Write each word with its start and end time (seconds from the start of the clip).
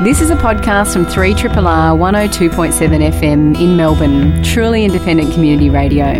This 0.00 0.20
is 0.20 0.30
a 0.30 0.34
podcast 0.34 0.94
from 0.94 1.06
3RRR 1.06 1.52
102.7 1.52 3.12
FM 3.12 3.56
in 3.60 3.76
Melbourne, 3.76 4.42
truly 4.42 4.84
independent 4.84 5.32
community 5.32 5.70
radio. 5.70 6.14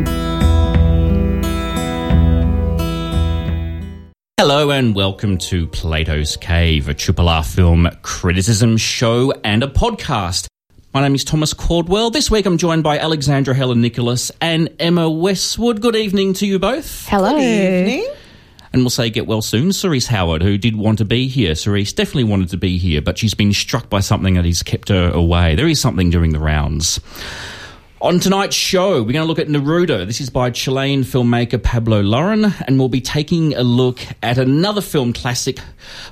Hello 4.39 4.71
and 4.71 4.95
welcome 4.95 5.37
to 5.39 5.67
Plato's 5.67 6.37
Cave, 6.37 6.89
a 6.89 6.95
Triple 6.95 7.29
R 7.29 7.43
film 7.43 7.89
criticism 8.03 8.77
show 8.77 9.33
and 9.43 9.65
a 9.65 9.69
podcast. 9.69 10.47
My 10.95 11.01
name 11.01 11.17
is 11.17 11.25
Thomas 11.25 11.53
Caldwell. 11.53 12.11
This 12.11 12.31
week 12.31 12.47
I'm 12.47 12.59
joined 12.59 12.85
by 12.85 13.01
Alexandra 13.01 13.53
Heller-Nicholas 13.53 14.31
and 14.41 14.69
Emma 14.79 15.11
Westwood. 15.11 15.81
Good 15.81 15.97
evening 15.97 16.35
to 16.35 16.47
you 16.47 16.61
both. 16.61 17.09
Hello. 17.09 17.31
Good 17.35 17.89
evening. 17.89 18.15
And 18.73 18.83
we'll 18.83 18.91
say 18.91 19.11
get 19.11 19.27
well 19.27 19.43
soon. 19.43 19.73
Cerise 19.73 20.07
Howard, 20.07 20.43
who 20.43 20.57
did 20.57 20.77
want 20.77 20.99
to 20.99 21.05
be 21.05 21.29
here. 21.29 21.55
Cerise 21.55 21.93
definitely 21.93 22.25
wanted 22.25 22.49
to 22.51 22.57
be 22.57 22.79
here, 22.79 23.03
but 23.03 23.19
she's 23.19 23.35
been 23.35 23.53
struck 23.53 23.91
by 23.91 24.01
something 24.01 24.35
that 24.35 24.47
has 24.47 24.63
kept 24.63 24.89
her 24.89 25.11
away. 25.11 25.55
There 25.55 25.69
is 25.69 25.81
something 25.81 26.09
during 26.09 26.33
the 26.33 26.39
rounds. 26.39 26.99
On 28.01 28.19
tonight's 28.19 28.57
show, 28.57 29.01
we're 29.03 29.13
going 29.13 29.25
to 29.25 29.25
look 29.25 29.39
at 29.39 29.47
Neruda. 29.47 30.05
This 30.07 30.21
is 30.21 30.29
by 30.29 30.51
Chilean 30.51 31.03
filmmaker 31.03 31.63
Pablo 31.63 32.03
Larraín, 32.03 32.53
and 32.67 32.77
we'll 32.77 32.89
be 32.89 33.01
taking 33.01 33.55
a 33.55 33.63
look 33.63 34.01
at 34.25 34.39
another 34.39 34.81
film 34.81 35.13
classic 35.13 35.61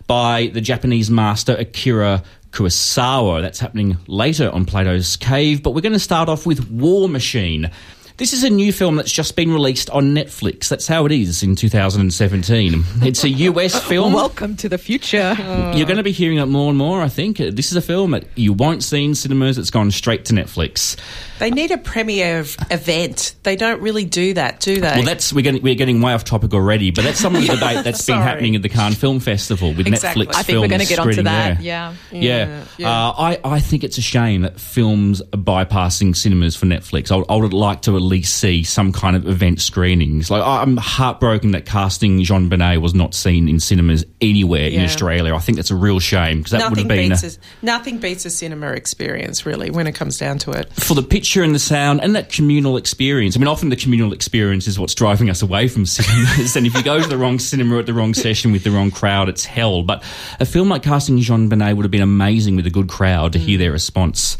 by 0.06 0.52
the 0.54 0.60
Japanese 0.60 1.10
master 1.10 1.56
Akira 1.58 2.22
Kurosawa. 2.52 3.42
That's 3.42 3.58
happening 3.58 3.96
later 4.06 4.50
on 4.50 4.66
Plato's 4.66 5.16
Cave, 5.16 5.64
but 5.64 5.72
we're 5.72 5.80
going 5.80 5.92
to 5.92 5.98
start 5.98 6.28
off 6.28 6.46
with 6.46 6.70
War 6.70 7.08
Machine. 7.08 7.70
This 8.20 8.34
is 8.34 8.44
a 8.44 8.50
new 8.50 8.70
film 8.70 8.96
that's 8.96 9.10
just 9.10 9.34
been 9.34 9.50
released 9.50 9.88
on 9.88 10.14
Netflix. 10.14 10.68
That's 10.68 10.86
how 10.86 11.06
it 11.06 11.10
is 11.12 11.42
in 11.42 11.56
2017. 11.56 12.84
It's 13.00 13.24
a 13.24 13.30
US 13.30 13.82
film. 13.88 14.12
Welcome 14.12 14.56
to 14.56 14.68
the 14.68 14.76
future. 14.76 15.34
You're 15.74 15.86
going 15.86 15.96
to 15.96 16.02
be 16.02 16.12
hearing 16.12 16.36
it 16.36 16.44
more 16.44 16.68
and 16.68 16.76
more, 16.76 17.00
I 17.00 17.08
think. 17.08 17.38
This 17.38 17.70
is 17.70 17.76
a 17.76 17.80
film 17.80 18.10
that 18.10 18.26
you 18.36 18.52
won't 18.52 18.84
see 18.84 19.06
in 19.06 19.14
cinemas. 19.14 19.56
It's 19.56 19.70
gone 19.70 19.90
straight 19.90 20.26
to 20.26 20.34
Netflix. 20.34 20.98
They 21.38 21.50
need 21.50 21.70
a 21.70 21.78
premiere 21.78 22.40
event. 22.70 23.34
They 23.42 23.56
don't 23.56 23.80
really 23.80 24.04
do 24.04 24.34
that, 24.34 24.60
do 24.60 24.74
they? 24.74 24.96
Well, 24.96 25.04
that's 25.04 25.32
we're 25.32 25.40
getting 25.40 25.62
we're 25.62 25.74
getting 25.74 26.02
way 26.02 26.12
off 26.12 26.24
topic 26.24 26.52
already, 26.52 26.90
but 26.90 27.04
that's 27.04 27.18
some 27.18 27.34
of 27.34 27.40
the 27.40 27.46
debate 27.54 27.82
that's 27.84 28.04
been 28.04 28.18
happening 28.18 28.54
at 28.54 28.60
the 28.60 28.68
Cannes 28.68 28.96
Film 28.96 29.20
Festival 29.20 29.72
with 29.72 29.86
Exactly. 29.86 30.26
Netflix. 30.26 30.34
I 30.36 30.42
think 30.42 30.60
we're 30.60 30.68
going 30.68 30.82
to 30.82 30.86
get 30.86 30.98
onto 30.98 31.22
that. 31.22 31.56
there. 31.56 31.58
Yeah. 31.62 31.94
Yeah, 32.12 32.64
Yeah, 32.76 32.90
Uh, 32.90 33.12
I, 33.16 33.40
I 33.42 33.60
think 33.60 33.82
it's 33.82 33.96
a 33.96 34.02
shame 34.02 34.42
that 34.42 34.60
films 34.60 35.22
are 35.22 35.38
bypassing 35.38 36.14
cinemas 36.14 36.54
for 36.54 36.66
Netflix. 36.66 37.10
I, 37.10 37.24
I 37.32 37.36
would 37.38 37.54
like 37.54 37.80
to 37.82 37.96
see 38.22 38.62
some 38.64 38.92
kind 38.92 39.16
of 39.16 39.26
event 39.26 39.60
screenings. 39.60 40.30
Like 40.30 40.42
I'm 40.42 40.76
heartbroken 40.76 41.52
that 41.52 41.66
casting 41.66 42.20
JonBenet 42.20 42.80
was 42.80 42.94
not 42.94 43.14
seen 43.14 43.48
in 43.48 43.60
cinemas 43.60 44.04
anywhere 44.20 44.68
in 44.68 44.84
Australia. 44.84 45.34
I 45.34 45.38
think 45.38 45.56
that's 45.56 45.70
a 45.70 45.76
real 45.76 46.00
shame 46.00 46.38
because 46.38 46.52
that 46.52 46.68
would 46.68 46.78
have 46.78 46.88
been 46.88 47.10
beats 47.10 47.36
a, 47.36 47.38
nothing 47.62 47.98
beats 47.98 48.24
a 48.24 48.30
cinema 48.30 48.72
experience, 48.72 49.46
really, 49.46 49.70
when 49.70 49.86
it 49.86 49.94
comes 49.94 50.18
down 50.18 50.38
to 50.38 50.50
it. 50.50 50.72
for 50.74 50.94
the 50.94 51.02
picture 51.02 51.42
and 51.42 51.54
the 51.54 51.58
sound 51.58 52.02
and 52.02 52.16
that 52.16 52.30
communal 52.30 52.76
experience. 52.76 53.36
I 53.36 53.38
mean, 53.38 53.48
often 53.48 53.68
the 53.68 53.76
communal 53.76 54.12
experience 54.12 54.66
is 54.66 54.78
what's 54.78 54.94
driving 54.94 55.30
us 55.30 55.42
away 55.42 55.68
from 55.68 55.86
cinemas. 55.86 56.56
and 56.56 56.66
if 56.66 56.74
you 56.74 56.82
go 56.82 57.00
to 57.00 57.08
the 57.08 57.16
wrong 57.16 57.38
cinema 57.38 57.78
at 57.78 57.86
the 57.86 57.94
wrong 57.94 58.14
session 58.14 58.52
with 58.52 58.64
the 58.64 58.70
wrong 58.70 58.90
crowd, 58.90 59.28
it's 59.28 59.44
hell. 59.44 59.82
But 59.82 60.02
a 60.40 60.46
film 60.46 60.68
like 60.68 60.82
casting 60.82 61.18
JonBenet 61.18 61.76
would 61.76 61.84
have 61.84 61.90
been 61.90 62.02
amazing 62.02 62.56
with 62.56 62.66
a 62.66 62.70
good 62.70 62.88
crowd 62.88 63.32
to 63.32 63.38
hear 63.38 63.56
mm. 63.56 63.60
their 63.60 63.72
response. 63.72 64.36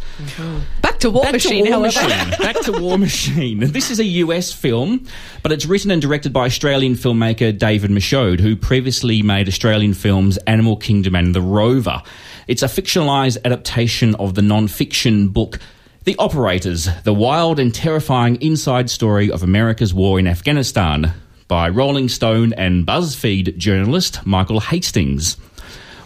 Back 0.79 0.79
to 1.00 1.10
War 1.10 1.24
Back 1.24 1.32
Machine, 1.32 1.64
to 1.64 1.70
War 1.70 1.90
however. 1.90 2.08
Machine. 2.08 2.30
Back 2.38 2.60
to 2.60 2.72
War 2.72 2.98
Machine. 2.98 3.60
This 3.60 3.90
is 3.90 3.98
a 4.00 4.04
US 4.04 4.52
film, 4.52 5.06
but 5.42 5.50
it's 5.50 5.64
written 5.64 5.90
and 5.90 6.00
directed 6.00 6.32
by 6.32 6.44
Australian 6.44 6.94
filmmaker 6.94 7.56
David 7.56 7.90
Michôd, 7.90 8.40
who 8.40 8.54
previously 8.54 9.22
made 9.22 9.48
Australian 9.48 9.94
films 9.94 10.36
Animal 10.46 10.76
Kingdom 10.76 11.14
and 11.14 11.34
The 11.34 11.40
Rover. 11.40 12.02
It's 12.48 12.62
a 12.62 12.66
fictionalised 12.66 13.38
adaptation 13.44 14.14
of 14.16 14.34
the 14.34 14.42
non-fiction 14.42 15.28
book 15.28 15.58
The 16.04 16.16
Operators, 16.18 16.88
the 17.04 17.14
wild 17.14 17.58
and 17.58 17.74
terrifying 17.74 18.36
inside 18.42 18.90
story 18.90 19.30
of 19.30 19.42
America's 19.42 19.94
war 19.94 20.18
in 20.18 20.26
Afghanistan 20.26 21.14
by 21.48 21.68
Rolling 21.68 22.08
Stone 22.08 22.52
and 22.52 22.86
BuzzFeed 22.86 23.56
journalist 23.56 24.24
Michael 24.26 24.60
Hastings. 24.60 25.36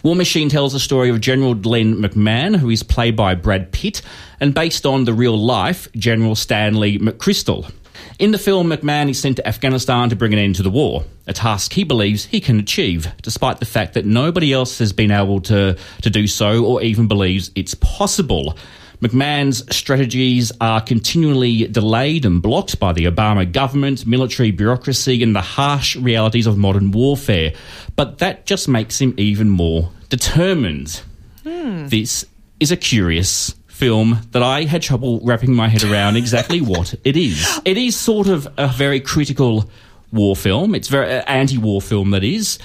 War 0.05 0.15
Machine 0.15 0.51
tells 0.51 0.75
the 0.75 0.81
story 0.81 1.09
of 1.09 1.23
General 1.23 1.55
Glen 1.55 1.95
McMahon, 1.95 2.57
who 2.57 2.69
is 2.69 2.83
played 2.83 3.17
by 3.17 3.35
Brad 3.35 3.73
Pitt, 3.73 4.03
and 4.39 4.53
based 4.53 4.85
on 4.85 5.05
the 5.05 5.15
real 5.15 5.35
life 5.35 5.91
General 5.93 6.35
Stanley 6.35 6.99
McChrystal. 6.99 7.73
In 8.19 8.31
the 8.31 8.37
film, 8.37 8.69
McMahon 8.69 9.09
is 9.09 9.19
sent 9.19 9.37
to 9.37 9.49
Afghanistan 9.49 10.11
to 10.11 10.17
bring 10.17 10.35
an 10.35 10.39
end 10.39 10.57
to 10.57 10.63
the 10.63 10.69
war, 10.69 11.05
a 11.27 11.33
task 11.33 11.73
he 11.73 11.85
believes 11.85 12.27
he 12.27 12.39
can 12.39 12.59
achieve, 12.59 13.11
despite 13.23 13.61
the 13.61 13.65
fact 13.65 13.95
that 13.95 14.05
nobody 14.05 14.53
else 14.53 14.79
has 14.79 14.93
been 14.93 15.11
able 15.11 15.41
to, 15.41 15.75
to 16.03 16.11
do 16.11 16.27
so 16.27 16.67
or 16.67 16.83
even 16.83 17.09
believes 17.09 17.51
it's 17.55 17.73
possible. 17.73 18.59
McMahon's 19.05 19.63
strategies 19.75 20.51
are 20.63 20.81
continually 20.81 21.67
delayed 21.67 22.25
and 22.25 22.41
blocked 22.41 22.81
by 22.81 22.95
the 22.95 23.05
Obama 23.05 23.51
government, 23.51 24.07
military 24.07 24.51
bureaucracy, 24.51 25.23
and 25.23 25.37
the 25.37 25.43
harsh 25.43 25.95
realities 25.95 26.47
of 26.47 26.57
modern 26.57 26.91
warfare. 26.91 27.53
But 27.97 28.19
that 28.19 28.47
just 28.47 28.67
makes 28.67 28.99
him 28.99 29.13
even 29.19 29.51
more 29.51 29.91
determined. 30.09 31.03
Hmm. 31.43 31.89
This 31.89 32.25
is 32.59 32.73
a 32.73 32.79
curious 32.79 33.55
film 33.67 34.21
that 34.31 34.43
I 34.43 34.63
had 34.63 34.81
trouble 34.81 35.21
wrapping 35.23 35.53
my 35.53 35.69
head 35.69 35.83
around 35.83 36.17
exactly 36.17 36.63
what 36.63 36.95
it 37.05 37.17
is. 37.17 37.61
It 37.67 37.77
is 37.77 37.97
sort 37.97 38.29
of 38.29 38.49
a 38.57 38.69
very 38.69 39.01
critical 39.01 39.69
war 40.15 40.35
film. 40.37 40.75
It's 40.75 40.89
very 40.89 41.13
uh, 41.13 41.23
anti-war 41.27 41.83
film 41.83 42.11
that 42.13 42.25
is. 42.25 42.59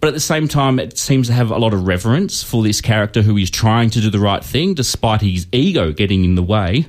But 0.00 0.08
at 0.08 0.14
the 0.14 0.20
same 0.20 0.48
time, 0.48 0.78
it 0.80 0.98
seems 0.98 1.28
to 1.28 1.32
have 1.32 1.50
a 1.50 1.58
lot 1.58 1.72
of 1.72 1.86
reverence 1.86 2.42
for 2.42 2.62
this 2.62 2.80
character 2.80 3.22
who 3.22 3.36
is 3.36 3.50
trying 3.50 3.90
to 3.90 4.00
do 4.00 4.10
the 4.10 4.18
right 4.18 4.44
thing 4.44 4.74
despite 4.74 5.20
his 5.20 5.46
ego 5.52 5.92
getting 5.92 6.24
in 6.24 6.34
the 6.34 6.42
way. 6.42 6.86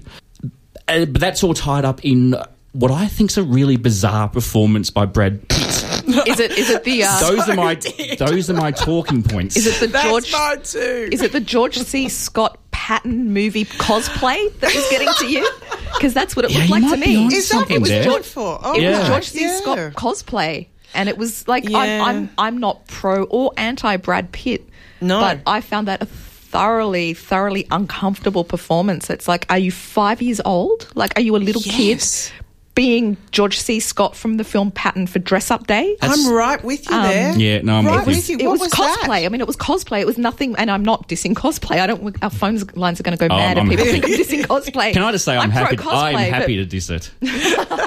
Uh, 0.88 1.06
but 1.06 1.22
that's 1.22 1.44
all 1.44 1.54
tied 1.54 1.86
up 1.86 2.04
in 2.04 2.36
what 2.74 2.92
I 2.92 3.06
think's 3.08 3.38
a 3.38 3.44
really 3.44 3.78
bizarre 3.78 4.28
performance 4.28 4.90
by 4.90 5.06
Brad 5.06 5.48
Pitt. 5.48 5.62
Is 6.28 6.40
it? 6.40 6.52
Is 6.58 6.70
it 6.70 6.84
the? 6.84 7.04
Uh, 7.04 7.20
Those 7.20 7.50
are 7.50 7.56
my 7.56 7.74
did. 7.76 8.20
those 8.20 8.50
are 8.50 8.54
my 8.54 8.70
talking 8.72 9.24
points. 9.24 9.56
is 9.58 9.66
it 9.66 9.80
the 9.80 9.88
That's 9.88 10.06
George? 10.08 10.32
mine 10.32 10.62
too. 10.62 11.10
Is 11.12 11.22
it 11.24 11.32
the 11.32 11.40
George 11.40 11.78
C. 11.78 12.10
Scott 12.10 12.60
Patton 12.86 13.34
movie 13.34 13.66
cosplay 13.66 14.38
that 14.60 14.74
was 14.76 14.88
getting 14.92 15.10
to 15.20 15.26
you? 15.28 15.50
Because 15.96 16.14
that's 16.14 16.36
what 16.36 16.44
it 16.46 16.52
Yeah, 16.52 16.58
looked 16.58 16.70
you 16.70 16.82
like 16.82 16.92
to 16.92 16.98
me. 16.98 17.26
Is 17.34 17.48
that 17.50 17.62
what 17.62 17.72
it 17.72 17.80
was 17.80 17.90
there. 17.90 18.04
George 18.04 18.26
for? 18.26 18.60
Oh, 18.62 18.76
It 18.76 18.82
Yeah. 18.82 19.00
was 19.00 19.08
George 19.08 19.28
C. 19.30 19.42
yeah. 19.42 19.58
Scott 19.62 19.78
cosplay, 19.94 20.68
and 20.94 21.08
it 21.08 21.18
was 21.18 21.48
like 21.48 21.64
Yeah. 21.70 21.78
I'm, 21.80 22.02
I'm 22.08 22.30
I'm 22.38 22.58
not 22.58 22.86
pro 22.88 23.24
or 23.24 23.54
anti 23.56 23.96
Brad 23.98 24.32
Pitt, 24.34 24.68
No. 25.00 25.22
but 25.22 25.40
I 25.48 25.62
found 25.62 25.88
that 25.88 26.02
a 26.04 26.06
thoroughly 26.06 27.14
thoroughly 27.14 27.66
uncomfortable 27.72 28.44
performance. 28.44 29.10
It's 29.10 29.28
like, 29.28 29.46
are 29.50 29.58
you 29.58 29.72
five 29.72 30.22
years 30.22 30.42
old? 30.44 30.88
Like, 30.96 31.18
are 31.18 31.22
you 31.22 31.36
a 31.36 31.40
little 31.40 31.62
Yes. 31.66 32.28
kid? 32.30 32.45
Being 32.76 33.16
George 33.32 33.58
C. 33.58 33.80
Scott 33.80 34.18
from 34.18 34.36
the 34.36 34.44
film 34.44 34.70
Patton 34.70 35.08
for 35.08 35.18
Dress 35.20 35.50
Up 35.50 35.66
Day. 35.66 35.96
That's- 36.02 36.28
I'm 36.28 36.34
right 36.34 36.62
with 36.62 36.90
you 36.90 37.02
there. 37.02 37.34
Yeah, 37.38 37.62
no, 37.62 37.78
I'm 37.78 37.86
right 37.88 38.06
with 38.06 38.28
you. 38.30 38.36
with 38.36 38.42
you. 38.42 38.48
It 38.48 38.50
What 38.50 38.60
was, 38.60 38.62
was 38.64 38.74
cosplay. 38.74 39.08
that? 39.22 39.26
I 39.26 39.30
mean, 39.30 39.40
it 39.40 39.48
was 39.48 39.56
cosplay. 39.56 40.02
It 40.02 40.06
was 40.06 40.18
nothing, 40.18 40.56
and 40.58 40.70
I'm 40.70 40.84
not 40.84 41.08
dissing 41.08 41.34
cosplay. 41.36 41.80
I 41.80 41.88
don't. 41.88 42.22
Our 42.22 42.30
phones 42.30 42.76
lines 42.76 43.00
are 43.00 43.04
going 43.04 43.18
to 43.18 43.28
go 43.30 43.34
Oh, 43.34 43.38
mad 43.38 43.58
I'm 43.58 43.68
if 43.72 43.80
people 43.80 43.86
happy. 43.86 44.02
think 44.02 44.14
I'm 44.14 44.26
dissing 44.26 44.46
cosplay. 44.46 44.92
Can 44.92 45.04
I 45.04 45.12
just 45.14 45.24
say 45.24 45.38
I'm, 45.38 45.52
happy? 45.52 45.78
pro 45.78 45.92
I'm 45.94 46.16
happy 46.18 46.58
but- 46.58 46.64
to 46.64 46.66
diss 46.66 46.90
it. 46.90 47.12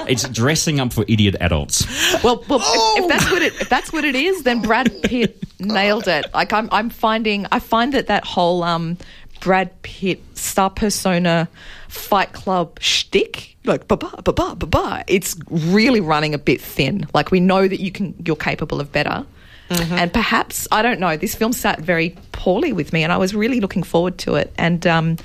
it's 0.09 0.27
dressing 0.29 0.79
up 0.79 0.91
for 0.91 1.05
idiot 1.07 1.35
adults. 1.39 1.85
Well, 2.23 2.43
well 2.49 2.59
Oh! 2.63 2.95
if, 2.97 3.03
if 3.03 3.09
that's 3.09 3.31
what 3.31 3.41
it 3.43 3.53
if 3.61 3.69
that's 3.69 3.93
what 3.93 4.05
it 4.05 4.15
is, 4.15 4.41
then 4.41 4.61
Brad 4.63 4.91
Pitt 5.03 5.37
nailed 5.59 6.07
it. 6.07 6.25
Like 6.33 6.51
I'm 6.51 6.67
I'm 6.71 6.89
finding 6.89 7.45
I 7.51 7.59
find 7.59 7.93
that 7.93 8.07
that 8.07 8.25
whole 8.25 8.63
um 8.63 8.97
Brad 9.39 9.81
Pitt 9.81 10.21
star 10.37 10.69
persona 10.69 11.47
Fight 11.87 12.33
Club 12.33 12.79
shtick, 12.79 13.55
like 13.65 13.87
ba 13.87 13.97
ba 13.97 14.21
ba 14.23 14.33
ba 14.33 14.55
ba 14.55 14.65
ba, 14.65 15.03
it's 15.07 15.35
really 15.49 15.99
running 15.99 16.33
a 16.33 16.37
bit 16.37 16.61
thin. 16.61 17.07
Like 17.13 17.31
we 17.31 17.39
know 17.39 17.67
that 17.67 17.79
you 17.79 17.91
can 17.91 18.13
you're 18.25 18.35
capable 18.35 18.79
of 18.79 18.91
better. 18.91 19.25
And 19.71 20.11
perhaps 20.11 20.67
I 20.71 20.81
don't 20.81 20.99
know. 20.99 21.15
This 21.15 21.35
film 21.35 21.53
sat 21.53 21.79
very 21.79 22.15
poorly 22.31 22.73
with 22.73 22.91
me, 22.91 23.03
and 23.03 23.13
I 23.13 23.17
was 23.17 23.35
really 23.35 23.59
looking 23.59 23.83
forward 23.83 24.17
to 24.19 24.35
it. 24.35 24.51
And 24.57 24.85
um, 24.87 25.17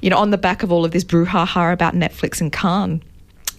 you 0.00 0.10
know, 0.10 0.18
on 0.18 0.30
the 0.30 0.38
back 0.38 0.62
of 0.62 0.72
all 0.72 0.84
of 0.84 0.90
this 0.90 1.04
brouhaha 1.04 1.72
about 1.72 1.94
Netflix 1.94 2.40
and 2.40 2.52
Cannes, 2.52 3.00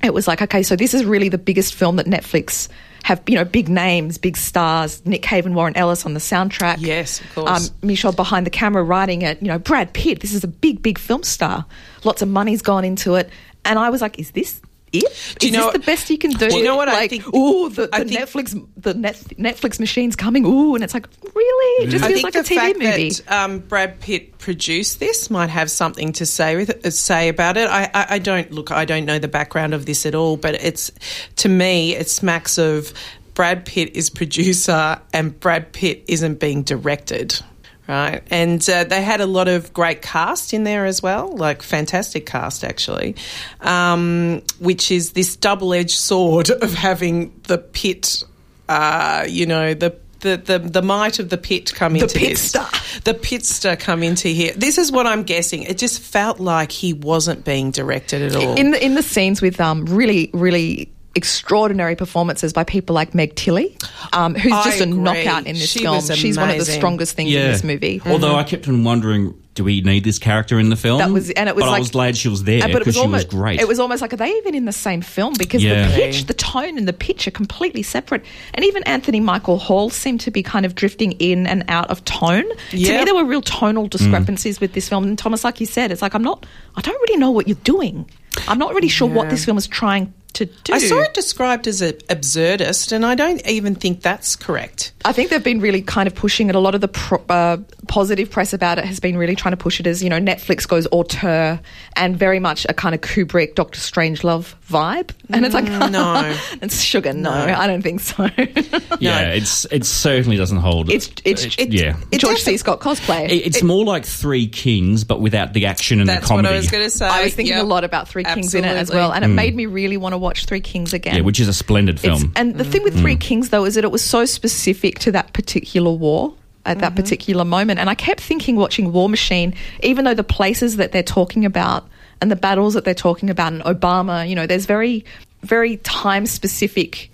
it 0.04 0.14
was 0.14 0.28
like, 0.28 0.42
okay, 0.42 0.62
so 0.62 0.76
this 0.76 0.94
is 0.94 1.06
really 1.06 1.30
the 1.30 1.38
biggest 1.38 1.74
film 1.74 1.96
that 1.96 2.08
Netflix 2.08 2.68
have, 3.04 3.22
you 3.28 3.36
know, 3.36 3.46
big 3.46 3.70
names, 3.70 4.18
big 4.18 4.36
stars, 4.38 5.06
Nick 5.06 5.22
Cave 5.22 5.46
and 5.46 5.56
Warren 5.56 5.76
Ellis 5.78 6.06
on 6.06 6.14
the 6.14 6.20
soundtrack. 6.20 6.78
Yes, 6.80 7.22
of 7.22 7.36
course. 7.36 7.70
Um, 7.70 7.76
Michôd 7.82 8.16
behind 8.16 8.46
the 8.46 8.50
camera 8.50 8.84
writing 8.84 9.22
it, 9.22 9.42
you 9.42 9.48
know, 9.48 9.60
Brad 9.60 9.94
Pitt, 9.94 10.22
this 10.22 10.34
is 10.34 10.44
a 10.44 10.48
big, 10.48 10.82
big 10.82 10.98
film 10.98 11.24
star. 11.24 11.66
Lots 12.04 12.22
of 12.22 12.30
money's 12.30 12.62
gone 12.62 12.86
into 12.86 13.16
it. 13.16 13.30
And 13.66 13.78
I 13.78 13.90
was 13.90 14.02
like, 14.02 14.20
is 14.20 14.32
this 14.32 14.62
it? 14.94 15.36
Do 15.40 15.48
you 15.48 15.52
is 15.54 15.58
know 15.58 15.66
this 15.66 15.74
the 15.74 15.80
best 15.86 16.10
you 16.10 16.18
can 16.18 16.32
do? 16.32 16.50
Do 16.50 16.58
you 16.58 16.64
know 16.64 16.76
what 16.76 16.88
I 16.88 17.08
think- 17.08 17.28
Ooh, 17.36 17.70
the, 17.70 17.88
the 17.88 18.06
think- 18.06 18.12
Netflix, 18.12 18.68
the 18.78 18.94
net, 18.94 19.16
Netflix 19.38 19.80
machine's 19.80 20.16
coming. 20.16 20.46
Ooh, 20.46 20.76
and 20.76 20.84
it's 20.84 20.94
like, 20.94 21.08
really? 21.34 21.88
It 21.88 21.90
just 21.90 22.06
feels 22.06 22.24
like 22.24 22.36
a 22.36 22.40
TV 22.40 22.74
movie. 22.80 23.10
that 23.10 23.32
um, 23.32 23.60
Brad 23.60 24.00
Pitt 24.00 24.38
produced 24.38 25.00
this 25.00 25.30
might 25.30 25.50
have 25.50 25.70
something 25.72 26.14
to 26.14 26.26
say 26.26 26.56
with 26.56 26.86
uh, 26.86 26.90
say 26.92 27.30
about 27.30 27.58
it. 27.58 27.68
I, 27.68 27.90
I, 27.94 28.06
I 28.12 28.20
don't 28.20 28.52
look. 28.52 28.72
I 28.72 28.86
don't 28.86 29.06
know 29.06 29.20
the 29.20 29.28
background 29.28 29.74
of 29.74 29.86
this 29.86 30.06
at 30.06 30.16
all, 30.16 30.38
but 30.38 30.56
it's 30.56 30.92
to 31.38 31.50
me, 31.50 31.96
it 31.96 32.10
smacks 32.10 32.58
of 32.58 32.94
Brad 33.34 33.66
Pitt 33.66 33.96
is 33.96 34.10
producer 34.12 35.00
and 35.12 35.40
Brad 35.40 35.74
Pitt 35.74 36.04
isn't 36.08 36.40
being 36.40 36.62
directed. 36.64 37.40
Right? 37.88 38.24
And 38.30 38.68
uh, 38.70 38.84
they 38.86 39.02
had 39.02 39.22
a 39.22 39.26
lot 39.26 39.48
of 39.48 39.74
great 39.74 40.02
cast 40.02 40.54
in 40.54 40.64
there 40.64 40.86
as 40.86 41.02
well, 41.02 41.36
like 41.36 41.62
fantastic 41.62 42.26
cast 42.26 42.64
actually, 42.64 43.16
um, 43.62 44.42
which 44.60 44.92
is 44.92 45.12
this 45.12 45.36
double-edged 45.36 45.98
sword 45.98 46.50
of 46.62 46.74
having 46.74 47.40
the 47.44 47.58
pit, 47.58 48.24
uh, 48.70 49.26
you 49.28 49.46
know, 49.46 49.74
the. 49.74 50.02
The, 50.20 50.38
the, 50.38 50.58
the 50.58 50.82
might 50.82 51.20
of 51.20 51.28
the 51.28 51.38
pit 51.38 51.74
come 51.76 51.98
into 51.98 52.18
this. 52.18 52.54
pitster. 52.54 53.04
The 53.04 53.14
pitster 53.14 53.78
come 53.78 54.04
into 54.04 54.30
here. 54.30 54.54
This 54.56 54.78
is 54.78 54.90
what 54.90 55.06
I'm 55.06 55.24
guessing. 55.24 55.64
It 55.64 55.78
just 55.78 56.00
felt 56.00 56.40
like 56.40 56.72
he 56.72 56.94
wasn't 56.94 57.44
being 57.44 57.72
directed 57.72 58.22
at 58.22 58.36
all. 58.38 58.56
in 58.56 58.72
the 58.72 58.82
in 58.82 58.96
the 58.96 59.04
scenes 59.04 59.42
with 59.42 59.60
um 59.60 59.84
really 59.84 60.30
really 60.34 60.93
extraordinary 61.16 61.96
performances 61.96 62.54
by 62.54 62.64
people 62.64 62.94
like 62.96 63.14
Meg 63.14 63.36
Tilly, 63.36 63.78
um, 64.14 64.36
who's 64.36 64.52
I 64.52 64.64
just 64.66 64.80
a 64.80 64.84
agree. 64.84 64.98
knockout 64.98 65.46
in 65.48 65.54
this 65.56 65.70
She 65.72 65.80
film. 65.84 65.96
was 65.98 66.12
She's 66.18 66.38
one 66.38 66.50
of 66.50 66.58
the 66.58 66.66
strongest 66.66 67.16
things 67.16 67.34
in 67.34 67.42
this 67.52 67.64
movie. 67.64 68.02
Although 68.06 68.36
I 68.36 68.44
kept 68.44 68.68
on 68.68 68.84
wondering, 68.84 69.34
do 69.54 69.64
we 69.64 69.82
need 69.82 70.04
this 70.04 70.18
character 70.18 70.60
in 70.60 70.70
the 70.70 70.76
film? 70.76 70.98
That 70.98 71.12
was- 71.12 71.30
and 71.30 71.48
it 71.48 71.56
was 71.56 71.64
but 71.66 71.72
I 71.72 71.78
was 71.78 71.92
glad 71.92 72.18
she 72.18 72.28
was 72.28 72.44
there 72.44 72.64
Uh, 72.64 72.68
but 72.70 72.78
it 72.78 72.80
because 72.80 72.88
was 72.88 72.96
she 72.96 73.02
almost 73.02 73.28
was 73.28 73.40
great. 73.40 73.60
It 73.62 73.68
was 73.68 73.80
almost 73.80 74.02
like 74.02 74.12
are 74.12 74.18
they 74.18 74.32
even 74.38 74.56
in 74.56 74.66
the 74.66 74.72
same 74.72 75.02
film 75.02 75.36
because 75.38 75.64
Yeah. 75.64 75.88
the 75.90 75.94
pitch, 75.94 76.26
the 76.26 76.34
tone, 76.34 76.78
and 76.80 76.88
the 76.88 76.94
pitch 76.94 77.28
are 77.28 77.32
completely 77.32 77.84
separate. 77.84 78.26
And 78.56 78.66
even 78.66 78.82
Anthony 78.84 79.20
Michael 79.20 79.60
Hall 79.60 79.92
seemed 79.92 80.22
to 80.22 80.32
be 80.32 80.42
kind 80.42 80.66
of 80.66 80.74
drifting 80.74 81.12
in 81.14 81.46
and 81.46 81.64
out 81.68 81.92
of 81.92 82.04
tone. 82.06 82.46
To 82.72 82.76
me, 82.78 82.84
there 83.06 83.14
were 83.14 83.26
real 83.26 83.44
tonal 83.44 83.88
discrepancies 83.88 84.60
with 84.60 84.74
this 84.74 84.90
film. 84.90 85.04
And 85.04 85.18
Thomas, 85.20 85.44
like 85.44 85.60
you 85.60 85.68
said, 85.68 85.92
it's 85.92 86.02
like 86.02 86.16
I'm 86.16 86.24
not. 86.24 86.48
I 86.76 86.82
don't 86.82 87.00
really 87.04 87.18
know 87.18 87.30
what 87.30 87.48
you're 87.48 87.56
doing. 87.64 88.10
I'm 88.48 88.58
not 88.58 88.74
really 88.74 88.88
sure 88.88 89.08
what 89.08 89.30
this 89.30 89.46
film 89.46 89.60
is 89.60 89.68
trying 89.68 90.12
to 90.34 90.46
do. 90.46 90.74
I 90.74 90.80
saw 90.80 91.00
it 91.00 91.14
described 91.14 91.68
as 91.68 91.82
a 91.82 91.94
absurdist, 91.94 92.92
and 92.92 93.06
I 93.06 93.16
don't 93.16 93.46
even 93.48 93.76
think 93.76 94.02
that's 94.02 94.36
correct. 94.36 94.92
I 95.06 95.14
think 95.14 95.30
they've 95.30 95.44
been 95.44 95.60
really 95.60 95.82
kind 95.82 96.08
of 96.08 96.16
pushing 96.16 96.50
it. 96.50 96.56
A 96.56 96.60
lot 96.60 96.76
of 96.76 96.82
the 96.82 96.88
pro- 96.88 97.24
uh, 97.30 97.58
positive 97.88 98.30
press 98.30 98.54
about 98.54 98.80
it 98.80 98.86
has 98.86 99.00
been 99.00 99.18
really 99.18 99.36
trying 99.36 99.54
to 99.54 99.58
push 99.58 99.80
it 99.80 99.88
as 99.88 100.04
you 100.04 100.10
know 100.10 100.20
Netflix 100.20 100.68
goes 100.68 100.88
auteur 100.92 101.60
and 101.96 102.18
very 102.18 102.40
much 102.40 102.66
a 102.70 102.74
kind 102.74 102.96
of 102.96 103.02
Kubrick, 103.02 103.56
Doctor 103.56 103.80
Strangelove 103.80 104.56
vibe. 104.74 105.12
And 105.30 105.46
it's 105.46 105.54
like 105.54 105.66
mm, 105.66 105.92
no. 105.92 106.38
it's 106.62 106.82
sugar. 106.82 107.14
No, 107.14 107.32
I 107.32 107.68
don't 107.68 107.82
think 107.82 108.00
so. 108.02 108.24
yeah, 109.00 109.30
it's 109.34 109.66
it 109.66 109.86
certainly 109.86 110.38
doesn't 110.38 110.58
hold. 110.58 110.90
it's 110.90 111.10
it's 111.24 111.46
it- 111.46 111.60
it, 111.60 111.74
yeah. 111.74 111.98
George 112.12 112.40
defi- 112.40 112.52
C. 112.52 112.58
Scott 112.58 112.80
cosplay. 112.80 113.30
It- 113.30 113.48
it's 113.48 113.64
more 113.64 113.86
like 113.86 114.06
Three 114.06 114.48
Kings, 114.48 115.04
but 115.04 115.22
without 115.22 115.54
the 115.54 115.68
action 115.68 116.00
and 116.00 116.10
That's 116.10 116.28
the 116.28 116.34
what 116.34 116.40
comedy. 116.40 116.56
I 116.56 116.58
was 116.58 116.72
going 116.72 116.84
to 116.84 116.90
say. 116.90 117.06
I 117.08 117.24
was 117.24 117.34
thinking 117.34 117.56
Yep. 117.56 117.64
a 117.64 117.68
lot 117.68 117.84
about 117.84 118.08
Three 118.08 118.24
Kings 118.24 118.56
in 118.56 118.66
it 118.66 118.76
as 118.76 118.90
well, 118.90 119.14
and 119.14 119.24
it 119.24 119.30
made 119.30 119.56
me 119.56 119.66
really 119.66 119.98
want 119.98 120.14
to 120.14 120.18
watch 120.18 120.46
Three 120.46 120.62
Kings 120.62 120.94
again. 120.94 121.16
yeah, 121.16 121.22
which 121.22 121.40
is 121.40 121.48
a 121.48 121.54
splendid 121.54 122.00
It's- 122.04 122.20
film. 122.20 122.34
and 122.36 122.56
the 122.56 122.64
thing 122.64 122.84
with 122.84 122.96
mm. 122.96 123.02
Three 123.02 123.16
Kings, 123.16 123.50
though, 123.50 123.66
is 123.66 123.76
that 123.76 123.84
it 123.84 123.92
was 123.92 124.04
so 124.04 124.26
specific 124.26 125.00
to 125.00 125.12
that 125.12 125.34
particular 125.34 125.92
war 125.92 126.34
at 126.66 126.80
that 126.80 126.94
mm-hmm. 126.94 126.96
particular 126.96 127.46
moment. 127.46 127.80
And 127.80 127.90
I 127.90 127.96
kept 127.96 128.22
thinking, 128.22 128.56
watching 128.56 128.92
War 128.94 129.10
Machine, 129.10 129.54
even 129.82 130.06
though 130.06 130.14
the 130.14 130.24
places 130.24 130.78
that 130.78 130.92
they're 130.92 131.04
talking 131.04 131.46
about 131.46 131.88
and 132.24 132.32
the 132.32 132.36
battles 132.38 132.74
that 132.74 132.86
they're 132.86 132.94
talking 132.96 133.30
about, 133.30 133.52
and 133.54 133.62
Obama, 133.64 134.28
you 134.28 134.34
know, 134.34 134.48
there's 134.48 134.66
very, 134.66 135.04
very 135.44 135.76
time 135.78 136.26
specific 136.26 137.12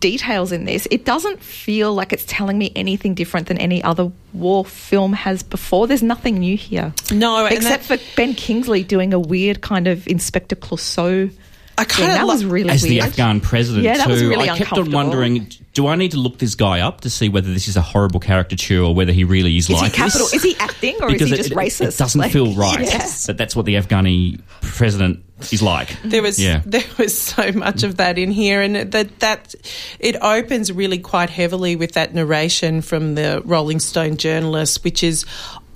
details 0.00 0.50
in 0.50 0.64
this. 0.64 0.88
It 0.90 1.04
doesn't 1.04 1.42
feel 1.42 1.92
like 1.92 2.10
it's 2.14 2.24
telling 2.26 2.56
me 2.56 2.72
anything 2.74 3.12
different 3.14 3.48
than 3.48 3.58
any 3.58 3.82
other 3.84 4.10
war 4.32 4.64
film 4.64 5.12
has 5.12 5.42
before. 5.42 5.86
There's 5.86 6.02
nothing 6.02 6.38
new 6.38 6.56
here. 6.56 6.94
No, 7.12 7.44
except 7.44 7.86
that- 7.88 7.98
for 8.00 8.16
Ben 8.16 8.32
Kingsley 8.34 8.82
doing 8.82 9.12
a 9.12 9.18
weird 9.20 9.60
kind 9.60 9.86
of 9.86 10.06
Inspector 10.08 10.56
Clouseau. 10.56 11.30
I 11.78 11.84
thing. 11.84 11.96
kinda 12.06 12.14
that 12.14 12.26
lo- 12.26 12.32
was 12.32 12.46
really 12.46 12.70
as 12.70 12.80
the. 12.80 13.02
Afghan 13.02 13.38
president 13.42 13.84
Yeah, 13.84 13.98
that 13.98 14.06
too. 14.06 14.12
was 14.12 14.24
really 14.24 14.48
I 14.48 14.56
kept 14.56 14.72
on 14.72 14.90
wondering, 14.90 15.46
do 15.76 15.86
I 15.88 15.94
need 15.94 16.12
to 16.12 16.16
look 16.16 16.38
this 16.38 16.54
guy 16.54 16.80
up 16.80 17.02
to 17.02 17.10
see 17.10 17.28
whether 17.28 17.52
this 17.52 17.68
is 17.68 17.76
a 17.76 17.82
horrible 17.82 18.18
caricature 18.18 18.80
or 18.80 18.94
whether 18.94 19.12
he 19.12 19.24
really 19.24 19.58
is, 19.58 19.68
Is 19.68 19.76
like 19.76 19.92
he 19.92 19.96
capital? 19.98 20.26
this? 20.26 20.34
Is 20.36 20.42
he 20.42 20.56
acting 20.58 20.96
or 21.02 21.08
Because 21.08 21.22
is 21.22 21.28
he 21.28 21.34
it- 21.34 21.36
just 21.36 21.50
it, 21.52 21.54
racist? 21.56 21.88
It 21.94 21.98
doesn't 21.98 22.20
Like- 22.20 22.32
feel 22.32 22.54
right 22.54 22.80
Yes. 22.80 23.26
that 23.26 23.36
that's 23.36 23.54
what 23.54 23.66
the 23.66 23.74
Afghani 23.74 24.40
president 24.62 25.20
is 25.52 25.60
like. 25.60 25.94
There 26.02 26.22
was 26.22 26.38
Yeah. 26.42 26.62
there 26.64 26.82
was 26.98 27.16
so 27.20 27.52
much 27.52 27.82
of 27.82 27.98
that 27.98 28.16
in 28.18 28.30
here, 28.30 28.62
and 28.62 28.90
that 28.90 29.18
that 29.20 29.54
it 30.00 30.16
opens 30.22 30.72
really 30.72 30.98
quite 30.98 31.28
heavily 31.28 31.76
with 31.76 31.92
that 31.92 32.14
narration 32.14 32.80
from 32.80 33.14
the 33.14 33.42
Rolling 33.44 33.78
Stone 33.78 34.16
journalist, 34.16 34.82
which 34.82 35.02
is 35.02 35.26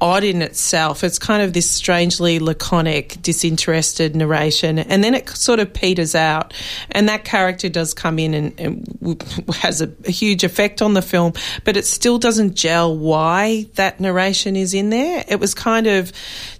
odd 0.01 0.25
in 0.25 0.43
itself. 0.43 1.05
It's 1.05 1.19
kind 1.19 1.43
of 1.43 1.53
this 1.53 1.71
strangely 1.71 2.39
laconic, 2.39 3.21
disinterested 3.23 4.17
narration, 4.17 4.79
and 4.79 5.05
then 5.05 5.15
it 5.15 5.29
sort 5.31 5.61
of 5.61 5.73
peters 5.73 6.15
out. 6.15 6.55
And 6.91 7.09
that 7.09 7.25
character 7.25 7.69
does 7.69 7.95
come 7.95 8.19
in 8.19 8.35
and, 8.35 8.61
and 8.61 9.23
has 9.57 9.81
a, 9.81 9.93
a 10.05 10.11
huge 10.11 10.45
effect 10.45 10.83
on 10.83 10.95
the 10.95 11.03
film, 11.03 11.35
but 11.65 11.77
it 11.77 11.87
still 11.87 12.19
doesn't 12.19 12.55
gel 12.55 12.97
why 12.97 13.67
that 13.75 14.01
narration 14.01 14.57
is 14.57 14.75
in 14.75 14.91
there. 14.91 15.25
It 15.29 15.41
was 15.41 15.55
kind 15.55 15.87
of 15.87 16.13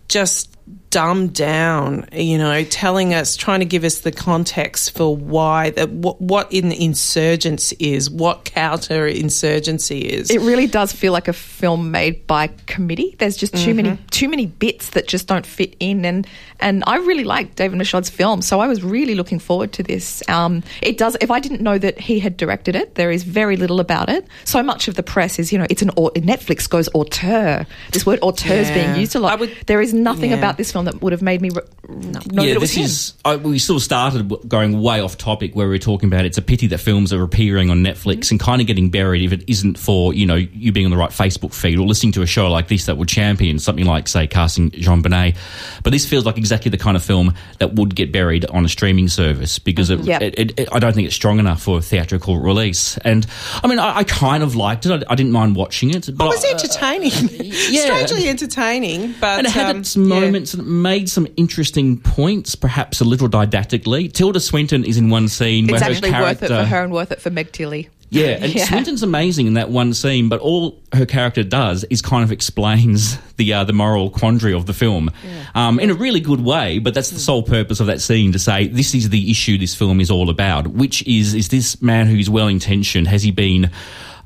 just 0.09 0.51
dumbed 0.91 1.35
down, 1.35 2.09
you 2.13 2.37
know, 2.37 2.65
telling 2.65 3.15
us, 3.15 3.37
trying 3.37 3.61
to 3.61 3.67
give 3.67 3.85
us 3.85 4.01
the 4.01 4.11
context 4.11 4.97
for 4.97 5.17
why 5.17 5.71
that 5.71 5.91
what, 5.91 6.21
what 6.21 6.53
in 6.53 6.73
insurgence 6.73 7.73
is, 7.73 8.11
what 8.11 8.45
counter 8.45 9.07
insurgency 9.07 10.01
is. 10.01 10.31
It 10.31 10.41
really 10.41 10.67
does 10.67 10.93
feel 10.93 11.13
like 11.13 11.29
a 11.29 11.33
film 11.33 11.91
made 11.91 12.27
by 12.27 12.49
committee. 12.67 13.15
There's 13.19 13.37
just 13.37 13.57
too 13.57 13.75
many 13.75 13.97
too 14.11 14.29
many 14.29 14.47
bits 14.47 14.91
that 14.91 15.07
just 15.07 15.27
don't 15.27 15.47
fit 15.47 15.77
in, 15.81 16.05
and 16.05 16.27
and 16.59 16.83
I 16.87 16.97
really 16.97 17.25
like 17.25 17.55
David 17.55 17.79
Michôd's 17.79 18.11
film, 18.11 18.43
so 18.43 18.61
I 18.61 18.67
was 18.67 18.83
really 18.83 19.15
looking 19.15 19.39
forward 19.39 19.73
to 19.75 19.83
this. 19.83 20.23
Um, 20.29 20.63
it 20.83 20.99
does. 20.99 21.17
If 21.21 21.31
I 21.31 21.41
didn't 21.41 21.61
know 21.61 21.79
that 21.79 21.99
he 21.99 22.19
had 22.19 22.37
directed 22.37 22.75
it, 22.75 22.97
there 22.97 23.11
is 23.11 23.23
very 23.23 23.57
little 23.57 23.81
about 23.81 24.09
it. 24.09 24.27
So 24.45 24.63
much 24.63 24.89
of 24.89 24.97
the 24.97 25.03
press 25.03 25.39
is, 25.39 25.53
you 25.53 25.59
know, 25.59 25.67
it's 25.71 25.83
an 25.83 25.91
Netflix 25.91 26.69
goes 26.69 26.89
auteur. 26.95 27.67
This 27.93 28.05
word 28.05 28.19
auteur 28.23 28.55
is 28.55 28.69
Yeah. 28.69 28.75
being 28.87 29.01
used 29.01 29.15
a 29.15 29.21
lot. 29.21 29.39
Would- 29.41 29.57
there 29.67 29.81
is 29.81 29.95
nothing 29.95 30.31
yeah. 30.31 30.39
about 30.39 30.57
this 30.57 30.73
film 30.73 30.80
that 30.85 31.01
would 31.03 31.13
have 31.13 31.23
made 31.23 31.41
me 31.43 31.51
re- 31.51 31.63
know 31.89 32.21
that 32.21 32.33
yeah, 32.33 32.43
it 32.53 32.61
was 32.61 32.71
this 32.75 32.77
him. 32.77 32.85
is. 32.85 33.15
I, 33.25 33.37
we 33.37 33.59
sort 33.59 33.77
of 33.79 33.83
started 33.83 34.49
going 34.49 34.81
way 34.81 35.01
off 35.01 35.17
topic 35.19 35.55
where 35.55 35.67
we 35.67 35.75
were 35.75 35.79
talking 35.79 36.09
about 36.09 36.25
it's 36.25 36.39
a 36.39 36.43
pity 36.43 36.67
that 36.69 36.79
films 36.79 37.13
are 37.13 37.23
appearing 37.23 37.71
on 37.71 37.79
Netflix 37.85 38.01
Mm-hmm. 38.21 38.35
and 38.35 38.41
kind 38.41 38.61
of 38.61 38.67
getting 38.67 38.91
buried 38.91 39.25
if 39.25 39.33
it 39.33 39.45
isn't 39.49 39.79
for 39.79 40.13
you 40.15 40.27
know 40.27 40.35
you 40.37 40.73
being 40.73 40.87
on 40.87 40.91
the 40.91 40.97
right 40.97 41.11
Facebook 41.11 41.55
feed 41.55 41.79
or 41.79 41.87
listening 41.87 42.13
to 42.13 42.23
a 42.23 42.27
show 42.27 42.51
like 42.51 42.69
this 42.69 42.87
that 42.87 42.97
would 42.97 43.09
champion 43.09 43.59
something 43.59 43.85
like 43.87 44.09
say 44.09 44.27
casting 44.27 44.71
JonBenet. 44.71 45.37
But 45.83 45.91
this 45.93 46.09
feels 46.09 46.25
like 46.27 46.37
exactly 46.39 46.71
the 46.71 46.79
kind 46.79 46.97
of 46.97 47.05
film 47.05 47.35
that 47.59 47.75
would 47.75 47.95
get 47.95 48.13
buried 48.13 48.45
on 48.47 48.65
a 48.65 48.69
streaming 48.69 49.09
service 49.09 49.59
because 49.59 49.91
it, 49.91 50.01
Yep. 50.01 50.23
it, 50.23 50.39
it, 50.39 50.61
it- 50.61 50.69
I 50.73 50.79
don't 50.79 50.93
think 50.95 51.07
it's 51.07 51.15
strong 51.17 51.39
enough 51.39 51.63
for 51.63 51.79
a 51.79 51.83
theatrical 51.83 52.39
release. 52.39 52.97
And 52.99 53.27
I 53.63 53.67
mean, 53.69 53.79
I, 53.79 53.99
I 53.99 54.05
kind 54.05 54.43
of 54.43 54.55
liked 54.57 54.87
it. 54.87 54.93
I, 54.93 55.13
I 55.13 55.15
didn't 55.15 55.33
mind 55.33 55.57
watching 55.57 55.91
it, 55.91 56.09
but 56.17 56.25
it 56.27 56.29
was 56.29 56.45
I- 56.45 56.51
entertaining, 56.51 57.13
yeah. 57.71 57.83
strangely 57.85 58.29
entertaining, 58.29 59.15
but 59.21 59.39
and 59.39 59.47
it 59.47 59.51
had 59.53 59.71
um, 59.77 59.81
its 59.81 59.97
yeah. 59.97 60.03
moments 60.05 60.55
and 60.55 60.63
it 60.63 60.67
made 60.71 61.09
some 61.09 61.27
interesting 61.37 61.99
points, 61.99 62.55
perhaps 62.55 63.01
a 63.01 63.05
little 63.05 63.29
didactically. 63.29 64.13
Tilda 64.13 64.41
Swinton 64.41 64.85
is 64.85 64.97
in 64.97 65.11
one 65.11 65.29
scene 65.29 65.65
It's 65.65 65.73
where 65.73 65.81
her 65.81 65.91
actually 65.91 66.11
character, 66.11 66.25
worth 66.27 66.43
it 66.43 66.49
for 66.49 66.65
her 66.65 66.83
and 66.83 66.93
worth 66.93 67.13
it 67.13 67.21
for 67.21 67.31
Meg 67.31 67.53
Tilly. 67.53 67.89
Yeah, 68.11 68.27
and 68.41 68.55
Yeah. 68.55 68.65
Swinton's 68.65 69.03
amazing 69.03 69.47
in 69.47 69.55
that 69.55 69.71
one 69.71 69.95
scene, 69.95 70.29
but 70.29 70.41
all 70.41 70.81
her 70.93 71.07
character 71.07 71.43
does 71.43 71.85
is 71.91 72.03
kind 72.03 72.25
of 72.25 72.33
explains 72.33 73.19
the 73.37 73.53
uh, 73.53 73.65
the 73.65 73.73
moral 73.73 74.11
quandary 74.11 74.53
of 74.53 74.67
the 74.67 74.73
film 74.73 75.11
um, 75.55 75.79
in 75.81 75.91
a 75.91 75.95
really 75.95 76.21
good 76.21 76.41
way. 76.41 76.79
But 76.79 76.95
that's 76.95 77.11
the 77.11 77.19
sole 77.21 77.43
purpose 77.43 77.81
of 77.81 77.87
that 77.87 78.01
scene 78.01 78.33
to 78.33 78.39
say 78.39 78.69
this 78.69 78.95
is 78.95 79.11
the 79.11 79.31
issue 79.31 79.59
this 79.59 79.75
film 79.75 80.01
is 80.01 80.11
all 80.11 80.31
about, 80.31 80.67
which 80.69 81.07
is 81.07 81.35
is 81.35 81.49
this 81.49 81.81
man 81.83 82.07
who's 82.07 82.29
well 82.31 82.49
intentioned 82.49 83.07
has 83.09 83.23
he 83.23 83.31
been 83.31 83.71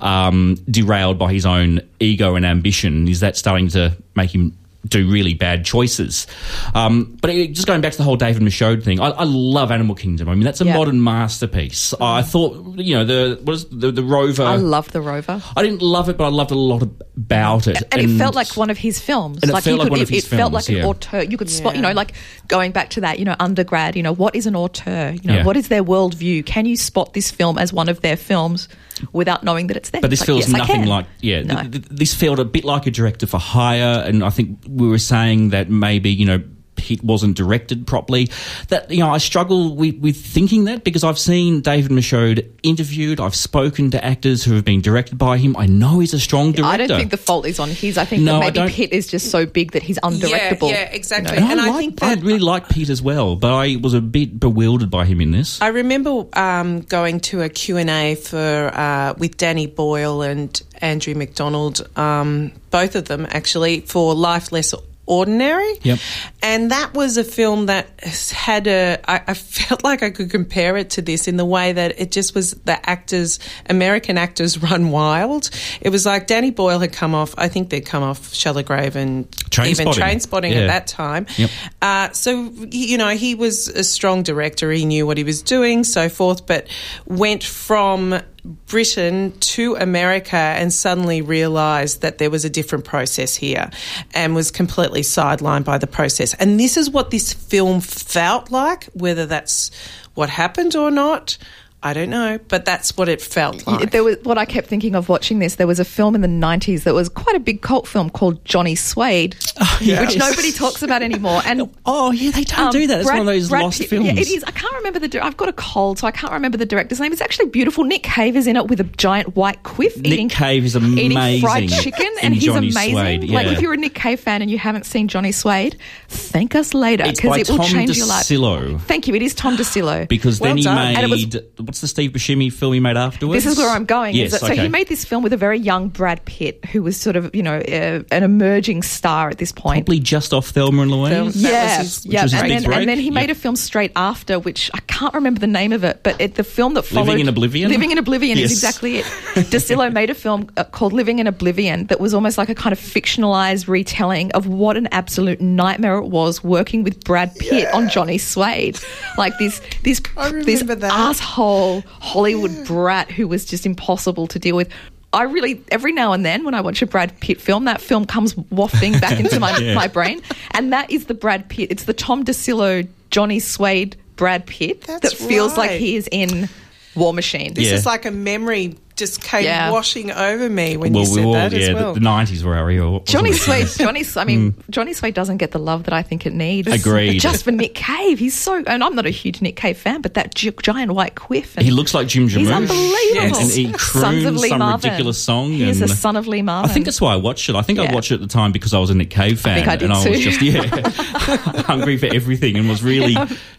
um, 0.01 0.57
derailed 0.71 1.19
by 1.19 1.33
his 1.33 1.47
own 1.47 1.81
ego 2.01 2.35
and 2.37 2.45
ambition? 2.47 3.07
Is 3.09 3.21
that 3.21 3.37
starting 3.37 3.69
to 3.69 3.97
make 4.15 4.35
him 4.35 4.57
do 4.87 5.11
really 5.11 5.35
bad 5.35 5.65
choices. 5.65 6.27
Um, 6.75 7.17
but 7.21 7.31
it, 7.31 7.53
just 7.53 7.67
going 7.67 7.81
back 7.81 7.93
to 7.93 7.99
the 7.99 8.05
whole 8.05 8.17
David 8.17 8.43
Michôd 8.43 8.83
thing, 8.83 9.01
I, 9.01 9.11
I 9.11 9.25
love 9.25 9.71
Animal 9.71 9.95
Kingdom. 9.95 10.29
I 10.29 10.35
mean, 10.35 10.45
that's 10.45 10.61
a 10.61 10.65
Yeah. 10.65 10.77
modern 10.77 11.03
masterpiece. 11.03 11.95
I 12.01 12.23
thought, 12.23 12.79
you 12.79 12.95
know, 12.95 13.05
the 13.05 13.41
what 13.43 13.55
is 13.55 13.65
the, 13.67 13.91
the 13.91 14.03
Rover. 14.03 14.43
I 14.43 14.57
love 14.57 14.91
the 14.93 15.01
Rover. 15.01 15.43
I 15.57 15.63
didn't 15.63 15.83
love 15.83 16.09
it, 16.09 16.17
but 16.17 16.25
I 16.25 16.29
loved 16.29 16.51
a 16.51 16.55
lot 16.57 16.83
about 17.17 17.67
it. 17.67 17.83
and, 17.93 18.03
it 18.03 18.19
felt 18.19 18.35
like 18.35 18.57
one 18.57 18.71
of 18.71 18.79
his 18.79 19.01
films. 19.01 19.39
And 19.43 19.51
it 19.51 19.55
felt 19.61 19.79
like 19.79 19.87
could, 19.87 19.91
one 19.91 20.01
it, 20.01 20.03
of 20.05 20.09
his 20.09 20.25
it 20.25 20.29
felt 20.29 20.53
films, 20.53 20.69
like 20.69 20.77
yeah. 20.77 20.83
an 20.83 20.89
auteur. 20.89 21.23
You 21.23 21.37
could 21.37 21.51
spot, 21.51 21.77
you 21.77 21.83
know, 21.83 21.93
like 21.93 22.13
going 22.49 22.73
back 22.73 22.91
to 22.91 23.01
that, 23.03 23.19
you 23.19 23.25
know, 23.25 23.37
undergrad. 23.41 23.97
You 23.97 24.03
know, 24.03 24.15
what 24.15 24.35
is 24.35 24.47
an 24.47 24.55
auteur? 24.57 25.13
You 25.13 25.29
know, 25.29 25.35
Yeah. 25.37 25.45
what 25.45 25.57
is 25.57 25.69
their 25.69 25.83
worldview? 25.85 26.45
Can 26.45 26.67
you 26.67 26.77
spot 26.77 27.15
this 27.15 27.31
film 27.31 27.59
as 27.59 27.73
one 27.73 27.89
of 27.89 28.01
their 28.03 28.17
films 28.17 28.69
without 29.13 29.43
knowing 29.45 29.67
that 29.69 29.77
it's 29.77 29.91
there? 29.91 30.01
But 30.01 30.11
this 30.11 30.21
Like, 30.21 30.27
feels 30.27 30.49
yes, 30.49 30.57
nothing 30.57 30.87
like 30.87 31.07
yeah. 31.21 31.43
No. 31.43 31.55
th- 31.63 31.71
th- 31.73 31.85
this 31.91 32.15
felt 32.15 32.39
a 32.39 32.45
bit 32.45 32.65
like 32.65 32.87
a 32.87 32.91
director 32.91 33.27
for 33.27 33.39
hire, 33.39 34.03
and 34.07 34.23
I 34.25 34.31
think 34.31 34.59
we 34.69 34.89
were 34.89 34.99
saying 34.99 35.51
that 35.51 35.71
maybe 35.71 36.11
you 36.11 36.27
know 36.27 36.43
Pitt 36.77 37.03
wasn't 37.05 37.37
directed 37.37 37.87
properly. 37.87 38.29
That 38.69 38.91
you 38.91 38.99
know, 39.01 39.11
I 39.11 39.19
struggle 39.19 39.75
with, 39.75 39.99
with 39.99 40.17
thinking 40.17 40.65
that 40.65 40.85
because 40.85 41.05
I've 41.05 41.19
seen 41.19 41.61
David 41.61 41.91
Michôd 41.91 42.51
interviewed. 42.63 43.21
I've 43.21 43.35
spoken 43.35 43.91
to 43.93 44.05
actors 44.05 44.45
who 44.45 44.55
have 44.55 44.65
been 44.65 44.81
directed 44.81 45.17
by 45.19 45.39
him. 45.39 45.57
I 45.57 45.67
know 45.67 46.01
he's 46.01 46.15
a 46.15 46.21
strong 46.21 46.53
director. 46.53 46.65
I 46.73 46.77
don't 46.87 46.99
think 46.99 47.11
the 47.11 47.17
fault 47.17 47.47
is 47.47 47.59
on 47.59 47.71
his. 47.71 47.99
I 47.99 48.05
think 48.05 48.23
No, 48.23 48.35
that 48.35 48.41
maybe 48.41 48.55
don't- 48.55 48.71
Pitt 48.71 48.93
is 48.93 49.07
just 49.07 49.31
so 49.31 49.47
big 49.47 49.73
that 49.73 49.83
he's 49.83 49.99
undirectable. 50.01 50.71
Yeah, 50.71 50.81
yeah, 50.81 50.91
exactly. 50.93 51.37
And 51.37 51.45
And 51.51 51.61
I, 51.61 51.67
I 51.67 51.71
like- 51.71 51.79
think 51.79 52.03
I 52.03 52.15
that- 52.15 52.25
really 52.25 52.39
like 52.39 52.69
Pete 52.69 52.91
as 52.91 53.01
well, 53.03 53.37
but 53.37 53.53
I 53.53 53.77
was 53.77 53.95
a 53.95 54.01
bit 54.01 54.39
bewildered 54.41 54.91
by 54.91 55.05
him 55.05 55.21
in 55.21 55.31
this. 55.31 55.61
I 55.63 55.69
remember 55.69 56.27
um, 56.39 56.81
going 56.83 57.21
to 57.21 57.43
a 57.43 57.49
Q&A 57.49 58.15
for, 58.17 58.71
uh, 58.75 59.15
with 59.19 59.37
Danny 59.37 59.67
Boyle 59.67 60.23
and 60.23 60.61
Andrew 60.81 61.15
Macdonald, 61.15 61.87
um, 61.97 62.53
both 62.71 62.95
of 62.97 63.05
them 63.07 63.27
actually, 63.31 63.81
for 63.81 64.15
Life 64.15 64.51
Less 64.53 64.75
Ordinary. 65.07 65.79
Yep. 65.83 65.99
And 66.43 66.71
that 66.71 66.95
was 66.95 67.17
a 67.19 67.25
film 67.25 67.67
that 67.67 67.89
had 68.31 68.67
a. 68.67 68.99
I, 69.07 69.23
I 69.29 69.35
felt 69.35 69.85
like 69.85 70.03
I 70.03 70.11
could 70.11 70.31
compare 70.31 70.77
it 70.77 70.91
to 70.91 71.03
this 71.03 71.29
in 71.29 71.37
the 71.37 71.45
way 71.45 71.73
that 71.73 72.01
it 72.01 72.11
just 72.11 72.35
was 72.35 72.53
the 72.65 72.89
actors, 72.89 73.39
American 73.69 74.17
actors 74.17 74.57
run 74.63 74.91
wild. 74.91 75.51
It 75.81 75.91
was 75.91 76.07
like 76.07 76.27
Danny 76.27 76.51
Boyle 76.51 76.79
had 76.79 76.93
come 76.93 77.15
off, 77.15 77.35
I 77.37 77.49
think 77.49 77.71
they'd 77.71 77.85
come 77.85 78.03
off 78.03 78.33
Shallow 78.33 78.63
Grave 78.63 78.97
and 78.97 79.25
even 79.65 79.89
Trainspotting 79.89 80.53
Yeah. 80.53 80.61
at 80.61 80.67
that 80.69 80.87
time. 80.87 81.27
Yep. 81.37 81.51
Uh, 81.83 82.11
so, 82.13 82.51
you 82.71 82.97
know, 82.99 83.11
he 83.11 83.35
was 83.35 83.69
a 83.69 83.85
strong 83.85 84.23
director. 84.23 84.71
He 84.73 84.85
knew 84.85 85.07
what 85.07 85.19
he 85.19 85.25
was 85.25 85.43
doing, 85.43 85.85
so 85.85 86.09
forth, 86.09 86.47
but 86.47 86.67
went 87.07 87.45
from 87.45 88.21
Britain 88.45 89.33
to 89.41 89.75
America 89.77 90.37
and 90.37 90.73
suddenly 90.73 91.23
realised 91.23 92.03
that 92.03 92.19
there 92.19 92.31
was 92.31 92.45
a 92.45 92.51
different 92.51 92.85
process 92.85 93.35
here 93.35 93.71
and 94.13 94.35
was 94.35 94.51
completely 94.51 95.01
sidelined 95.01 95.65
by 95.65 95.79
the 95.79 95.87
process. 95.87 96.35
And 96.35 96.61
this 96.61 96.77
is 96.77 96.91
what 96.91 97.11
this 97.11 97.33
film 97.33 97.81
felt 97.81 98.51
like, 98.51 98.85
whether 98.93 99.25
that's 99.25 99.71
what 100.15 100.29
happened 100.29 100.77
or 100.77 100.91
not. 100.91 101.39
I 101.85 101.93
don't 101.93 102.09
know, 102.09 102.39
but 102.49 102.65
that's 102.65 102.97
what 102.97 103.11
it 103.11 103.21
felt 103.21 103.67
like. 103.67 103.91
There 103.91 104.03
was 104.03 104.17
what 104.23 104.39
I 104.39 104.47
kept 104.47 104.69
thinking 104.69 104.95
of 104.95 105.11
watching 105.11 105.39
this. 105.39 105.57
There 105.57 105.67
was 105.67 105.79
a 105.79 105.85
film 105.85 106.15
in 106.15 106.23
the 106.23 106.29
'90s 106.29 106.85
that 106.85 106.95
was 106.95 107.11
quite 107.11 107.37
a 107.37 107.41
big 107.41 107.61
cult 107.61 107.87
film 107.87 108.09
called 108.09 108.43
Johnny 108.47 108.75
Suede, 108.75 109.37
yes. 109.83 110.01
which 110.01 110.19
nobody 110.19 110.51
talks 110.51 110.83
about 110.83 111.03
anymore. 111.03 111.43
And 111.45 111.71
Oh 111.87 112.11
yeah, 112.11 112.31
they 112.31 112.45
don't 112.45 112.59
um, 112.59 112.73
do 112.73 112.87
that. 112.87 113.01
It's 113.01 113.07
Brad- 113.07 113.19
one 113.19 113.29
of 113.29 113.35
those 113.35 113.51
Brad 113.51 113.63
lost 113.65 113.81
Pitt- 113.81 113.91
films. 113.91 114.07
Yeah, 114.07 114.13
it 114.15 114.29
is. 114.29 114.43
I 114.45 114.51
can't 114.53 114.75
remember 114.77 114.99
the. 115.07 115.23
I've 115.23 115.37
got 115.37 115.51
a 115.51 115.53
cold, 115.53 115.99
so 115.99 116.07
I 116.07 116.11
can't 116.11 116.33
remember 116.33 116.57
the 116.57 116.65
director's 116.67 117.01
name. 117.01 117.13
It's 117.13 117.21
actually 117.21 117.51
beautiful. 117.51 117.85
Nick 117.85 118.03
Cave 118.03 118.35
is 118.35 118.47
in 118.47 118.57
it 118.57 118.67
with 118.69 118.81
a 118.81 118.85
giant 118.85 119.37
white 119.37 119.63
quiff 119.63 119.97
Nick 119.99 120.07
eating 120.13 120.29
Cave 120.31 120.65
is 120.65 120.75
amazing. 120.77 121.13
eating 121.13 121.41
fried 121.43 121.69
chicken, 121.69 122.09
and 122.23 122.33
he's 122.33 122.45
Johnny 122.45 122.71
amazing. 122.71 123.21
Suede, 123.23 123.31
Like 123.31 123.47
if 123.49 123.61
you're 123.61 123.75
a 123.75 123.77
Nick 123.77 123.95
Cave 123.95 124.21
fan 124.21 124.41
and 124.41 124.51
you 124.51 124.57
haven't 124.59 124.85
seen 124.87 125.07
Johnny 125.09 125.33
Suede, 125.33 125.77
thank 126.09 126.55
us 126.55 126.73
later 126.73 127.05
because 127.05 127.37
it 127.37 127.51
will 127.51 127.59
Tom 127.59 127.67
change 127.67 127.97
your 127.99 128.07
life. 128.07 128.27
Thank 128.27 129.07
you. 129.07 129.15
It 129.15 129.21
is 129.21 129.35
Tom 129.35 129.57
DiCillo. 129.59 130.09
because 130.09 130.41
Well 130.41 130.49
then 130.51 130.57
he 130.57 130.63
done. 130.65 130.79
And 130.79 131.05
it 131.05 131.11
was- 131.11 131.25
made 131.35 131.74
what's 131.75 131.81
the 131.81 131.89
Steve 131.89 132.13
Buscemi 132.13 132.53
film 132.53 132.73
he 132.73 132.79
made 132.79 132.97
afterwards? 132.97 133.43
This 133.43 133.53
is 133.53 133.59
where 133.59 133.69
I'm 133.69 133.85
going. 133.85 134.15
Yes, 134.15 134.33
is 134.35 134.41
that, 134.41 134.47
So 134.47 134.55
he 134.55 134.69
made 134.69 134.87
this 134.87 135.05
film 135.05 135.25
with 135.25 135.33
a 135.33 135.37
very 135.37 135.59
young 135.59 135.89
Brad 135.89 136.25
Pitt, 136.25 136.65
who 136.67 136.85
was 136.85 136.97
sort 136.97 137.17
of, 137.17 137.35
you 137.35 137.43
know, 137.43 137.57
uh, 137.57 138.05
an 138.13 138.23
emerging 138.23 138.85
star 138.85 139.29
at 139.29 139.39
this 139.39 139.51
point. 139.51 139.87
probably 139.87 139.99
just 139.99 140.33
off 140.33 140.51
Thelma 140.51 140.83
and 140.83 140.91
Louise. 140.93 141.13
Thelma- 141.13 141.31
That 141.33 141.37
yeah, 141.41 141.79
his- 141.79 142.07
yeah, 142.07 142.23
and 142.23 142.31
then, 142.31 142.63
break. 142.63 142.79
and 142.79 142.89
then 142.89 142.99
he 143.01 143.11
made 143.11 143.29
Yep. 143.29 143.37
a 143.39 143.41
film 143.41 143.57
straight 143.57 143.91
after, 143.97 144.39
which 144.39 144.71
I 144.73 144.79
can't 144.87 145.13
remember 145.15 145.41
the 145.41 145.49
name 145.49 145.73
of 145.73 145.83
it, 145.83 145.99
but 146.05 146.21
it, 146.21 146.37
the 146.37 146.45
film 146.45 146.75
that 146.75 146.85
followed 146.85 147.07
Living 147.09 147.23
in 147.23 147.29
Oblivion? 147.29 147.71
Living 147.73 147.91
in 147.91 147.99
Oblivion 147.99 148.39
Yes. 148.39 148.53
is 148.53 148.59
exactly 148.59 148.99
it. 148.99 149.05
DiCillo 149.35 149.93
made 149.93 150.11
a 150.11 150.15
film 150.15 150.49
uh, 150.57 150.63
called 150.63 150.93
Living 150.93 151.19
in 151.19 151.27
Oblivion 151.27 151.87
that 151.89 151.99
was 151.99 152.15
almost 152.15 152.39
like 152.39 152.49
a 152.51 152.55
kind 152.55 152.73
of 152.73 152.79
fictionalized 152.79 153.67
retelling 153.67 154.31
of 154.33 154.47
what 154.47 154.77
an 154.77 154.87
absolute 154.93 155.41
nightmare 155.41 155.97
it 155.99 156.07
was 156.07 156.45
working 156.45 156.85
with 156.85 157.03
Brad 157.03 157.35
Pitt 157.41 157.67
on 157.75 157.89
Johnny 157.89 158.19
Suede, 158.19 158.79
like 159.19 159.33
this 159.41 159.61
this 159.83 160.01
I 160.17 160.31
this 160.31 160.63
that. 160.63 160.85
asshole 160.85 161.64
Hollywood 162.01 162.67
brat 162.67 163.11
who 163.11 163.29
was 163.29 163.45
just 163.45 163.67
impossible 163.67 164.27
to 164.29 164.39
deal 164.39 164.57
with. 164.57 164.69
I 165.13 165.23
really, 165.25 165.63
every 165.71 165.93
now 165.93 166.13
and 166.13 166.25
then, 166.27 166.45
when 166.45 166.55
I 166.55 166.61
watch 166.61 166.83
a 166.83 166.87
Brad 166.87 167.19
Pitt 167.21 167.41
film, 167.41 167.67
that 167.67 167.81
film 167.81 168.05
comes 168.05 168.37
wafting 168.51 168.99
back 168.99 169.21
into 169.21 169.39
my, 169.39 169.57
Yeah. 169.59 169.75
my 169.75 169.87
brain. 169.87 170.21
And 170.51 170.73
that 170.73 170.91
is 170.91 171.07
the 171.07 171.15
Brad 171.15 171.49
Pitt. 171.49 171.71
It's 171.71 171.85
the 171.85 171.93
Tom 171.93 172.25
DiCillo, 172.25 172.89
Johnny 173.13 173.39
Suede 173.39 173.95
Brad 174.17 174.45
Pitt 174.47 174.83
That's 174.83 175.11
that 175.17 175.29
feels 175.29 175.57
like 175.57 175.71
he 175.73 175.95
is 175.95 176.09
in 176.11 176.49
War 176.97 177.13
Machine. 177.15 177.55
this 177.55 177.69
Yeah. 177.69 177.75
is 177.75 177.87
like 177.87 178.05
a 178.07 178.11
memory 178.11 178.77
just 178.97 179.23
came 179.23 179.45
Yeah. 179.45 179.71
washing 179.73 180.11
over 180.13 180.49
me 180.49 180.77
when 180.77 180.93
well, 180.93 181.05
you 181.05 181.11
we 181.11 181.15
said 181.17 181.25
all, 181.25 181.33
that 181.35 181.53
yeah, 181.53 181.59
as 181.59 181.69
the- 181.69 181.75
well. 181.75 181.95
the, 181.95 182.01
nineties 182.01 182.45
were 182.45 182.55
our 182.57 182.71
era. 182.71 182.91
wasn't 182.91 183.09
Johnny 183.09 183.33
Sweet, 183.33 183.67
Suede, 183.67 183.87
Johnny, 183.87 184.05
I 184.17 184.25
mean, 184.25 184.53
hmm. 184.53 184.61
Johnny 184.71 184.93
Sweet 184.93 185.15
doesn't 185.15 185.39
get 185.39 185.51
the 185.51 185.59
love 185.59 185.85
that 185.85 185.95
I 185.95 186.03
think 186.03 186.27
it 186.27 186.33
needs. 186.33 186.69
Agreed. 186.69 187.19
Just 187.21 187.43
for 187.45 187.51
Nick 187.51 187.75
Cave, 187.75 188.19
he's 188.19 188.35
so, 188.35 188.63
and 188.67 188.85
I'm 188.85 188.95
not 188.95 189.07
a 189.07 189.11
huge 189.11 189.41
Nick 189.43 189.57
Cave 189.57 189.77
fan, 189.79 190.01
but 190.01 190.15
that 190.15 190.35
gi- 190.35 190.53
giant 190.63 190.93
white 190.93 191.15
quiff. 191.17 191.57
And 191.57 191.65
He 191.65 191.73
looks 191.73 191.93
like 191.95 192.07
Jim 192.07 192.29
Jarmusch. 192.29 192.39
He's 192.39 192.51
unbelievable. 192.51 193.39
And 193.39 193.51
he 193.51 193.73
Sons 193.73 193.75
of 193.75 193.81
croons 193.81 194.43
Lee 194.43 194.49
some 194.51 194.59
Marvin. 194.61 194.91
ridiculous 194.91 195.23
song. 195.23 195.51
He 195.51 195.69
is 195.69 195.81
a 195.81 195.89
son 195.89 196.17
of 196.17 196.27
Lee 196.27 196.43
Marvin. 196.43 196.71
I 196.71 196.73
think 196.73 196.85
that's 196.85 197.01
why 197.01 197.13
I 197.13 197.17
watched 197.17 197.49
it. 197.49 197.57
I 197.57 197.63
think 197.63 197.79
I 197.79 197.93
watched 197.93 198.11
it 198.13 198.15
at 198.17 198.21
the 198.21 198.27
time 198.29 198.53
because 198.53 198.73
I 198.75 198.79
was 198.79 198.91
a 198.91 198.95
Nick 198.95 199.11
Cave 199.11 199.41
fan, 199.41 199.57
think 199.57 199.69
I 199.69 199.77
did 199.77 199.91
and 199.91 199.95
I 199.99 200.05
too. 200.05 200.11
was 200.11 200.21
just 200.21 200.41
yeah 200.41 200.63
hungry 201.63 201.97
for 201.97 202.07
everything, 202.07 202.57
and 202.57 202.69
was 202.69 202.83
really 202.83 203.17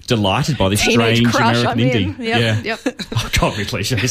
delighted 0.08 0.58
by 0.58 0.70
this 0.70 0.82
Teenage 0.82 1.18
strange 1.18 1.34
crush, 1.36 1.58
American 1.58 1.68
I'm 1.68 1.78
indie. 1.90 2.20
in. 2.20 2.24
Yep, 2.26 2.40
yeah, 2.40 2.62
yep. 2.62 2.80
Oh, 3.18 3.30
God, 3.40 3.58
me 3.58 3.66
cliches. 3.66 4.02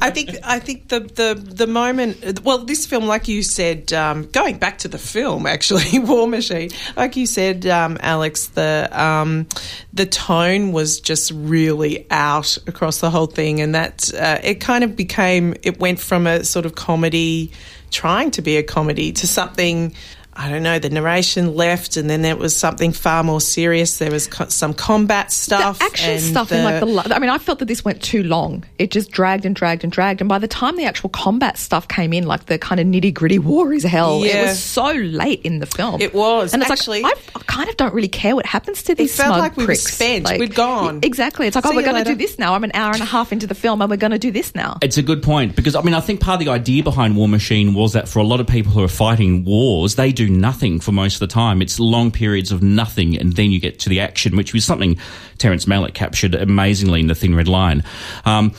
I 0.00 0.10
think 0.10 0.36
I 0.42 0.58
think 0.58 0.88
the, 0.88 1.00
the 1.00 1.34
the 1.34 1.66
moment 1.66 2.42
well 2.42 2.58
this 2.58 2.86
film 2.86 3.06
like 3.06 3.28
you 3.28 3.42
said 3.42 3.92
um, 3.92 4.26
going 4.26 4.58
back 4.58 4.78
to 4.78 4.88
the 4.88 4.98
film 4.98 5.46
actually 5.46 5.98
War 6.00 6.26
Machine 6.26 6.70
like 6.96 7.16
you 7.16 7.26
said 7.26 7.66
um, 7.66 7.98
Alex 8.00 8.48
the 8.48 8.88
um, 8.92 9.46
the 9.92 10.06
tone 10.06 10.72
was 10.72 11.00
just 11.00 11.32
really 11.34 12.06
out 12.10 12.56
across 12.66 13.00
the 13.00 13.10
whole 13.10 13.26
thing 13.26 13.60
and 13.60 13.74
that 13.74 14.12
uh, 14.14 14.38
it 14.42 14.60
kind 14.60 14.84
of 14.84 14.96
became 14.96 15.54
it 15.62 15.78
went 15.78 15.98
from 15.98 16.26
a 16.26 16.44
sort 16.44 16.66
of 16.66 16.74
comedy 16.74 17.50
trying 17.90 18.30
to 18.32 18.42
be 18.42 18.56
a 18.56 18.62
comedy 18.62 19.12
to 19.12 19.26
something 19.26 19.94
I 20.34 20.48
don't 20.48 20.62
know. 20.62 20.78
The 20.78 20.88
narration 20.90 21.54
left, 21.54 21.96
and 21.96 22.08
then 22.08 22.22
there 22.22 22.36
was 22.36 22.56
something 22.56 22.92
far 22.92 23.22
more 23.22 23.40
serious. 23.40 23.98
There 23.98 24.10
was 24.10 24.26
co- 24.26 24.48
some 24.48 24.72
combat 24.74 25.30
stuff, 25.30 25.78
the 25.78 25.84
action 25.84 26.10
and 26.10 26.20
stuff 26.22 26.50
in 26.52 26.64
like 26.64 26.80
the. 26.80 26.86
lo- 26.86 27.02
I 27.06 27.18
mean, 27.18 27.28
I 27.30 27.38
felt 27.38 27.58
that 27.58 27.66
this 27.66 27.84
went 27.84 28.02
too 28.02 28.22
long. 28.22 28.64
It 28.78 28.90
just 28.90 29.10
dragged 29.10 29.44
and 29.44 29.54
dragged 29.54 29.84
and 29.84 29.92
dragged, 29.92 30.20
and 30.22 30.28
by 30.28 30.38
the 30.38 30.48
time 30.48 30.76
the 30.76 30.84
actual 30.84 31.10
combat 31.10 31.58
stuff 31.58 31.86
came 31.88 32.12
in, 32.12 32.24
like 32.26 32.46
the 32.46 32.58
kind 32.58 32.80
of 32.80 32.86
nitty 32.86 33.12
gritty 33.12 33.38
war 33.38 33.72
is 33.72 33.82
hell, 33.84 34.22
it 34.22 34.34
was 34.34 34.58
so 34.58 34.90
late 34.92 35.42
in 35.42 35.58
the 35.58 35.66
film. 35.66 36.00
It 36.00 36.14
was. 36.14 36.54
and 36.54 36.62
it's 36.62 36.70
Actually- 36.70 37.02
like 37.02 37.16
I, 37.34 37.38
I 37.40 37.42
kind 37.44 37.68
of 37.68 37.76
don't 37.76 37.92
really 37.92 38.08
care 38.08 38.34
what 38.34 38.46
happens 38.46 38.82
to 38.84 38.94
these 38.94 39.14
felt 39.14 39.28
smug 39.28 39.38
like 39.40 39.56
we 39.56 39.64
were 39.64 39.66
pricks. 39.66 39.82
spent. 39.94 40.24
Like, 40.24 40.40
We'd 40.40 40.54
gone. 40.54 41.00
Exactly. 41.02 41.46
It's 41.46 41.54
like, 41.56 41.64
See 41.64 41.72
oh, 41.72 41.76
we're 41.76 41.82
going 41.82 42.02
to 42.02 42.10
do 42.10 42.16
this 42.16 42.38
now. 42.38 42.54
I'm 42.54 42.64
an 42.64 42.72
hour 42.74 42.92
and 42.92 43.02
a 43.02 43.04
half 43.06 43.32
into 43.32 43.46
the 43.46 43.54
film, 43.54 43.82
and 43.82 43.90
we're 43.90 43.96
going 43.98 44.12
to 44.12 44.18
do 44.18 44.30
this 44.30 44.54
now. 44.54 44.78
It's 44.82 44.96
a 44.96 45.02
good 45.02 45.22
point 45.22 45.56
because 45.56 45.74
I 45.74 45.82
mean 45.82 45.94
I 45.94 46.00
think 46.00 46.20
part 46.20 46.40
of 46.40 46.46
the 46.46 46.50
idea 46.50 46.82
behind 46.82 47.16
War 47.16 47.28
Machine 47.28 47.74
was 47.74 47.92
that 47.92 48.08
for 48.08 48.18
a 48.18 48.24
lot 48.24 48.40
of 48.40 48.46
people 48.46 48.72
who 48.72 48.82
are 48.82 48.88
fighting 48.88 49.44
wars, 49.44 49.96
they 49.96 50.10
do 50.12 50.21
nothing 50.28 50.80
for 50.80 50.92
most 50.92 51.14
of 51.14 51.20
the 51.20 51.26
time. 51.26 51.62
It's 51.62 51.78
long 51.80 52.10
periods 52.10 52.52
of 52.52 52.62
nothing, 52.62 53.16
and 53.16 53.34
then 53.34 53.50
you 53.50 53.60
get 53.60 53.78
to 53.80 53.88
the 53.88 54.00
action, 54.00 54.36
which 54.36 54.52
was 54.52 54.64
something 54.64 54.98
Terrence 55.38 55.66
Malick 55.66 55.94
captured 55.94 56.34
amazingly 56.34 57.00
in 57.00 57.06
The 57.06 57.14
Thin 57.14 57.34
Red 57.34 57.48
Line. 57.48 57.84
Um, 58.24 58.52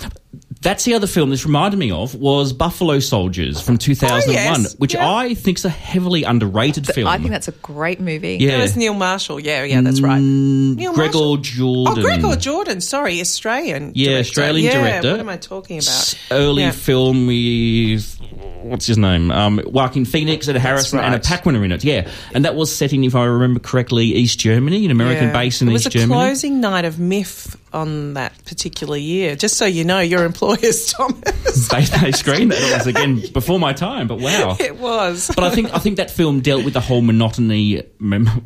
that's 0.61 0.85
the 0.85 0.93
other 0.93 1.07
film 1.07 1.29
this 1.29 1.45
reminded 1.45 1.77
me 1.77 1.91
of 1.91 2.15
was 2.15 2.53
Buffalo 2.53 2.99
Soldiers 2.99 3.61
from 3.61 3.77
2001, 3.77 4.33
yes. 4.33 4.75
which 4.79 4.93
Yeah. 4.93 5.11
I 5.11 5.33
think's 5.33 5.65
a 5.65 5.69
heavily 5.69 6.23
underrated 6.23 6.87
film. 6.87 7.07
I 7.07 7.17
think 7.17 7.31
that's 7.31 7.49
a 7.49 7.53
great 7.53 7.99
movie. 7.99 8.37
Yeah. 8.39 8.57
That 8.57 8.61
was 8.63 8.77
Neil 8.77 8.93
Marshall. 8.93 9.39
Yeah, 9.41 9.63
yeah, 9.63 9.81
that's 9.81 9.99
right. 10.01 10.21
Neil 10.21 10.93
Gregor 10.93 11.17
Marshall. 11.17 11.37
Jordan. 11.37 11.99
Oh, 11.99 12.01
Gregor 12.01 12.35
Jordan. 12.37 12.81
Sorry, 12.81 13.19
Australian. 13.19 13.91
Yeah, 13.93 14.11
director. 14.11 14.19
Australian 14.29 14.65
yeah, 14.65 14.81
director. 14.81 15.11
What 15.11 15.19
am 15.19 15.29
I 15.29 15.37
talking 15.37 15.79
about? 15.79 16.15
Early 16.31 16.63
Yeah. 16.63 16.71
film 16.71 17.27
with 17.27 18.19
what's 18.73 18.87
his 18.87 18.97
name? 18.97 19.29
Um, 19.31 19.61
Joaquin 19.65 20.03
Phoenix, 20.03 20.47
Ed 20.49 20.57
Harrison, 20.57 20.97
and 20.99 21.13
a 21.13 21.17
right. 21.17 21.23
Paquin 21.23 21.55
are 21.55 21.63
in 21.63 21.71
it. 21.71 21.83
Yeah, 21.83 22.09
and 22.33 22.43
that 22.43 22.55
was 22.55 22.75
set 22.75 22.91
in, 22.91 23.03
if 23.03 23.13
I 23.15 23.23
remember 23.25 23.59
correctly, 23.59 24.05
East 24.07 24.39
Germany, 24.39 24.83
an 24.85 24.91
American 24.91 25.27
Yeah. 25.27 25.33
base 25.33 25.61
in 25.61 25.67
East 25.67 25.69
it 25.69 25.73
was 25.73 25.81
East 25.83 25.95
a 25.95 25.99
Germany. 25.99 26.19
closing 26.19 26.59
night 26.59 26.83
of 26.83 26.99
MIFF 26.99 27.55
on 27.73 28.13
that 28.13 28.33
particular 28.45 28.97
year. 28.97 29.35
Just 29.35 29.57
so 29.57 29.65
you 29.65 29.83
know, 29.83 29.99
your 29.99 30.25
employers, 30.25 30.85
Thomas. 30.93 31.67
they, 31.69 31.81
they 31.85 32.11
screened 32.11 32.51
that. 32.51 32.61
It 32.61 32.77
was 32.77 32.87
again 32.87 33.21
before 33.33 33.59
my 33.59 33.73
time, 33.73 34.07
but 34.07 34.19
wow. 34.19 34.55
it 34.59 34.77
was. 34.77 35.31
But 35.33 35.43
I 35.43 35.49
think 35.49 35.73
I 35.73 35.79
think 35.79 35.97
that 35.97 36.11
film 36.11 36.41
dealt 36.41 36.63
with 36.65 36.73
the 36.73 36.81
whole 36.81 37.01
monotony, 37.01 37.81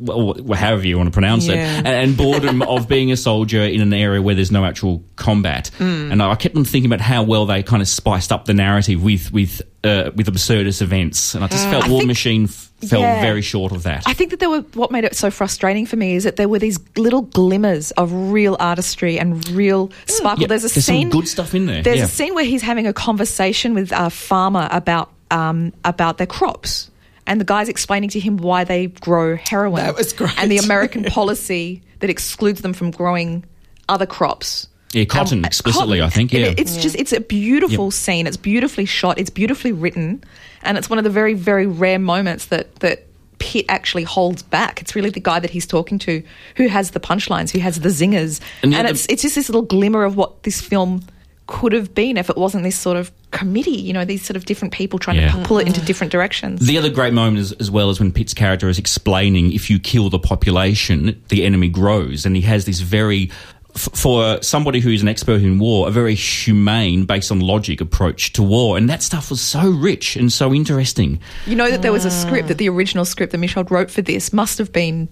or 0.08 0.34
however 0.56 0.86
you 0.86 0.96
want 0.96 1.08
to 1.08 1.12
pronounce 1.12 1.46
it, 1.48 1.56
Yeah. 1.56 1.76
and, 1.78 1.86
and 1.88 2.16
boredom 2.16 2.62
of 2.62 2.88
being 2.88 3.12
a 3.12 3.16
soldier 3.16 3.62
in 3.62 3.80
an 3.80 3.92
area 3.92 4.20
where 4.22 4.34
there's 4.34 4.52
no 4.52 4.64
actual 4.64 5.02
combat. 5.16 5.70
Mm. 5.78 6.12
And 6.12 6.22
I 6.22 6.34
kept 6.34 6.56
on 6.56 6.64
thinking 6.64 6.90
about 6.90 7.00
how 7.00 7.22
well 7.22 7.46
they 7.46 7.62
kind 7.62 7.82
of 7.82 7.88
spiced 7.88 8.32
up 8.32 8.44
the 8.46 8.54
narrative 8.54 9.02
with 9.02 9.32
with 9.32 9.62
uh, 9.84 10.10
with 10.14 10.26
absurdist 10.26 10.82
events, 10.82 11.34
and 11.34 11.44
I 11.44 11.48
just 11.48 11.64
felt 11.68 11.84
Mm. 11.84 11.86
I 11.86 11.90
War 11.90 12.00
think- 12.00 12.08
Machine 12.08 12.44
f- 12.44 12.67
fell 12.86 13.00
Yeah. 13.00 13.20
very 13.20 13.42
short 13.42 13.72
of 13.72 13.82
that. 13.84 14.02
I 14.06 14.14
think 14.14 14.30
that 14.30 14.40
there 14.40 14.50
were 14.50 14.60
what 14.74 14.90
made 14.90 15.04
it 15.04 15.16
so 15.16 15.30
frustrating 15.30 15.84
for 15.86 15.96
me 15.96 16.14
is 16.14 16.24
that 16.24 16.36
there 16.36 16.48
were 16.48 16.58
these 16.58 16.78
little 16.96 17.22
glimmers 17.22 17.90
of 17.92 18.12
real 18.12 18.56
artistry 18.60 19.18
and 19.18 19.46
real 19.50 19.90
sparkle. 20.06 20.42
Yeah, 20.42 20.46
there's 20.48 20.62
a 20.64 20.68
there's 20.68 20.84
some 20.84 20.94
scene, 20.94 21.10
good 21.10 21.26
stuff 21.28 21.54
in 21.54 21.66
there, 21.66 21.82
There's 21.82 21.98
yeah. 21.98 22.04
a 22.04 22.08
scene 22.08 22.34
where 22.34 22.44
he's 22.44 22.62
having 22.62 22.86
a 22.86 22.92
conversation 22.92 23.74
with 23.74 23.90
a 23.92 24.10
farmer 24.10 24.68
about 24.70 25.10
um, 25.30 25.72
about 25.84 26.18
their 26.18 26.26
crops. 26.26 26.90
and 27.26 27.38
the 27.40 27.44
guy's 27.44 27.68
explaining 27.68 28.08
to 28.10 28.18
him 28.20 28.38
why 28.38 28.64
they 28.64 28.86
grow 28.86 29.36
heroin. 29.36 29.84
That 29.84 29.96
was 29.96 30.12
great. 30.14 30.32
And 30.38 30.50
the 30.50 30.56
American 30.58 31.04
policy 31.18 31.82
that 32.00 32.08
excludes 32.08 32.62
them 32.62 32.72
from 32.72 32.90
growing 32.90 33.44
other 33.88 34.06
crops. 34.06 34.68
Yeah, 34.92 35.04
cotton 35.04 35.40
Um, 35.40 35.44
explicitly, 35.44 35.98
cotton. 35.98 36.06
I 36.12 36.14
think. 36.14 36.32
Yeah. 36.32 36.46
it- 36.46 36.60
It's 36.60 36.76
just 36.76 36.96
it's 36.96 37.12
a 37.12 37.20
beautiful 37.20 37.90
scene. 37.90 38.26
It's 38.26 38.36
beautifully 38.38 38.86
shot. 38.86 39.18
It's 39.18 39.30
beautifully 39.30 39.72
written, 39.72 40.22
and 40.62 40.78
it's 40.78 40.88
one 40.88 40.98
of 40.98 41.04
the 41.04 41.10
very 41.10 41.34
very 41.34 41.66
rare 41.66 41.98
moments 41.98 42.46
that 42.46 42.74
that 42.80 43.04
Pitt 43.38 43.66
actually 43.68 44.02
holds 44.02 44.42
back. 44.42 44.80
It's 44.80 44.96
really 44.96 45.10
the 45.10 45.20
guy 45.20 45.38
that 45.40 45.50
he's 45.50 45.66
talking 45.66 45.98
to 46.00 46.22
who 46.56 46.66
has 46.68 46.90
the 46.90 47.00
punchlines, 47.00 47.50
who 47.50 47.60
has 47.60 47.78
the 47.80 47.88
zingers, 47.90 48.40
And 48.62 48.74
and, 48.74 48.86
the- 48.86 48.90
it's 48.90 49.06
it's 49.06 49.22
just 49.22 49.34
this 49.34 49.48
little 49.48 49.62
glimmer 49.62 50.04
of 50.04 50.16
what 50.16 50.42
this 50.42 50.60
film 50.60 51.02
could 51.46 51.72
have 51.72 51.94
been 51.94 52.16
if 52.18 52.28
it 52.28 52.36
wasn't 52.36 52.62
this 52.62 52.76
sort 52.76 52.96
of 52.98 53.10
committee. 53.30 53.70
You 53.80 53.92
know, 53.94 54.04
these 54.04 54.22
sort 54.24 54.36
of 54.36 54.44
different 54.44 54.74
people 54.74 54.98
trying 54.98 55.16
Yeah. 55.18 55.32
to 55.32 55.38
pull 55.44 55.58
it 55.58 55.66
into 55.66 55.80
different 55.82 56.10
directions. 56.12 56.60
The 56.66 56.76
other 56.76 56.90
great 56.90 57.12
moment 57.14 57.38
is, 57.38 57.52
as 57.52 57.70
well 57.70 57.88
is 57.90 57.98
when 58.00 58.10
Pitt's 58.12 58.34
character 58.34 58.68
is 58.68 58.78
explaining 58.78 59.52
if 59.52 59.70
you 59.70 59.78
kill 59.78 60.10
the 60.10 60.18
population, 60.18 61.16
the 61.28 61.44
enemy 61.44 61.68
grows, 61.68 62.26
and 62.26 62.36
he 62.36 62.42
has 62.42 62.64
this 62.66 62.80
very, 62.80 63.30
f- 63.78 63.88
for 63.94 64.42
somebody 64.42 64.80
who's 64.80 65.02
an 65.02 65.08
expert 65.08 65.40
in 65.42 65.58
war, 65.58 65.88
a 65.88 65.90
very 65.90 66.14
humane, 66.14 67.04
based 67.04 67.30
on 67.30 67.40
logic 67.40 67.80
approach 67.80 68.32
to 68.34 68.42
war, 68.42 68.76
and 68.76 68.90
that 68.90 69.02
stuff 69.02 69.30
was 69.30 69.40
so 69.40 69.70
rich 69.70 70.16
and 70.16 70.32
so 70.32 70.52
interesting. 70.52 71.20
You 71.46 71.56
know 71.56 71.70
that 71.70 71.82
there 71.82 71.92
was 71.92 72.04
a 72.04 72.10
script 72.10 72.48
that 72.48 72.58
the 72.58 72.68
original 72.68 73.04
script 73.04 73.32
that 73.32 73.38
Michôd 73.38 73.70
wrote 73.70 73.90
for 73.90 74.02
this 74.02 74.32
must 74.32 74.58
have 74.58 74.72
been 74.72 75.08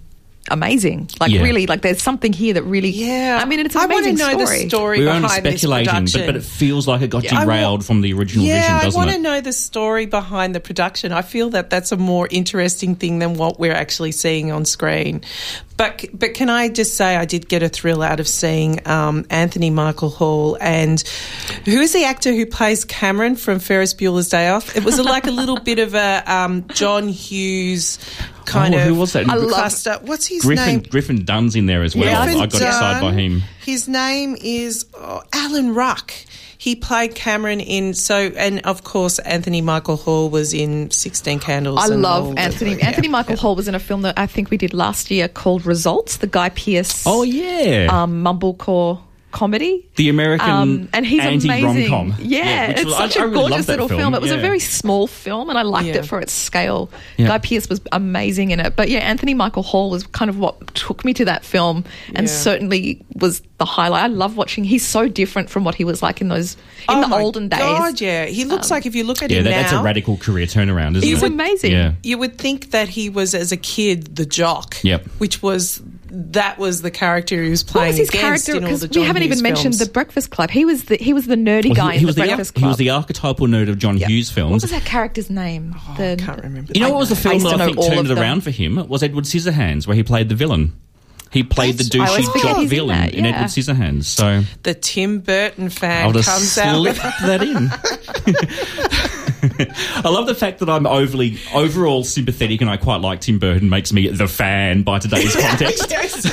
amazing. 0.51 1.09
Like 1.21 1.31
Yeah. 1.31 1.43
really, 1.43 1.67
like 1.67 1.83
there's 1.83 2.03
something 2.03 2.33
here 2.33 2.55
that 2.55 2.63
really. 2.63 2.91
Yeah, 2.91 3.39
I 3.41 3.45
mean, 3.47 3.61
it's 3.61 3.75
an 3.75 3.83
I 3.83 3.87
want 3.87 4.05
to 4.05 4.11
amazing 4.11 4.27
know 4.39 4.45
story. 4.45 4.63
the 4.65 4.69
story 4.69 4.99
We 5.01 5.05
were 5.07 5.11
only 5.13 5.23
behind 5.23 5.45
this 5.47 5.53
speculating, 5.61 5.87
but, 5.87 5.93
production. 5.95 6.27
but 6.27 6.37
it 6.37 6.45
feels 6.45 6.87
like 6.89 7.03
it 7.03 7.11
got 7.11 7.25
Yeah. 7.25 7.45
Derailed 7.45 7.81
wa- 7.81 7.85
from 7.85 8.01
the 8.01 8.13
original 8.13 8.45
yeah, 8.47 8.61
vision, 8.61 8.75
I 8.77 8.83
doesn't 8.85 8.99
want 8.99 9.11
it? 9.11 9.15
to 9.15 9.19
know 9.21 9.41
the 9.41 9.53
story 9.53 10.07
behind 10.07 10.55
the 10.55 10.61
production. 10.61 11.13
I 11.13 11.23
feel 11.23 11.51
that 11.51 11.71
that's 11.71 11.93
a 11.93 11.97
more 11.97 12.29
interesting 12.31 12.95
thing 12.97 13.19
than 13.19 13.35
what 13.35 13.59
we're 13.61 13.73
actually 13.75 14.13
seeing 14.13 14.51
on 14.53 14.65
screen. 14.65 15.23
But 15.77 16.07
but 16.15 16.33
can 16.33 16.49
I 16.49 16.71
just 16.71 16.95
say 16.97 17.17
I 17.17 17.27
did 17.27 17.49
get 17.49 17.63
a 17.63 17.69
thrill 17.69 18.03
out 18.03 18.19
of 18.19 18.27
seeing 18.27 18.81
um, 18.89 19.27
Anthony 19.29 19.69
Michael 19.69 20.09
Hall 20.09 20.57
and 20.59 21.03
who 21.67 21.81
is 21.83 21.93
the 21.93 22.05
actor 22.05 22.33
who 22.33 22.47
plays 22.47 22.87
Cameron 22.87 23.37
from 23.37 23.59
Ferris 23.59 23.93
Bueller's 23.93 24.31
Day 24.31 24.49
Off? 24.49 24.75
It 24.75 24.85
was 24.85 24.99
like 24.99 25.27
a 25.27 25.31
little 25.31 25.59
bit 25.61 25.79
of 25.79 25.95
a 25.95 26.23
um, 26.27 26.65
John 26.73 27.09
Hughes 27.09 27.99
kind 28.47 28.75
Oh, 28.75 28.79
of 28.79 28.85
who 28.85 28.95
was 28.95 29.13
that? 29.13 29.29
I 29.29 29.35
love- 29.35 29.51
cluster. 29.51 29.99
What's 30.03 30.27
his 30.27 30.43
Griffin 30.43 30.67
name? 30.67 30.81
Griffin 30.83 31.25
Dunne's 31.25 31.55
in 31.57 31.67
there 31.67 31.83
as 31.83 31.95
well. 31.95 32.05
Griffin 32.25 32.41
I 32.41 32.47
got 32.47 32.55
excited 32.63 33.01
by 33.01 33.13
him. 33.13 33.43
His 33.65 33.89
name 33.89 34.37
is 34.41 34.87
oh, 34.95 35.23
Alan 35.33 35.75
Ruck. 35.75 36.13
He 36.59 36.75
played 36.75 37.15
Cameron 37.15 37.61
in 37.61 37.93
so, 37.95 38.17
and 38.17 38.61
of 38.67 38.83
course 38.83 39.19
Anthony 39.21 39.61
Michael 39.61 39.97
Hall 39.97 40.31
was 40.31 40.53
in 40.55 40.91
Sixteen 40.91 41.39
Candles. 41.39 41.79
I 41.79 41.93
and 41.93 42.03
love 42.03 42.35
the- 42.35 42.41
Anthony. 42.41 42.75
yeah. 42.77 42.87
Anthony 42.89 43.09
Michael 43.09 43.37
Hall 43.37 43.55
was 43.55 43.69
in 43.69 43.75
a 43.75 43.79
film 43.79 44.03
that 44.03 44.19
I 44.19 44.27
think 44.27 44.51
we 44.51 44.57
did 44.57 44.73
last 44.75 45.11
year 45.11 45.29
called 45.29 45.67
Results, 45.67 46.17
the 46.17 46.27
Guy 46.27 46.49
Pearce 46.49 47.05
Oh 47.07 47.23
yeah, 47.23 47.89
um, 47.91 48.25
mumblecore 48.25 49.01
comedy. 49.37 49.87
the 49.97 50.09
American 50.09 50.49
Um, 50.51 50.89
and 50.95 51.05
he's 51.07 51.21
anti 51.21 51.49
amazing. 51.49 51.91
rom 51.93 52.13
com. 52.13 52.21
Yeah, 52.23 52.71
it's 52.71 52.97
such 52.97 53.17
a 53.17 53.29
gorgeous 53.29 53.69
little 53.69 53.89
film. 53.89 54.15
It 54.15 54.21
was 54.23 54.31
a 54.31 54.39
very 54.39 54.59
small 54.61 55.07
film, 55.07 55.51
and 55.51 55.59
I 55.59 55.63
liked 55.63 55.89
Yeah. 55.89 55.97
it 55.97 56.07
for 56.07 56.19
its 56.21 56.33
scale. 56.33 56.91
Yeah. 57.19 57.29
Guy 57.29 57.39
Pearce 57.39 57.69
was 57.69 57.81
amazing 57.93 58.51
in 58.51 58.61
it. 58.61 58.75
But 58.77 58.89
yeah, 58.89 59.01
Anthony 59.01 59.35
Michael 59.35 59.63
Hall 59.63 59.91
was 59.91 60.07
kind 60.07 60.29
of 60.31 60.39
what 60.39 60.75
took 60.75 61.05
me 61.05 61.13
to 61.15 61.25
that 61.27 61.45
film, 61.45 61.85
and 62.15 62.27
Yeah. 62.27 62.33
certainly 62.33 63.05
was 63.15 63.43
the 63.59 63.65
highlight. 63.65 64.05
I 64.05 64.07
love 64.09 64.37
watching. 64.37 64.65
He's 64.65 64.87
so 64.87 65.09
different 65.09 65.49
from 65.51 65.65
what 65.65 65.75
he 65.75 65.85
was 65.85 66.03
like 66.03 66.21
in 66.21 66.29
those 66.29 66.55
in 66.89 66.97
Oh 66.97 67.01
the 67.03 67.09
my 67.09 67.21
olden 67.21 67.49
days. 67.49 67.59
God, 67.61 68.01
yeah, 68.01 68.27
he 68.27 68.45
looks 68.45 68.71
like 68.71 68.87
if 68.87 68.95
you 68.95 69.05
look 69.05 69.23
at 69.23 69.31
Yeah, 69.31 69.39
him 69.39 69.45
that, 69.45 69.51
now, 69.51 69.61
that's 69.63 69.73
a 69.73 69.83
radical 69.83 70.17
career 70.17 70.47
turnaround, 70.47 70.97
isn't 70.97 71.09
He's 71.09 71.23
it? 71.23 71.27
amazing. 71.33 71.73
Yeah. 71.73 71.93
you 72.03 72.17
would 72.19 72.37
think 72.39 72.71
that 72.71 72.89
he 72.89 73.09
was 73.11 73.35
as 73.35 73.53
a 73.53 73.57
kid 73.57 74.17
the 74.17 74.25
jock. 74.27 74.77
Yep. 74.83 75.07
which 75.19 75.43
was 75.43 75.83
that 76.09 76.59
was 76.59 76.83
the 76.83 76.91
character 76.91 77.43
he 77.43 77.51
was 77.51 77.63
playing 77.63 77.73
What 77.73 77.73
playing 77.73 77.91
was 77.93 77.99
his 77.99 78.09
against 78.09 78.47
character? 78.47 78.53
in 78.53 78.65
all 78.65 78.69
Because 78.79 78.89
the 78.89 79.01
we 79.01 79.07
haven't 79.07 79.23
Hughes 79.23 79.33
even 79.39 79.43
mentioned 79.43 79.63
films. 79.75 79.79
the 79.79 79.93
Breakfast 79.93 80.31
Club. 80.31 80.51
He 80.51 80.65
was 80.65 80.85
the 80.85 80.97
he 80.97 81.13
was 81.13 81.27
the 81.27 81.37
nerdy 81.37 81.67
Well, 81.67 81.75
guy 81.75 81.93
he, 81.93 81.99
he 81.99 82.03
in 82.03 82.07
was 82.07 82.15
the 82.15 82.23
the 82.23 82.27
Breakfast 82.29 82.59
he 82.59 82.65
was 82.67 82.77
the 82.77 82.91
archetypal 82.91 83.47
nerd 83.47 83.69
of 83.69 83.79
John 83.79 83.97
Yeah. 83.99 84.07
Hughes 84.09 84.31
films. 84.31 84.51
what 84.51 84.63
was 84.63 84.71
that 84.71 84.85
character's 84.85 85.31
name? 85.31 85.75
Oh, 85.77 85.95
the, 85.99 86.13
I 86.13 86.17
can't 86.17 86.43
remember. 86.43 86.73
You 86.75 86.81
know 86.81 86.89
I 86.89 86.91
what 86.93 87.01
was 87.01 87.09
the 87.11 87.17
film 87.17 87.35
used 87.35 87.47
that 87.47 87.51
to 87.51 87.55
I 87.55 87.59
know 87.59 87.67
think 87.67 87.79
all 87.79 87.89
turned 87.89 88.11
of 88.11 88.17
it 88.17 88.21
around 88.21 88.43
for 88.43 88.51
him? 88.51 88.79
It 88.79 88.89
Was 88.89 89.03
Edward 89.03 89.25
Scissorhands, 89.25 89.87
where 89.87 89.97
he 89.97 90.03
played 90.03 90.29
the 90.29 90.35
villain. 90.35 90.73
He 91.33 91.43
played 91.43 91.77
That's- 91.77 91.89
the 91.91 91.99
douchey 92.23 92.27
forget 92.33 92.43
jock 92.43 92.57
he's 92.59 92.63
in 92.65 92.69
villain 92.69 92.99
that, 93.01 93.15
in. 93.15 93.27
Edward 93.27 93.49
Scissorhands. 93.49 94.05
So 94.05 94.43
the 94.63 94.75
Tim 94.75 95.19
Burton 95.21 95.69
fan 95.71 96.07
I'll 96.07 96.13
just 96.13 96.29
comes 96.29 96.57
out. 96.57 96.77
slip 96.77 96.97
that 96.97 97.43
in. 97.43 97.69
I 99.59 100.09
love 100.09 100.27
the 100.27 100.35
fact 100.35 100.59
that 100.61 100.69
I'm 100.69 100.87
overly 100.87 101.39
overall 101.55 102.05
sympathetic, 102.05 102.61
and 102.61 102.71
I 102.71 102.77
quite 102.77 103.01
like 103.01 103.21
Tim 103.21 103.39
Burton. 103.39 103.69
Makes 103.71 103.93
me 103.93 104.09
the 104.09 104.29
fan 104.29 104.83
by 104.83 104.99
today's 104.99 105.35
context. 105.41 105.91
yes, 105.91 106.25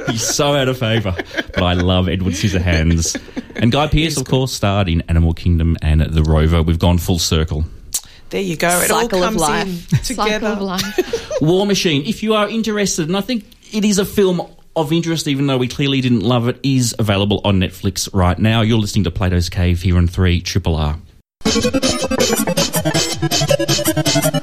are. 0.00 0.04
He's 0.12 0.22
so 0.26 0.54
out 0.54 0.68
of 0.68 0.78
favour, 0.78 1.14
but 1.34 1.62
I 1.62 1.74
love 1.74 2.08
Edward 2.08 2.34
Scissorhands. 2.34 3.20
And 3.56 3.70
Guy 3.72 3.86
Pearce, 3.88 4.16
of 4.16 4.26
course, 4.26 4.52
starred 4.52 4.88
in 4.88 5.02
Animal 5.02 5.34
Kingdom 5.34 5.76
and 5.82 6.00
The 6.00 6.22
Rover. 6.22 6.62
We've 6.62 6.78
gone 6.78 6.98
full 6.98 7.18
circle. 7.18 7.64
There 8.30 8.40
you 8.40 8.56
go. 8.56 8.68
It 8.80 8.90
all 8.90 9.00
cycle 9.00 9.24
of 9.24 9.34
life. 9.34 9.66
in 9.92 9.98
Cycle 10.04 10.46
of 10.46 10.60
life. 10.60 11.30
War 11.40 11.66
Machine. 11.66 12.04
If 12.06 12.22
you 12.22 12.34
are 12.34 12.48
interested, 12.48 13.08
and 13.08 13.16
I 13.16 13.22
think 13.22 13.44
it 13.72 13.84
is 13.84 13.98
a 13.98 14.04
film 14.04 14.40
of 14.76 14.92
interest, 14.92 15.26
even 15.26 15.48
though 15.48 15.58
we 15.58 15.66
clearly 15.66 16.00
didn't 16.00 16.20
love 16.20 16.46
it, 16.48 16.58
is 16.62 16.94
available 16.98 17.40
on 17.44 17.58
Netflix 17.58 18.08
right 18.14 18.38
now. 18.38 18.60
You're 18.60 18.78
listening 18.78 19.04
to 19.04 19.10
Plato's 19.10 19.48
Cave 19.48 19.82
here 19.82 19.96
on 19.96 20.06
3 20.06 20.40
Triple 20.42 20.76
R. 20.76 20.96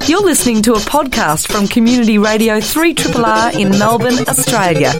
You're 0.06 0.20
listening 0.22 0.60
to 0.64 0.74
a 0.74 0.78
podcast 0.80 1.50
from 1.50 1.66
Community 1.66 2.18
Radio 2.18 2.58
3RR 2.58 3.58
in 3.58 3.70
Melbourne, 3.78 4.18
Australia. 4.28 4.90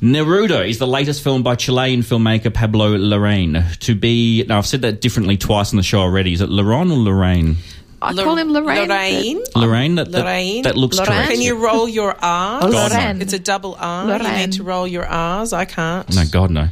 Neruda 0.00 0.68
is 0.68 0.78
the 0.78 0.86
latest 0.86 1.24
film 1.24 1.42
by 1.42 1.56
Chilean 1.56 2.02
filmmaker 2.02 2.54
Pablo 2.54 2.96
Larraín. 2.96 3.76
To 3.80 3.96
be, 3.96 4.44
now 4.44 4.58
I've 4.58 4.66
said 4.66 4.82
that 4.82 5.00
differently 5.00 5.36
twice 5.38 5.72
on 5.72 5.76
the 5.76 5.82
show 5.82 5.98
already. 5.98 6.32
Is 6.32 6.40
it 6.40 6.50
Laron 6.50 6.92
or 6.92 6.98
Lorraine? 6.98 7.56
I 8.00 8.14
call 8.14 8.36
him 8.36 8.52
Lorraine. 8.52 8.88
Lorraine. 8.88 9.42
Lorraine? 9.56 9.94
That, 9.96 10.12
that, 10.12 10.20
Lorraine? 10.20 10.62
that 10.62 10.76
looks 10.76 10.98
Lorraine? 10.98 11.12
correct. 11.14 11.30
Can 11.32 11.40
you 11.40 11.56
roll 11.56 11.88
your 11.88 12.10
R's? 12.10 12.64
Oh, 12.64 12.70
God, 12.70 12.92
no. 12.92 12.98
Lorraine. 12.98 13.22
It's 13.22 13.32
a 13.32 13.38
double 13.40 13.74
R. 13.76 14.22
You 14.22 14.36
need 14.46 14.52
to 14.52 14.62
roll 14.62 14.86
your 14.86 15.06
R's. 15.06 15.52
I 15.52 15.64
can't. 15.64 16.14
No, 16.14 16.24
God, 16.30 16.50
no. 16.52 16.68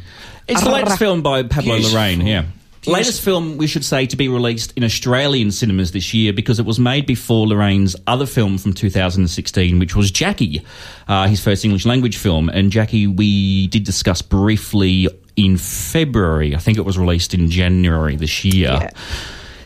It's 0.47 0.63
the 0.63 0.71
latest 0.71 0.99
film 0.99 1.21
by 1.21 1.43
Pablo 1.43 1.75
Beautiful. 1.75 1.97
Larraín, 1.97 2.27
yeah. 2.27 2.45
Latest 2.85 3.21
film, 3.21 3.57
we 3.57 3.67
should 3.67 3.85
say, 3.85 4.05
to 4.07 4.17
be 4.17 4.27
released 4.27 4.73
in 4.75 4.83
Australian 4.83 5.51
cinemas 5.51 5.91
this 5.91 6.13
year 6.13 6.33
because 6.33 6.59
it 6.59 6.65
was 6.65 6.79
made 6.79 7.05
before 7.05 7.47
Lorraine's 7.47 7.95
other 8.07 8.25
film 8.25 8.57
from 8.57 8.73
2016, 8.73 9.79
which 9.79 9.95
was 9.95 10.11
Jackie, 10.11 10.61
uh, 11.07 11.27
his 11.27 11.41
first 11.41 11.63
English 11.63 11.85
language 11.85 12.17
film. 12.17 12.49
And 12.49 12.71
Jackie, 12.71 13.07
we 13.07 13.67
did 13.67 13.85
discuss 13.85 14.21
briefly 14.21 15.07
in 15.37 15.57
February. 15.57 16.55
I 16.55 16.59
think 16.59 16.77
it 16.77 16.81
was 16.83 16.97
released 16.97 17.33
in 17.33 17.49
January 17.49 18.17
this 18.17 18.43
year. 18.43 18.77
Yeah. 18.81 18.89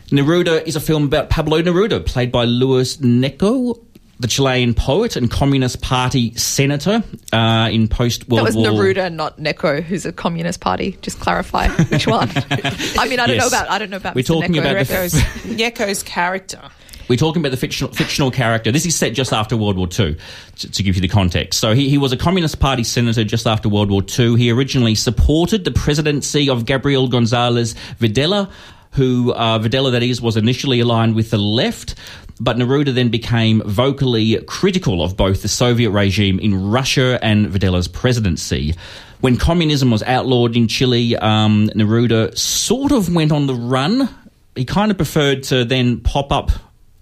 Neruda 0.09 0.65
is 0.65 0.75
a 0.77 0.79
film 0.79 1.03
about 1.03 1.29
Pablo 1.29 1.61
Neruda, 1.61 2.05
played 2.05 2.31
by 2.31 2.45
Luis 2.45 2.97
Gnecco, 2.97 3.83
the 4.19 4.27
Chilean 4.27 4.73
poet 4.73 5.15
and 5.15 5.29
Communist 5.29 5.81
Party 5.81 6.33
senator 6.35 7.03
uh, 7.31 7.69
in 7.71 7.87
post 7.87 8.27
World 8.27 8.41
War. 8.43 8.51
That 8.51 8.57
World 8.57 8.65
was 8.65 8.73
War. 8.73 8.83
Neruda, 8.93 9.13
not 9.13 9.37
Gnecco, 9.39 9.83
who's 9.83 10.05
a 10.05 10.11
communist 10.11 10.59
party. 10.59 10.97
Just 11.01 11.19
clarify 11.19 11.67
which 11.69 12.07
one. 12.07 12.29
I 12.35 13.07
mean, 13.07 13.19
I 13.19 13.27
don't 13.27 13.35
Yes. 13.35 13.41
know 13.41 13.47
about. 13.47 13.69
I 13.69 13.77
don't 13.77 13.89
know 13.91 13.97
about. 13.97 14.15
We're 14.15 14.21
Mr. 14.23 14.27
talking 14.27 14.53
Gnecco. 14.53 14.71
about 14.71 14.87
the 14.87 14.93
Yeko's, 14.93 15.13
Yeko's 15.57 16.03
character. 16.17 16.61
We're 17.09 17.15
talking 17.15 17.41
about 17.41 17.51
the 17.51 17.57
fictional, 17.57 17.93
fictional 17.93 18.31
character. 18.31 18.69
This 18.69 18.85
is 18.85 18.93
set 18.95 19.13
just 19.13 19.31
after 19.31 19.55
World 19.55 19.77
War 19.77 19.87
II, 19.87 20.17
to, 20.57 20.71
to 20.71 20.83
give 20.83 20.95
you 20.95 21.01
the 21.01 21.07
context. 21.07 21.57
So 21.61 21.73
he, 21.73 21.87
he 21.87 21.97
was 21.97 22.11
a 22.11 22.17
Communist 22.17 22.59
Party 22.59 22.83
senator 22.83 23.23
just 23.23 23.47
after 23.47 23.69
World 23.69 23.89
War 23.91 24.01
II. 24.19 24.35
He 24.35 24.51
originally 24.51 24.93
supported 24.93 25.63
the 25.63 25.71
presidency 25.71 26.49
of 26.49 26.65
Gabriel 26.65 27.07
Gonzalez 27.07 27.75
Videla, 28.01 28.51
who, 28.91 29.31
uh, 29.31 29.57
Videla, 29.59 29.91
that 29.93 30.03
is, 30.03 30.21
was 30.21 30.35
initially 30.35 30.81
aligned 30.81 31.15
with 31.15 31.29
the 31.29 31.37
left. 31.37 31.95
But 32.39 32.57
Neruda 32.57 32.93
then 32.93 33.09
became 33.09 33.61
vocally 33.61 34.39
critical 34.43 35.03
of 35.03 35.17
both 35.17 35.41
the 35.41 35.47
Soviet 35.47 35.89
regime 35.89 36.39
in 36.39 36.69
Russia 36.69 37.19
and 37.21 37.47
Videla's 37.47 37.87
presidency. 37.87 38.75
When 39.21 39.37
communism 39.37 39.89
was 39.89 40.03
outlawed 40.03 40.55
in 40.55 40.67
Chile, 40.67 41.15
um, 41.17 41.69
Neruda 41.73 42.37
sort 42.37 42.91
of 42.91 43.13
went 43.13 43.31
on 43.31 43.47
the 43.47 43.55
run. 43.55 44.07
He 44.55 44.65
kind 44.65 44.91
of 44.91 44.97
preferred 44.97 45.43
to 45.43 45.65
then 45.65 46.01
pop 46.01 46.31
up 46.31 46.51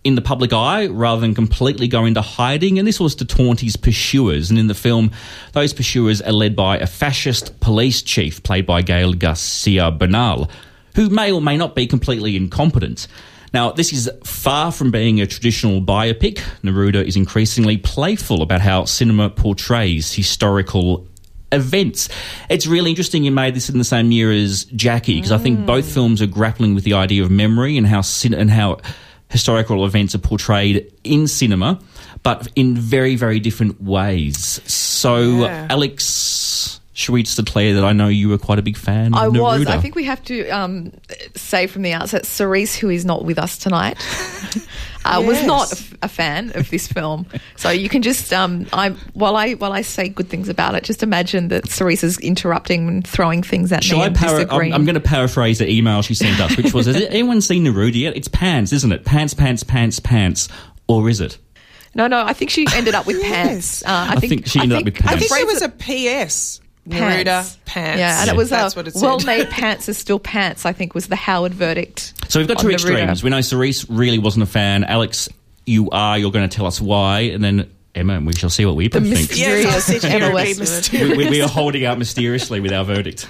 in 0.06 0.15
the 0.15 0.21
public 0.21 0.54
eye 0.54 0.86
rather 0.86 1.19
than 1.19 1.34
completely 1.34 1.88
go 1.88 2.06
into 2.06 2.21
hiding. 2.21 2.80
And 2.80 2.88
this 2.88 3.00
was 3.00 3.15
to 3.15 3.26
taunt 3.26 3.60
his 3.60 3.76
pursuers. 3.76 4.50
And 4.50 4.58
in 4.58 4.67
the 4.67 4.76
film, 4.76 5.12
those 5.52 5.74
pursuers 5.74 6.21
are 6.21 6.32
led 6.32 6.56
by 6.56 6.78
a 6.78 6.88
fascist 6.88 7.60
police 7.60 8.02
chief 8.02 8.41
played 8.43 8.65
by 8.65 8.84
Gael 8.84 9.13
Garcia 9.13 9.91
Bernal, 9.91 10.50
who 10.95 11.10
may 11.10 11.32
or 11.32 11.41
may 11.41 11.58
not 11.58 11.76
be 11.76 11.88
completely 11.88 12.38
incompetent. 12.38 13.08
Now, 13.56 13.72
this 13.72 13.94
is 13.94 14.12
far 14.26 14.70
from 14.70 14.91
being 14.91 15.22
a 15.22 15.26
traditional 15.26 15.80
biopic. 15.80 16.39
Neruda 16.62 17.02
is 17.02 17.15
increasingly 17.15 17.78
playful 17.78 18.41
about 18.41 18.60
how 18.60 18.84
cinema 18.84 19.30
portrays 19.30 20.12
historical 20.12 21.08
events. 21.54 22.10
It's 22.50 22.68
really 22.68 22.89
interesting 22.89 23.24
you 23.24 23.32
made 23.32 23.56
this 23.56 23.70
in 23.70 23.78
the 23.78 23.86
same 23.86 24.12
year 24.12 24.30
as 24.30 24.65
Jackie 24.65 25.15
because 25.15 25.32
I 25.32 25.38
think 25.38 25.65
both 25.65 25.89
films 25.89 26.22
are 26.22 26.28
grappling 26.28 26.76
with 26.76 26.84
the 26.84 26.96
idea 26.96 27.24
of 27.24 27.32
memory 27.32 27.78
and 27.78 27.88
how 27.88 28.02
cin- 28.02 28.34
and 28.34 28.52
how 28.52 28.80
historical 29.30 29.86
events 29.86 30.13
are 30.15 30.20
portrayed 30.20 30.91
in 31.06 31.26
cinema, 31.26 31.80
but 32.24 32.50
in 32.58 32.76
very 32.76 33.15
very 33.15 33.39
different 33.39 33.82
ways. 33.82 34.60
So, 34.70 35.44
Yeah. 35.44 35.68
Alex. 35.70 36.44
Should 36.97 37.12
we 37.12 37.23
just 37.23 37.36
declare 37.36 37.73
that 37.73 37.84
I 37.84 37.91
know 37.91 38.08
you 38.08 38.29
were 38.29 38.38
quite 38.38 38.58
a 38.58 38.62
big 38.62 38.77
fan 38.77 39.13
of 39.13 39.19
I 39.19 39.27
was. 39.27 39.67
I 39.67 39.79
think 39.79 39.95
we 39.95 40.05
have 40.05 40.23
to 40.23 40.47
um, 40.47 40.93
say 41.36 41.67
from 41.67 41.81
the 41.81 41.91
outset, 41.91 42.25
Cerise, 42.25 42.73
who 42.73 42.89
is 42.89 43.03
not 43.03 43.25
with 43.25 43.38
us 43.38 43.58
tonight, 43.58 43.97
uh, 45.05 45.21
was 45.27 45.43
not 45.43 45.73
a, 45.73 45.75
f- 45.75 45.93
a 46.03 46.08
fan 46.08 46.53
of 46.55 46.69
this 46.69 46.88
film. 46.88 47.25
So 47.58 47.69
you 47.69 47.89
can 47.89 48.01
just, 48.01 48.31
um, 48.31 48.65
I 48.71 48.91
while 49.13 49.36
I 49.36 49.55
while 49.55 49.73
I 49.73 49.81
say 49.81 50.08
good 50.08 50.29
things 50.29 50.47
about 50.47 50.73
it, 50.75 50.86
just 50.86 51.03
imagine 51.03 51.49
that 51.49 51.67
Cerise 51.67 52.01
is 52.01 52.17
interrupting 52.19 52.88
and 52.88 53.05
throwing 53.05 53.43
things 53.43 53.73
at 53.73 53.84
Shall 53.84 53.97
me 53.97 54.03
I 54.05 54.08
and 54.08 54.15
para- 54.15 54.47
I'm. 54.49 54.71
I'm 54.71 54.86
going 54.86 54.95
to 54.95 55.01
paraphrase 55.01 55.60
the 55.60 55.69
email 55.69 56.01
she 56.01 56.15
sent 56.15 56.39
us, 56.39 56.55
which 56.55 56.73
was: 56.73 56.86
Has 56.86 56.95
anyone 57.10 57.41
seen 57.41 57.65
Neruda 57.65 57.95
yet? 57.95 58.15
It's 58.15 58.29
pants, 58.29 58.71
isn't 58.71 58.93
it? 58.93 59.03
Pants, 59.03 59.34
pants, 59.34 59.63
pants, 59.63 59.99
pants, 59.99 60.47
or 60.88 61.10
is 61.10 61.19
it? 61.19 61.39
no, 61.93 62.08
no, 62.08 62.23
I 62.23 62.31
think 62.31 62.51
she 62.51 62.65
ended 62.73 62.95
up 62.95 63.05
with 63.05 63.21
pants. 63.21 63.84
Uh, 63.84 63.88
I, 63.88 64.13
I 64.13 64.15
think 64.21 64.47
she 64.47 64.62
ended 64.62 64.77
up 64.77 64.86
with 64.86 64.95
pants. 64.95 65.13
I 65.13 65.17
think 65.19 65.29
phrase 65.29 65.62
there 65.62 65.69
was 65.69 66.21
a 66.21 66.21
PS. 66.23 66.62
Neruda 66.88 67.58
pants. 67.65 68.00
Yeah, 68.00 68.19
and 68.19 68.28
Yeah. 68.28 68.34
it 68.34 68.36
was 68.38 68.50
That's 68.50 68.76
a 68.76 68.78
what 68.78 68.88
it 68.88 68.93
said. 68.93 69.02
well-made 69.02 69.50
pants 69.50 69.89
is 69.89 69.98
still 69.98 70.19
pants. 70.19 70.65
I 70.65 70.71
think 70.74 70.93
was 70.93 71.08
the 71.08 71.15
Howard 71.15 71.54
verdict. 71.54 72.13
So 72.30 72.39
we've 72.39 72.48
got 72.48 72.58
on 72.58 72.63
two 72.63 72.67
Neruda. 72.69 72.74
extremes. 72.74 73.24
We 73.24 73.30
know 73.32 73.41
Cerise 73.41 73.89
really 73.89 74.19
wasn't 74.19 74.43
a 74.43 74.48
fan. 74.48 74.84
Alex, 74.84 75.28
you 75.65 75.89
are. 75.91 76.17
You're 76.17 76.32
going 76.32 76.48
to 76.48 76.56
tell 76.56 76.65
us 76.67 76.80
why, 76.80 77.21
and 77.21 77.43
then 77.43 77.69
Emma, 77.95 78.13
and 78.13 78.28
we 78.28 78.34
shall 78.34 78.50
see 78.50 78.65
what 78.65 78.76
we 78.76 78.88
both 78.88 79.04
think. 79.04 79.15
mystery- 79.15 79.39
Yes, 79.39 80.04
Emma 80.04 80.32
Westwood. 80.34 81.02
we, 81.02 81.17
we, 81.17 81.30
we 81.30 81.41
are 81.41 81.48
holding 81.48 81.86
out 81.86 81.98
mysteriously 81.98 82.60
with 82.60 82.71
our 82.74 82.84
verdict. 82.84 83.28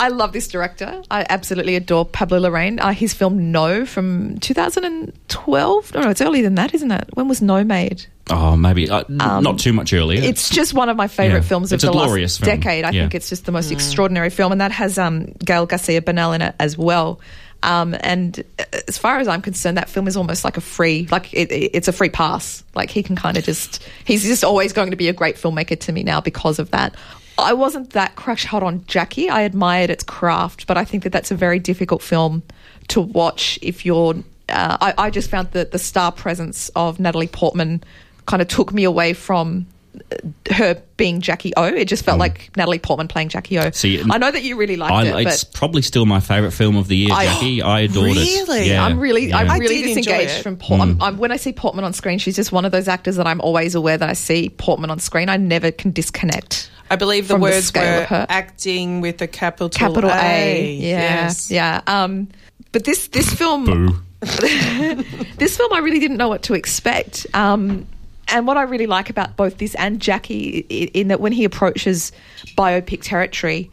I 0.00 0.08
love 0.08 0.32
this 0.32 0.46
director. 0.48 1.02
I 1.10 1.26
absolutely 1.28 1.74
adore 1.74 2.06
Pablo 2.06 2.38
Larraín. 2.40 2.78
Uh, 2.80 2.90
his 2.90 3.12
film 3.12 3.50
No 3.50 3.84
from 3.84 4.38
2012. 4.38 5.94
No, 5.94 6.00
no, 6.00 6.10
it's 6.10 6.20
earlier 6.20 6.42
than 6.42 6.54
that, 6.56 6.74
isn't 6.74 6.90
it? 6.90 7.08
When 7.14 7.28
was 7.28 7.42
No 7.42 7.64
made? 7.64 8.06
Oh, 8.30 8.56
maybe 8.56 8.90
uh, 8.90 9.04
n- 9.08 9.16
not 9.16 9.58
too 9.58 9.72
much 9.72 9.92
earlier. 9.92 10.22
It's 10.22 10.50
just 10.50 10.74
one 10.74 10.88
of 10.88 10.96
my 10.96 11.08
favorite 11.08 11.42
Yeah. 11.42 11.48
films 11.48 11.72
of 11.72 11.80
the 11.80 11.90
glorious 11.90 12.40
last 12.40 12.46
film. 12.48 12.60
decade. 12.60 12.84
I 12.84 12.90
Yeah. 12.90 13.02
think 13.02 13.14
it's 13.14 13.28
just 13.28 13.44
the 13.46 13.52
most 13.52 13.70
extraordinary 13.72 14.30
film, 14.30 14.52
and 14.52 14.60
that 14.60 14.72
has 14.72 14.98
um, 14.98 15.26
Gael 15.44 15.66
Garcia 15.66 16.02
Bernal 16.02 16.32
in 16.32 16.42
it 16.42 16.54
as 16.60 16.76
well. 16.76 17.20
Um, 17.62 17.96
and 18.00 18.38
uh, 18.58 18.64
as 18.86 18.98
far 18.98 19.18
as 19.18 19.26
I'm 19.26 19.42
concerned, 19.42 19.78
that 19.78 19.88
film 19.90 20.06
is 20.06 20.16
almost 20.16 20.44
like 20.44 20.56
a 20.56 20.60
free, 20.60 21.08
like 21.10 21.32
it, 21.34 21.50
it- 21.50 21.70
it's 21.74 21.88
a 21.88 21.92
free 21.92 22.08
pass. 22.10 22.62
Like 22.74 22.90
he 22.90 23.02
can 23.02 23.16
kind 23.16 23.36
of 23.36 23.44
just, 23.44 23.82
he's 24.04 24.22
just 24.22 24.44
always 24.44 24.72
going 24.72 24.90
to 24.90 24.96
be 24.96 25.08
a 25.08 25.12
great 25.12 25.36
filmmaker 25.36 25.78
to 25.80 25.92
me 25.92 26.02
now 26.04 26.20
because 26.20 26.58
of 26.58 26.70
that. 26.70 26.94
I 27.36 27.52
wasn't 27.54 27.90
that 27.90 28.14
crush 28.16 28.44
hot 28.44 28.62
on 28.62 28.84
Jackie. 28.86 29.28
I 29.30 29.42
admired 29.42 29.90
its 29.90 30.04
craft, 30.04 30.66
but 30.66 30.76
I 30.76 30.84
think 30.84 31.04
that 31.04 31.10
that's 31.12 31.30
a 31.30 31.36
very 31.36 31.58
difficult 31.60 32.02
film 32.02 32.42
to 32.88 33.00
watch 33.00 33.58
if 33.62 33.86
you're. 33.86 34.14
Uh, 34.48 34.76
I, 34.80 34.94
I 35.06 35.10
just 35.10 35.28
found 35.30 35.50
that 35.52 35.72
the 35.72 35.78
star 35.78 36.10
presence 36.10 36.68
of 36.74 36.98
Natalie 36.98 37.26
Portman 37.28 37.82
kind 38.28 38.40
of 38.40 38.46
took 38.46 38.72
me 38.72 38.84
away 38.84 39.12
from 39.14 39.66
uh, 40.12 40.52
her 40.54 40.80
being 40.96 41.20
Jackie 41.20 41.52
O. 41.56 41.64
It 41.64 41.86
just 41.86 42.04
felt 42.04 42.18
like 42.20 42.50
Natalie 42.56 42.78
Portman 42.78 43.08
playing 43.08 43.30
Jackie 43.30 43.58
O. 43.58 43.62
Mm. 43.62 43.74
See, 43.74 44.02
I 44.08 44.18
know 44.18 44.30
that 44.30 44.42
you 44.44 44.56
really 44.56 44.76
liked 44.76 44.92
I, 44.92 45.06
it, 45.20 45.26
it's 45.26 45.42
but 45.44 45.54
probably 45.54 45.82
still 45.82 46.06
my 46.06 46.20
favourite 46.20 46.52
film 46.52 46.76
of 46.76 46.86
the 46.88 46.96
year, 46.96 47.10
I- 47.12 47.24
Jackie. 47.24 47.62
I 47.62 47.80
adored 47.88 48.10
it. 48.10 48.14
Really? 48.16 48.68
Yeah, 48.68 48.84
I'm 48.84 49.00
really, 49.00 49.26
yeah. 49.30 49.38
I'm 49.38 49.58
really 49.58 49.82
did 49.82 49.96
enjoy 49.96 50.02
disengaged 50.12 50.42
from 50.42 50.56
Portman. 50.56 50.96
Mm. 50.96 51.02
I'm, 51.02 51.18
when 51.18 51.32
I 51.32 51.36
see 51.36 51.52
Portman 51.52 51.84
on 51.84 51.92
screen, 51.94 52.18
she's 52.18 52.36
just 52.36 52.52
one 52.52 52.64
of 52.64 52.70
those 52.72 52.86
actors 52.86 53.16
that 53.16 53.26
I'm 53.26 53.40
always 53.40 53.74
aware 53.74 53.98
that 53.98 54.08
I 54.08 54.12
see 54.12 54.50
Portman 54.50 54.90
on 54.90 55.00
screen. 55.00 55.28
I 55.28 55.36
never 55.36 55.72
can 55.72 55.90
disconnect. 55.90 56.70
I 56.90 56.96
believe 56.96 57.28
the 57.28 57.34
From 57.34 57.40
the 57.42 57.48
words 57.48 57.66
scale 57.66 57.96
were 57.96 58.02
of 58.04 58.08
her. 58.08 58.26
acting 58.30 59.00
with 59.02 59.20
a 59.20 59.26
capital, 59.26 59.68
Capital 59.68 60.10
A, 60.10 60.14
A. 60.14 60.72
yeah, 60.74 60.98
Yes. 61.24 61.50
yeah. 61.50 61.80
Um, 61.86 62.28
but 62.72 62.84
this 62.84 63.08
this 63.08 63.32
film, 63.34 64.06
this 64.20 65.56
film, 65.56 65.72
I 65.72 65.78
really 65.82 65.98
didn't 65.98 66.16
know 66.16 66.28
what 66.28 66.42
to 66.44 66.54
expect. 66.54 67.26
Um, 67.34 67.86
and 68.28 68.46
what 68.46 68.56
I 68.56 68.62
really 68.62 68.86
like 68.86 69.10
about 69.10 69.36
both 69.36 69.58
this 69.58 69.74
and 69.76 70.00
Jackie, 70.00 70.60
in 70.68 71.08
that 71.08 71.20
when 71.20 71.32
he 71.32 71.44
approaches 71.44 72.12
biopic 72.56 73.02
territory, 73.02 73.70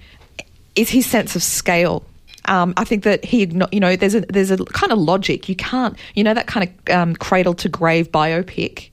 is 0.75 0.89
his 0.89 1.05
sense 1.05 1.35
of 1.35 1.43
scale. 1.43 2.05
Um, 2.45 2.73
I 2.77 2.83
think 2.83 3.03
that 3.03 3.25
he, 3.25 3.45
you 3.71 3.79
know, 3.79 3.95
there's 3.95 4.15
a 4.15 4.21
there's 4.21 4.51
a 4.51 4.57
kind 4.57 4.91
of 4.91 4.99
logic. 4.99 5.49
You 5.49 5.55
can't, 5.55 5.97
you 6.13 6.23
know, 6.23 6.33
that 6.33 6.47
kind 6.47 6.69
of 6.69 6.95
um, 6.95 7.15
cradle 7.15 7.53
to 7.55 7.69
grave 7.69 8.11
biopic. 8.11 8.89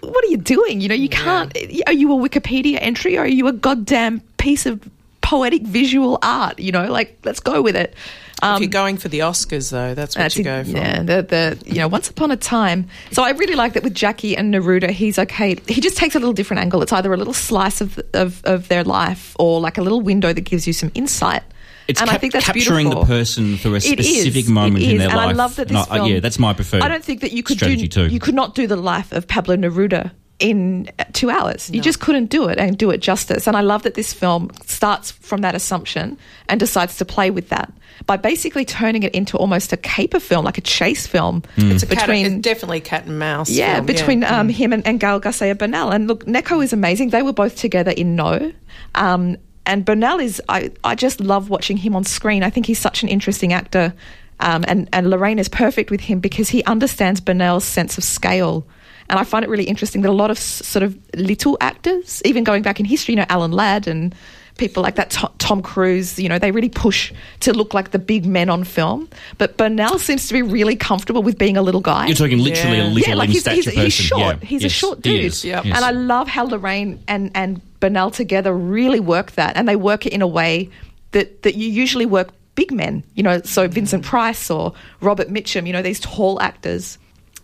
What 0.00 0.24
are 0.24 0.28
you 0.28 0.36
doing? 0.36 0.80
You 0.82 0.88
know, 0.88 0.94
you 0.94 1.08
can't. 1.08 1.56
Are 1.86 1.92
you 1.92 2.12
a 2.12 2.28
Wikipedia 2.28 2.78
entry 2.80 3.16
or 3.16 3.22
are 3.22 3.26
you 3.26 3.48
a 3.48 3.52
goddamn 3.52 4.20
piece 4.36 4.66
of 4.66 4.86
poetic 5.32 5.62
visual 5.62 6.18
art? 6.22 6.58
You 6.58 6.72
know, 6.72 6.86
like 6.92 7.18
let's 7.24 7.40
go 7.40 7.62
with 7.62 7.74
it. 7.76 7.94
if 7.94 8.44
um, 8.44 8.62
you're 8.62 8.68
going 8.70 8.98
for 8.98 9.08
the 9.08 9.20
Oscars, 9.20 9.70
though, 9.70 9.94
that's 9.94 10.14
what 10.16 10.22
That's 10.22 10.36
you 10.36 10.42
a- 10.42 10.44
go 10.44 10.64
for. 10.64 10.70
Yeah, 10.70 11.02
the, 11.02 11.22
the 11.22 11.62
you 11.66 11.78
know, 11.78 11.88
once 11.88 12.10
upon 12.10 12.30
a 12.30 12.36
time. 12.36 12.88
So 13.12 13.22
I 13.22 13.30
really 13.30 13.54
like 13.54 13.72
that 13.74 13.82
with 13.82 13.94
Jackie 13.94 14.36
and 14.36 14.52
Neruda. 14.52 14.90
He's 14.90 15.18
okay. 15.18 15.56
He 15.68 15.80
just 15.80 15.96
takes 15.96 16.14
a 16.14 16.18
little 16.18 16.34
different 16.34 16.60
angle. 16.60 16.82
It's 16.82 16.92
either 16.92 17.12
a 17.12 17.16
little 17.16 17.32
slice 17.34 17.80
of 17.80 17.98
of, 18.12 18.42
of 18.44 18.68
their 18.68 18.84
life 18.84 19.34
or 19.38 19.60
like 19.60 19.78
a 19.78 19.82
little 19.82 20.00
window 20.02 20.32
that 20.32 20.42
gives 20.42 20.66
you 20.66 20.72
some 20.72 20.90
insight. 20.94 21.42
It's 21.88 22.00
and 22.00 22.08
cap- 22.08 22.16
I 22.16 22.18
think 22.20 22.32
that's 22.32 22.46
capturing 22.46 22.86
beautiful. 22.86 23.04
the 23.04 23.06
person 23.06 23.56
through 23.56 23.74
a 23.74 23.80
specific 23.80 24.46
it 24.46 24.50
moment 24.50 24.84
in 24.84 24.98
their 24.98 25.08
and 25.08 25.16
life. 25.16 25.30
I 25.30 25.32
love 25.32 25.56
that 25.56 25.68
this 25.68 25.76
And 25.76 25.92
I- 25.92 25.96
film. 25.96 26.08
yeah, 26.10 26.20
that's 26.20 26.38
my 26.38 26.52
preferred. 26.52 26.82
I 26.82 26.88
don't 26.88 27.02
think 27.04 27.22
that 27.22 27.32
you 27.32 27.42
could 27.42 27.58
do. 27.58 27.88
too. 27.88 28.06
You 28.06 28.20
could 28.20 28.34
not 28.36 28.54
do 28.54 28.66
the 28.68 28.76
life 28.76 29.12
of 29.12 29.26
Pablo 29.26 29.56
Neruda 29.56 30.12
in 30.42 30.90
uh, 30.98 31.04
two 31.12 31.30
hours. 31.30 31.70
You 31.70 31.80
just 31.80 32.00
couldn't 32.00 32.26
do 32.26 32.48
it 32.48 32.58
and 32.58 32.76
do 32.76 32.90
it 32.90 32.98
justice. 32.98 33.46
And 33.46 33.56
I 33.56 33.60
love 33.60 33.82
that 33.84 33.94
this 33.94 34.12
film 34.12 34.50
starts 34.66 35.10
from 35.12 35.40
that 35.42 35.54
assumption 35.54 36.18
and 36.48 36.58
decides 36.60 36.96
to 36.98 37.04
play 37.04 37.30
with 37.30 37.48
that 37.50 37.72
by 38.06 38.16
basically 38.16 38.64
turning 38.64 39.02
it 39.04 39.14
into 39.14 39.36
almost 39.36 39.72
a 39.72 39.76
caper 39.76 40.18
film, 40.18 40.44
like 40.44 40.58
a 40.58 40.62
chase 40.62 41.06
film 41.06 41.42
It's, 41.56 41.82
a 41.84 41.86
cat, 41.86 41.98
between 42.00 42.26
it's 42.26 42.42
definitely 42.42 42.80
cat 42.80 43.06
and 43.06 43.18
mouse. 43.18 43.48
yeah, 43.48 43.74
film, 43.76 43.86
between 43.86 44.24
Um, 44.24 44.48
him 44.48 44.72
and, 44.72 44.84
and 44.86 44.98
Gael 44.98 45.20
Garcia 45.20 45.54
Bernal. 45.54 45.90
And 45.90 46.08
look, 46.08 46.24
Gnecco 46.26 46.62
is 46.64 46.72
amazing. 46.72 47.10
They 47.10 47.22
were 47.22 47.32
both 47.32 47.56
together 47.56 47.92
in 47.92 48.16
No. 48.16 48.52
Um, 48.94 49.36
and 49.64 49.84
Bernal 49.84 50.18
is, 50.18 50.42
I, 50.48 50.72
I 50.82 50.96
just 50.96 51.20
love 51.20 51.48
watching 51.48 51.76
him 51.76 51.94
on 51.94 52.02
screen. 52.02 52.42
I 52.42 52.50
think 52.50 52.66
he's 52.66 52.80
such 52.80 53.04
an 53.04 53.08
interesting 53.08 53.52
actor. 53.52 53.94
Um, 54.40 54.64
and, 54.66 54.88
and 54.92 55.08
Lorraine 55.08 55.38
is 55.38 55.48
perfect 55.48 55.92
with 55.92 56.00
him 56.00 56.18
because 56.18 56.48
he 56.48 56.64
understands 56.64 57.20
Bernal's 57.20 57.64
sense 57.64 57.96
of 57.96 58.02
scale. 58.02 58.66
And 59.12 59.20
I 59.20 59.24
find 59.24 59.44
it 59.44 59.50
really 59.50 59.64
interesting 59.64 60.00
that 60.02 60.08
a 60.08 60.12
lot 60.12 60.30
of 60.30 60.38
sort 60.38 60.82
of 60.82 60.98
little 61.14 61.58
actors, 61.60 62.22
even 62.24 62.44
going 62.44 62.62
back 62.62 62.80
in 62.80 62.86
history, 62.86 63.12
you 63.12 63.16
know, 63.20 63.26
Alan 63.28 63.52
Ladd 63.52 63.86
and 63.86 64.14
people 64.56 64.82
like 64.82 64.94
that, 64.94 65.10
Tom, 65.10 65.30
Tom 65.36 65.60
Cruise, 65.60 66.18
you 66.18 66.30
know, 66.30 66.38
they 66.38 66.50
really 66.50 66.70
push 66.70 67.12
to 67.40 67.52
look 67.52 67.74
like 67.74 67.90
the 67.90 67.98
big 67.98 68.24
men 68.24 68.48
on 68.48 68.64
film. 68.64 69.10
But 69.36 69.58
Bernal 69.58 69.98
seems 69.98 70.28
to 70.28 70.32
be 70.32 70.40
really 70.40 70.76
comfortable 70.76 71.22
with 71.22 71.36
being 71.36 71.58
a 71.58 71.62
little 71.62 71.82
guy 71.82 72.06
You're 72.06 72.16
talking 72.16 72.38
literally 72.38 72.78
Yeah. 72.78 72.84
a 72.84 72.88
little 72.88 73.08
yeah, 73.10 73.14
like 73.16 73.28
in 73.28 73.32
he's, 73.32 73.42
stature 73.42 73.56
he's, 73.56 73.64
person. 73.66 73.82
he's 73.82 73.92
short. 73.92 74.38
Yeah. 74.40 74.48
He's 74.48 74.64
a 74.64 74.68
short 74.70 75.02
dude. 75.02 75.44
Yep. 75.44 75.64
Yes. 75.66 75.76
And 75.76 75.84
I 75.84 75.90
love 75.90 76.26
how 76.26 76.44
Lorraine 76.46 77.02
and, 77.06 77.30
and 77.34 77.60
Bernal 77.80 78.10
together 78.10 78.54
really 78.54 79.00
work 79.00 79.32
that. 79.32 79.58
And 79.58 79.68
they 79.68 79.76
work 79.76 80.06
it 80.06 80.14
in 80.14 80.22
a 80.22 80.26
way 80.26 80.70
that, 81.10 81.42
that 81.42 81.54
you 81.54 81.68
usually 81.68 82.06
work 82.06 82.30
big 82.54 82.72
men, 82.72 83.04
you 83.14 83.22
know, 83.22 83.42
so 83.42 83.68
Vincent 83.68 84.04
Price 84.04 84.50
or 84.50 84.72
Robert 85.02 85.28
Mitchum, 85.28 85.66
you 85.66 85.74
know, 85.74 85.82
these 85.82 86.00
tall 86.00 86.40
actors. 86.40 86.96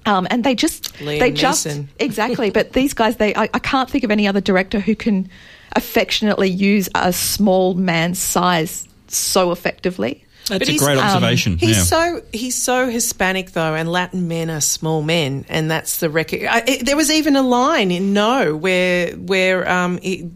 Um, 0.09 0.27
and 0.31 0.43
they 0.43 0.55
just, 0.55 0.95
Liam 0.95 1.19
they 1.19 1.31
just, 1.31 1.67
Neeson. 1.67 1.87
exactly. 1.99 2.51
But 2.51 2.73
these 2.73 2.95
guys, 2.95 3.17
they, 3.17 3.35
I, 3.35 3.43
I 3.53 3.59
can't 3.59 3.91
think 3.91 4.05
of 4.05 4.11
any 4.11 4.27
other 4.27 4.41
director 4.41 4.81
who 4.81 4.97
can 4.97 5.29
affectionately 5.73 6.49
use 6.49 6.89
a 6.95 7.13
small 7.13 7.75
man's 7.75 8.19
size 8.19 8.89
so 9.09 9.53
effectively. 9.53 10.25
That's 10.49 10.61
But 10.61 10.69
a 10.69 10.73
he's, 10.73 10.83
great 10.83 10.97
um, 10.97 11.05
observation. 11.05 11.59
He's 11.59 11.77
yeah. 11.77 11.83
so 11.83 12.23
he's 12.33 12.57
so 12.57 12.89
Hispanic 12.89 13.51
though, 13.53 13.75
and 13.75 13.91
Latin 13.91 14.29
men 14.29 14.49
are 14.49 14.63
small 14.63 15.03
men, 15.03 15.45
and 15.49 15.71
that's 15.71 15.99
the 15.99 16.09
record. 16.09 16.45
I, 16.45 16.63
it, 16.67 16.87
there 16.87 16.97
was 16.97 17.11
even 17.11 17.37
a 17.37 17.43
line 17.43 17.91
in 17.91 18.15
No 18.15 18.57
where 18.57 19.13
where 19.13 19.71
um, 19.71 19.99
he, 19.99 20.27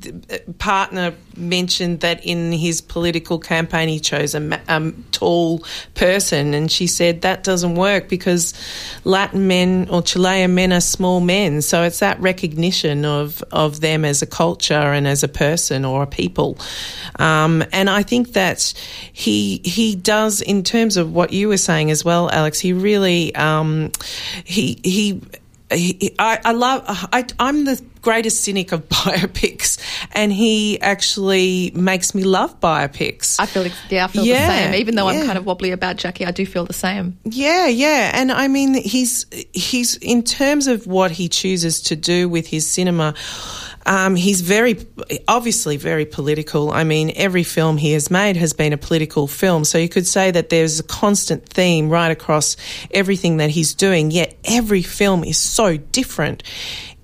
partner 0.58 1.14
mentioned 1.36 2.00
that 2.00 2.24
in 2.24 2.52
his 2.52 2.80
political 2.80 3.38
campaign 3.38 3.88
he 3.88 4.00
chose 4.00 4.34
a 4.34 4.60
um, 4.68 5.04
tall 5.12 5.64
person, 5.94 6.54
and 6.54 6.70
she 6.70 6.86
said 6.86 7.22
that 7.22 7.44
doesn't 7.44 7.74
work 7.74 8.08
because 8.08 8.54
Latin 9.04 9.46
men 9.46 9.88
or 9.90 10.02
Chilean 10.02 10.54
men 10.54 10.72
are 10.72 10.80
small 10.80 11.20
men. 11.20 11.62
So 11.62 11.82
it's 11.82 12.00
that 12.00 12.20
recognition 12.20 13.04
of 13.04 13.42
of 13.52 13.80
them 13.80 14.04
as 14.04 14.22
a 14.22 14.26
culture 14.26 14.74
and 14.74 15.06
as 15.06 15.22
a 15.22 15.28
person 15.28 15.84
or 15.84 16.02
a 16.02 16.06
people, 16.06 16.58
um, 17.18 17.64
and 17.72 17.88
I 17.90 18.02
think 18.02 18.32
that 18.32 18.72
he 19.12 19.58
he 19.64 19.94
does 19.94 20.40
in 20.40 20.62
terms 20.62 20.96
of 20.96 21.12
what 21.12 21.32
you 21.32 21.48
were 21.48 21.56
saying 21.56 21.90
as 21.90 22.04
well, 22.04 22.30
Alex. 22.30 22.60
He 22.60 22.72
really 22.72 23.34
um, 23.34 23.90
he 24.44 24.80
he. 24.82 25.22
I, 26.18 26.38
I 26.44 26.52
love. 26.52 26.82
I, 26.86 27.24
I'm 27.38 27.64
the 27.64 27.82
greatest 28.02 28.42
cynic 28.42 28.72
of 28.72 28.88
biopics, 28.88 29.78
and 30.12 30.32
he 30.32 30.80
actually 30.80 31.72
makes 31.74 32.14
me 32.14 32.24
love 32.24 32.60
biopics. 32.60 33.36
I 33.40 33.46
feel, 33.46 33.66
yeah, 33.88 34.04
I 34.04 34.08
feel 34.08 34.24
Yeah, 34.24 34.46
the 34.46 34.52
same. 34.52 34.74
Even 34.80 34.96
though 34.96 35.08
I'm 35.08 35.24
kind 35.24 35.38
of 35.38 35.46
wobbly 35.46 35.70
about 35.70 35.96
Jackie, 35.96 36.26
I 36.26 36.32
do 36.32 36.44
feel 36.44 36.66
the 36.66 36.72
same. 36.72 37.18
Yeah, 37.24 37.66
yeah, 37.68 38.10
and 38.14 38.30
I 38.30 38.48
mean, 38.48 38.74
he's 38.74 39.26
he's 39.52 39.96
in 39.96 40.22
terms 40.22 40.66
of 40.66 40.86
what 40.86 41.10
he 41.12 41.28
chooses 41.28 41.80
to 41.82 41.96
do 41.96 42.28
with 42.28 42.46
his 42.46 42.66
cinema. 42.66 43.14
Um, 43.84 44.14
he's 44.14 44.42
very, 44.42 44.78
obviously, 45.26 45.76
very 45.76 46.04
political. 46.04 46.70
I 46.70 46.84
mean, 46.84 47.12
every 47.16 47.42
film 47.42 47.76
he 47.78 47.92
has 47.92 48.12
made 48.12 48.36
has 48.36 48.52
been 48.52 48.72
a 48.72 48.78
political 48.78 49.26
film. 49.26 49.64
So 49.64 49.76
you 49.76 49.88
could 49.88 50.06
say 50.06 50.30
that 50.30 50.50
there's 50.50 50.78
a 50.78 50.84
constant 50.84 51.48
theme 51.48 51.88
right 51.88 52.10
across 52.10 52.56
everything 52.92 53.38
that 53.38 53.50
he's 53.50 53.74
doing, 53.74 54.12
yet 54.12 54.36
every 54.44 54.82
film 54.82 55.24
is 55.24 55.36
so 55.36 55.76
different 55.76 56.44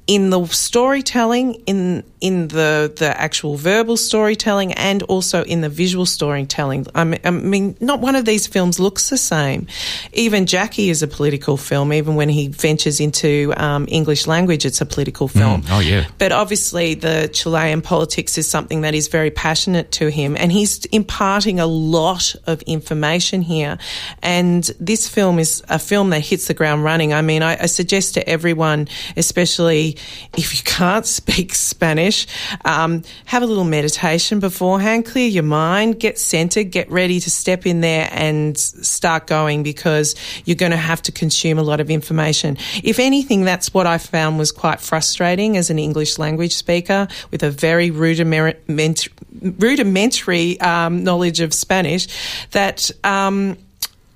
in 0.09 0.31
the 0.31 0.47
storytelling, 0.47 1.55
in 1.67 2.03
in 2.21 2.49
the 2.49 2.91
the 2.97 3.21
actual 3.21 3.57
verbal 3.57 3.97
storytelling, 3.97 4.73
and 4.73 5.03
also 5.05 5.45
in 5.45 5.61
the 5.61 5.69
visual 5.69 6.07
storytelling. 6.07 6.87
I 6.95 7.05
mean, 7.05 7.21
I 7.25 7.31
mean, 7.31 7.77
not 7.79 8.01
one 8.01 8.17
of 8.17 8.25
these 8.25 8.47
films 8.47 8.81
looks 8.81 9.11
the 9.11 9.19
same. 9.19 9.67
Even 10.15 10.47
Jackie 10.47 10.89
is 10.89 11.03
a 11.03 11.07
political 11.07 11.59
film. 11.59 11.93
Even 11.93 12.17
when 12.17 12.31
he 12.31 12.49
ventures 12.49 13.01
into 13.01 13.53
um, 13.59 13.87
English 13.89 14.27
language, 14.27 14.65
it's 14.65 14.81
a 14.81 14.87
political 14.87 15.29
film. 15.29 15.63
Mm, 15.63 15.77
oh, 15.77 15.81
yeah. 15.81 16.07
But 16.17 16.33
obviously, 16.33 16.95
the 16.95 17.31
Chilean 17.33 17.83
politics 17.83 18.39
is 18.39 18.49
something 18.49 18.81
that 18.81 18.95
is 18.95 19.09
very 19.09 19.31
passionate 19.31 19.93
to 19.93 20.09
him, 20.09 20.39
and 20.39 20.51
he's 20.51 20.87
imparting 20.87 21.61
a 21.61 21.67
lot 21.67 22.35
of 22.47 22.63
information 22.63 23.43
here. 23.43 23.77
And 24.23 24.65
this 24.81 25.07
film 25.07 25.39
is 25.39 25.63
a 25.69 25.79
film 25.79 26.11
that 26.11 26.21
hits 26.21 26.47
the 26.47 26.55
ground 26.55 26.83
running. 26.83 27.13
I 27.13 27.21
mean, 27.21 27.43
I, 27.43 27.65
I 27.65 27.67
suggest 27.67 28.15
to 28.15 28.27
everyone, 28.27 28.89
especially 29.15 29.98
if 30.37 30.57
you 30.57 30.63
can't 30.65 31.07
speak 31.19 31.55
Spanish, 31.55 32.27
um, 32.65 33.03
have 33.27 33.43
a 33.43 33.47
little 33.47 33.65
meditation 33.65 34.41
beforehand, 34.41 35.07
clear 35.07 35.29
your 35.29 35.43
mind, 35.43 36.01
get 36.01 36.19
centered, 36.19 36.65
get 36.65 36.91
ready 36.91 37.21
to 37.21 37.31
step 37.31 37.67
in 37.67 37.81
there 37.81 38.09
and 38.13 38.59
start 38.59 39.27
going 39.27 39.63
because 39.63 40.15
you're 40.45 40.57
going 40.57 40.73
to 40.73 40.77
have 40.77 41.03
to 41.03 41.13
consume 41.13 41.59
a 41.59 41.63
lot 41.63 41.81
of 41.81 41.91
information. 41.91 42.57
If 42.83 42.99
anything, 42.99 43.45
that's 43.45 43.73
what 43.75 43.87
I 43.87 43.99
found 43.99 44.39
was 44.39 44.53
quite 44.53 44.81
frustrating 44.81 45.57
as 45.57 45.71
an 45.71 45.79
English 45.79 46.19
language 46.19 46.55
speaker 46.55 47.09
with 47.31 47.43
a 47.43 47.51
very 47.51 47.91
rudimentary, 47.91 49.13
rudimentary 49.41 50.61
um, 50.61 51.05
knowledge 51.05 51.41
of 51.41 51.53
Spanish 51.55 52.09
that. 52.51 52.91
Um, 53.05 53.57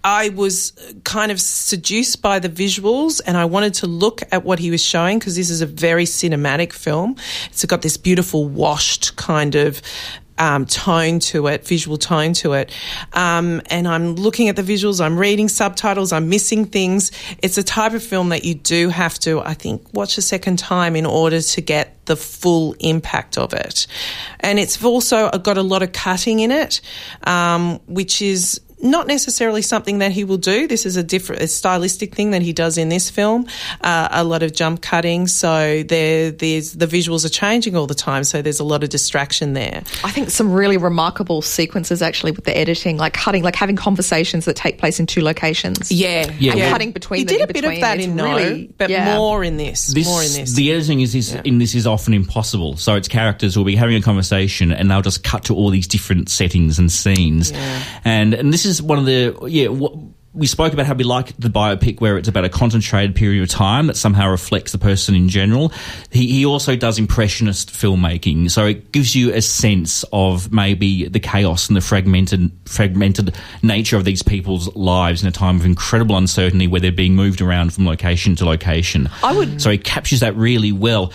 I 0.05 0.31
was 0.31 0.73
kind 1.05 1.31
of 1.31 1.41
seduced 1.41 2.23
by 2.23 2.39
the 2.39 2.49
visuals 2.49 3.21
and 3.25 3.37
I 3.37 3.45
wanted 3.45 3.75
to 3.75 3.87
look 3.87 4.23
at 4.33 4.45
what 4.45 4.59
he 4.59 4.71
was 4.71 4.83
showing 4.83 5.19
because 5.19 5.37
this 5.37 5.51
is 5.51 5.61
a 5.61 5.67
very 5.67 6.05
cinematic 6.05 6.73
film. 6.73 7.17
It's 7.47 7.65
got 7.65 7.83
this 7.83 7.97
beautiful 7.97 8.49
washed 8.49 9.17
kind 9.17 9.55
of 9.55 9.81
um, 10.39 10.67
tone 10.67 11.21
to 11.21 11.47
it, 11.47 11.67
visual 11.67 11.97
tone 11.97 12.33
to 12.35 12.55
it. 12.55 12.73
Um, 13.13 13.63
and 13.67 13.87
I'm 13.87 14.17
looking 14.17 14.49
at 14.49 14.57
the 14.57 14.63
visuals, 14.63 15.01
I'm 15.01 15.17
reading 15.17 15.49
subtitles, 15.49 16.13
I'm 16.13 16.29
missing 16.29 16.65
things. 16.65 17.13
It's 17.43 17.59
a 17.59 17.63
type 17.63 17.93
of 17.93 18.03
film 18.03 18.31
that 18.31 18.45
you 18.45 18.55
do 18.55 18.89
have 18.89 19.19
to, 19.21 19.41
I 19.41 19.55
think, 19.55 19.93
watch 19.93 20.19
a 20.19 20.23
second 20.23 20.59
time 20.59 20.97
in 20.97 21.07
order 21.07 21.41
to 21.41 21.61
get 21.61 22.05
the 22.07 22.17
full 22.17 22.75
impact 22.81 23.39
of 23.39 23.53
it. 23.53 23.87
And 24.41 24.59
it's 24.59 24.83
also 24.83 25.31
got 25.31 25.59
a 25.59 25.63
lot 25.63 25.83
of 25.83 25.93
cutting 25.93 26.41
in 26.41 26.51
it, 26.51 26.81
um, 27.25 27.79
which 27.87 28.21
is 28.21 28.61
not 28.83 29.07
necessarily 29.07 29.63
something 29.63 29.99
that 29.99 30.13
he 30.13 30.25
will 30.25 30.37
do. 30.37 30.67
This 30.67 30.85
is 30.85 30.97
a 30.97 31.03
different, 31.03 31.43
a 31.43 31.47
stylistic 31.49 32.15
thing 32.15 32.33
that 32.33 32.43
he 32.43 32.53
does 32.53 32.77
in 32.77 32.89
this 32.89 33.09
film. 33.11 33.47
Uh, 33.81 34.09
a 34.11 34.25
lot 34.25 34.43
of 34.43 34.53
jump 34.53 34.83
cutting, 34.83 35.27
so 35.29 35.83
there, 35.85 36.31
there's 36.33 36.73
the 36.73 36.87
visuals 36.87 37.25
are 37.25 37.29
changing 37.29 37.77
all 37.77 37.87
the 37.87 37.95
time, 37.95 38.25
so 38.25 38.43
there's 38.43 38.61
a 38.61 38.65
lot 38.65 38.83
of 38.83 38.89
distraction 38.91 39.53
there. 39.53 39.83
I 40.05 40.11
think 40.11 40.31
some 40.31 40.53
really 40.53 40.77
remarkable 40.77 41.43
sequences 41.43 42.03
actually 42.03 42.33
with 42.33 42.45
the 42.45 42.57
editing, 42.57 42.97
like 42.97 43.13
cutting, 43.15 43.43
like 43.43 43.55
having 43.57 43.77
conversations 43.77 44.45
that 44.47 44.57
take 44.57 44.79
place 44.79 44.99
in 44.99 45.07
two 45.07 45.23
locations. 45.23 45.91
Yeah, 45.93 46.31
Yeah, 46.39 46.53
and 46.53 46.61
well- 46.61 46.71
cutting 46.71 46.91
between. 46.93 47.19
He 47.21 47.25
them 47.25 47.39
did 47.39 47.51
a 47.51 47.53
bit 47.53 47.65
of 47.65 47.81
that 47.81 47.99
It's 47.99 48.07
in 48.07 48.17
No, 48.17 48.35
really- 48.37 48.71
but 48.79 48.91
yeah. 48.91 49.17
more 49.17 49.45
in 49.45 49.57
this. 49.59 49.87
This, 49.89 50.07
more 50.07 50.23
in 50.23 50.33
this. 50.33 50.55
The 50.55 50.73
editing 50.73 51.01
is, 51.01 51.15
is 51.15 51.35
in 51.45 51.59
this 51.59 51.75
is 51.75 51.87
often 51.87 52.15
impossible. 52.15 52.77
So 52.77 52.97
its 52.97 53.09
characters 53.09 53.57
will 53.57 53.65
be 53.65 53.77
having 53.77 53.95
a 53.97 54.03
conversation 54.03 54.73
and 54.73 54.91
they'll 54.91 55.03
just 55.03 55.23
cut 55.23 55.45
to 55.45 55.55
all 55.55 55.71
these 55.71 55.87
different 55.87 56.29
settings 56.29 56.79
and 56.79 56.91
scenes. 56.91 57.53
And 58.05 58.35
and 58.35 58.53
this 58.53 58.65
is 58.65 58.72
one 58.81 58.99
of 58.99 59.05
the 59.05 59.37
yeah. 59.49 59.69
What, 59.69 59.93
we 60.35 60.47
spoke 60.47 60.73
about 60.73 60.87
how 60.87 60.95
we 60.95 61.05
like 61.05 61.37
the 61.37 61.51
biopic 61.51 62.01
where 62.01 62.17
it's 62.17 62.27
about 62.27 62.47
a 62.47 62.49
concentrated 62.49 63.15
period 63.15 63.43
of 63.43 63.51
time 63.51 63.89
that 63.89 63.99
somehow 63.99 64.31
reflects 64.31 64.73
the 64.73 64.79
person 64.79 65.15
in 65.15 65.29
general. 65.29 65.71
He, 66.11 66.27
he 66.27 66.47
also 66.47 66.75
does 66.75 66.99
impressionist 66.99 67.69
filmmaking, 67.71 68.51
so 68.51 68.65
it 68.65 68.93
gives 68.93 69.15
you 69.15 69.35
a 69.35 69.43
sense 69.43 70.07
of 70.11 70.51
maybe 70.51 71.07
the 71.07 71.21
chaos 71.21 71.69
and 71.69 71.77
the 71.77 71.83
fragmented 71.83 72.51
fragmented 72.65 73.35
nature 73.63 73.99
of 73.99 74.07
these 74.07 74.23
people's 74.23 74.75
lives 74.75 75.21
in 75.23 75.29
a 75.29 75.33
time 75.33 75.57
of 75.57 75.67
incredible 75.67 76.17
uncertainty 76.17 76.67
where 76.67 76.81
they're 76.81 76.91
being 76.93 77.15
moved 77.15 77.43
around 77.43 77.75
from 77.75 77.85
location 77.85 78.35
to 78.37 78.47
location. 78.47 79.11
I 79.23 79.37
would- 79.37 79.61
So 79.61 79.71
he 79.71 79.77
captures 79.77 80.21
that 80.21 80.35
really 80.35 80.73
well. 80.73 81.13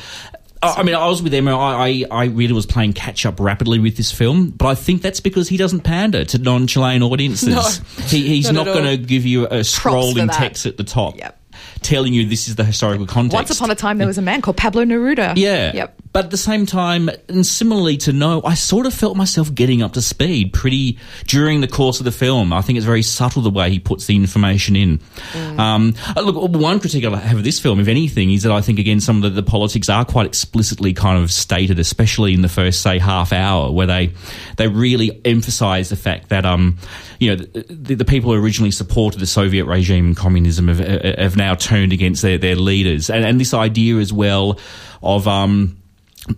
I 0.62 0.84
mean, 0.84 0.96
I 0.96 1.08
was 1.08 1.22
with 1.22 1.34
Emma. 1.34 1.58
I, 1.58 1.88
I, 1.88 2.06
I 2.12 2.26
really 2.26 2.54
was 2.54 2.66
playing 2.66 2.94
catch 2.94 3.26
up 3.26 3.40
rapidly 3.40 3.80
with 3.80 3.98
this 3.98 4.12
film, 4.12 4.50
but 4.50 4.68
I 4.68 4.76
think 4.76 5.02
that's 5.02 5.20
because 5.20 5.50
he 5.50 5.58
doesn't 5.58 5.82
pander 5.82 6.26
to 6.26 6.38
non 6.38 6.68
Chilean 6.68 7.04
audiences. 7.04 7.48
No, 7.58 8.04
he, 8.06 8.28
he's 8.28 8.52
not 8.52 8.66
not 8.66 8.74
going 8.74 8.86
to 8.86 8.98
give 8.98 9.26
you 9.26 9.46
a 9.46 9.60
scrolling 9.62 10.30
text 10.32 10.66
at 10.66 10.78
the 10.78 10.84
top 10.84 11.18
Yep. 11.18 11.40
telling 11.82 12.14
you 12.14 12.26
this 12.26 12.48
is 12.48 12.56
the 12.56 12.64
historical 12.64 13.06
context. 13.06 13.34
Once 13.34 13.58
upon 13.58 13.72
a 13.72 13.76
time, 13.76 13.98
there 13.98 14.08
was 14.08 14.18
a 14.18 14.22
man 14.22 14.42
called 14.42 14.58
Pablo 14.58 14.84
Neruda. 14.84 15.34
Yeah. 15.38 15.74
Yep. 15.74 16.02
But 16.18 16.26
at 16.26 16.32
the 16.32 16.38
same 16.38 16.66
time, 16.66 17.12
and 17.30 17.46
similarly 17.46 17.98
to 17.98 18.12
No, 18.12 18.42
I 18.44 18.56
sort 18.56 18.88
of 18.88 18.94
felt 18.96 19.16
myself 19.16 19.54
getting 19.54 19.84
up 19.84 19.94
to 19.94 20.02
speed 20.02 20.52
pretty 20.52 20.98
during 21.28 21.62
the 21.62 21.68
course 21.68 22.00
of 22.00 22.06
the 22.06 22.12
film. 22.12 22.52
I 22.52 22.64
think 22.64 22.78
it's 22.78 22.88
very 22.88 23.04
subtle 23.04 23.44
the 23.44 23.52
way 23.52 23.70
he 23.70 23.78
puts 23.78 24.08
the 24.08 24.16
information 24.16 24.76
in. 24.76 25.00
Um, 25.60 25.94
uh, 26.16 26.22
look, 26.22 26.36
one 26.56 26.80
critique 26.80 27.06
I 27.06 27.16
have 27.18 27.38
of 27.38 27.44
this 27.44 27.60
film, 27.60 27.80
if 27.80 27.88
anything, 27.88 28.32
is 28.32 28.42
that 28.42 28.52
I 28.52 28.62
think, 28.62 28.80
again, 28.80 29.00
some 29.00 29.18
of 29.18 29.22
the, 29.22 29.42
the 29.42 29.48
politics 29.48 29.90
are 29.90 30.04
quite 30.06 30.26
explicitly 30.26 30.92
kind 30.92 31.22
of 31.22 31.32
stated, 31.32 31.78
especially 31.78 32.34
in 32.34 32.42
the 32.42 32.50
first, 32.50 32.82
say, 32.82 32.98
half 32.98 33.32
hour, 33.32 33.72
where 33.72 33.86
they, 33.86 34.12
they 34.56 34.68
really 34.68 35.22
emphasize 35.24 35.90
the 35.90 35.96
fact 35.96 36.30
that, 36.30 36.48
um, 36.48 36.80
you 37.20 37.30
know, 37.30 37.44
the, 37.46 37.94
the 37.94 38.06
people 38.06 38.34
who 38.34 38.44
originally 38.44 38.72
supported 38.72 39.20
the 39.20 39.28
Soviet 39.28 39.66
regime 39.66 40.08
and 40.08 40.18
communism 40.18 40.68
have, 40.68 40.80
have 40.80 41.36
now 41.36 41.54
turned 41.54 41.94
against 41.94 42.24
their, 42.24 42.40
their 42.40 42.56
leaders. 42.56 43.12
And, 43.12 43.24
and 43.24 43.40
this 43.40 43.54
idea 43.54 43.98
as 43.98 44.12
well 44.12 44.60
of, 45.04 45.28
um, 45.28 45.78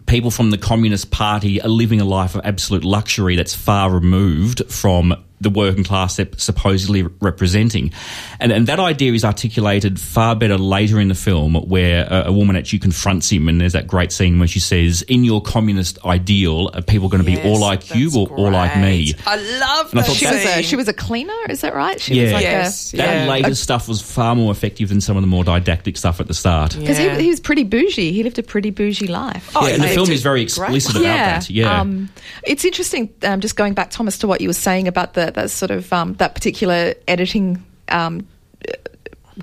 people 0.06 0.32
from 0.32 0.52
the 0.52 0.58
Communist 0.58 1.12
Party 1.12 1.62
are 1.62 1.70
living 1.70 2.02
a 2.02 2.06
life 2.06 2.36
of 2.36 2.42
absolute 2.44 2.84
luxury 2.84 3.36
that's 3.36 3.56
far 3.56 3.89
removed 3.92 4.72
from 4.72 5.24
the 5.41 5.49
working 5.49 5.84
class 5.84 6.17
they're 6.17 6.28
supposedly 6.38 7.04
representing. 7.21 7.91
And, 8.39 8.52
and 8.52 8.67
that 8.67 8.80
idea 8.80 9.13
is 9.13 9.23
articulated 9.23 9.99
far 9.99 10.36
better 10.36 10.58
later 10.58 10.99
in 10.99 11.08
the 11.08 11.15
film 11.15 11.54
where 11.56 12.08
a, 12.10 12.28
a 12.28 12.32
woman 12.32 12.56
actually 12.56 12.80
confronts 12.80 13.30
him 13.30 13.47
and 13.47 13.60
there's 13.62 13.73
that 13.73 13.88
great 13.88 14.12
scene 14.12 14.39
where 14.39 14.47
she 14.47 14.60
says, 14.60 15.02
in 15.04 15.23
your 15.23 15.41
communist 15.41 16.04
ideal, 16.06 16.69
are 16.73 16.82
people 16.82 17.08
going 17.10 17.23
to 17.23 17.25
be 17.25 17.41
all 17.41 17.60
like 17.60 17.93
you 17.95 18.06
that's 18.10 18.17
or 18.32 18.38
all 18.38 18.52
like 18.52 18.75
me? 18.78 19.13
I 19.25 19.36
love 19.36 19.91
And 19.91 19.99
I 19.99 20.04
that 20.04 20.08
thought 20.08 20.15
She 20.17 20.25
was 20.25 20.45
a 20.45 20.62
she 20.63 20.75
was 20.75 20.88
a 20.88 20.93
cleaner. 20.93 21.34
Is 21.49 21.62
that 21.62 21.73
right? 21.73 21.99
She 21.99 22.15
Yeah. 22.15 22.23
was 22.23 22.32
like 22.34 22.43
Yes. 22.43 22.93
a 22.93 22.97
That 22.97 23.23
Yeah. 23.25 23.30
later 23.32 23.56
stuff 23.56 23.88
was 23.88 24.02
far 24.02 24.36
more 24.36 24.52
effective 24.52 24.89
than 24.89 25.02
some 25.02 25.15
of 25.17 25.23
the 25.23 25.28
more 25.28 25.43
didactic 25.43 25.97
stuff 25.97 26.19
at 26.19 26.28
the 26.28 26.34
start. 26.34 26.75
because 26.78 26.99
Yeah. 26.99 27.15
he, 27.17 27.23
he 27.23 27.30
was 27.30 27.39
pretty 27.39 27.63
bougie. 27.63 28.12
He 28.12 28.23
lived 28.23 28.39
a 28.39 28.43
pretty 28.43 28.71
bougie 28.71 29.08
life. 29.08 29.52
Oh, 29.56 29.67
yeah, 29.67 29.75
and 29.75 29.84
the 29.84 29.88
film 29.89 30.10
is 30.12 30.21
very 30.21 30.41
great. 30.45 30.49
explicit 30.75 30.95
about 30.97 31.04
that. 31.04 31.49
Yeah. 31.49 31.80
Um, 31.80 32.10
it's 32.43 32.65
interesting. 32.65 33.10
Um, 33.23 33.39
just 33.39 33.56
going 33.56 33.73
back, 33.73 33.89
Thomas, 33.91 34.17
to 34.19 34.28
what 34.28 34.41
you 34.41 34.49
were 34.49 34.54
saying 34.54 34.88
about 34.88 35.13
the 35.13 35.29
that 35.36 35.50
sort 35.50 35.72
of 35.72 35.92
um, 35.94 36.13
that 36.15 36.36
particular 36.36 36.94
editing. 37.08 37.63
Um, 37.89 38.28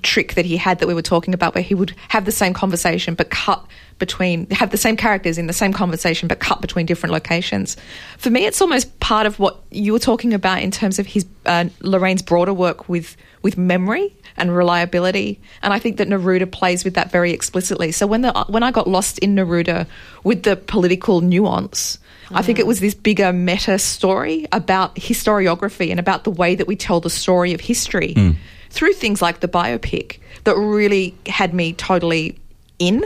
trick 0.03 0.35
that 0.35 0.45
he 0.45 0.57
had 0.57 0.77
that 0.77 0.87
we 0.87 0.93
were 0.93 1.01
talking 1.01 1.33
about 1.33 1.55
where 1.55 1.63
he 1.63 1.73
would 1.73 1.93
have 2.09 2.25
the 2.25 2.31
same 2.31 2.53
conversation 2.53 3.15
but 3.15 3.31
cut 3.31 3.65
between 3.97 4.47
have 4.51 4.69
the 4.69 4.77
same 4.77 4.95
characters 4.95 5.39
in 5.39 5.47
the 5.47 5.53
same 5.53 5.73
conversation 5.73 6.27
but 6.27 6.39
cut 6.39 6.61
between 6.61 6.85
different 6.85 7.11
locations 7.11 7.77
for 8.17 8.29
me 8.29 8.45
it's 8.45 8.61
almost 8.61 8.99
part 8.99 9.25
of 9.25 9.39
what 9.39 9.59
you 9.71 9.91
were 9.91 9.99
talking 9.99 10.33
about 10.33 10.61
in 10.61 10.69
terms 10.69 10.99
of 10.99 11.07
his 11.07 11.25
uh, 11.47 11.65
Lorraine's 11.81 12.21
broader 12.21 12.53
work 12.53 12.87
with 12.87 13.17
with 13.41 13.57
memory 13.57 14.15
and 14.37 14.55
reliability 14.55 15.39
and 15.61 15.73
I 15.73 15.79
think 15.79 15.97
that 15.97 16.07
Neruda 16.07 16.51
plays 16.51 16.83
with 16.83 16.93
that 16.95 17.11
very 17.11 17.31
explicitly 17.31 17.91
so 17.91 18.05
when 18.07 18.21
the 18.21 18.31
when 18.47 18.63
I 18.63 18.71
got 18.71 18.87
lost 18.87 19.19
in 19.19 19.35
Neruda 19.35 19.87
with 20.23 20.43
the 20.43 20.55
political 20.55 21.21
nuance 21.21 21.97
I 22.31 22.41
think 22.41 22.59
it 22.59 22.67
was 22.67 22.81
this 22.81 22.93
bigger 22.93 23.31
meta 23.31 23.79
story 23.79 24.47
about 24.51 24.95
historiography 24.95 25.91
and 25.91 25.99
about 25.99 26.25
the 26.25 26.31
way 26.31 26.55
that 26.55 26.67
we 26.67 26.75
tell 26.75 26.99
the 26.99 27.09
story 27.09 27.53
of 27.53 27.61
history 27.61 28.35
through 28.69 28.93
things 28.93 29.21
like 29.21 29.39
the 29.39 29.47
biopic 29.47 30.19
that 30.43 30.55
really 30.57 31.15
had 31.25 31.53
me 31.53 31.73
totally 31.73 32.37
in. 32.79 33.03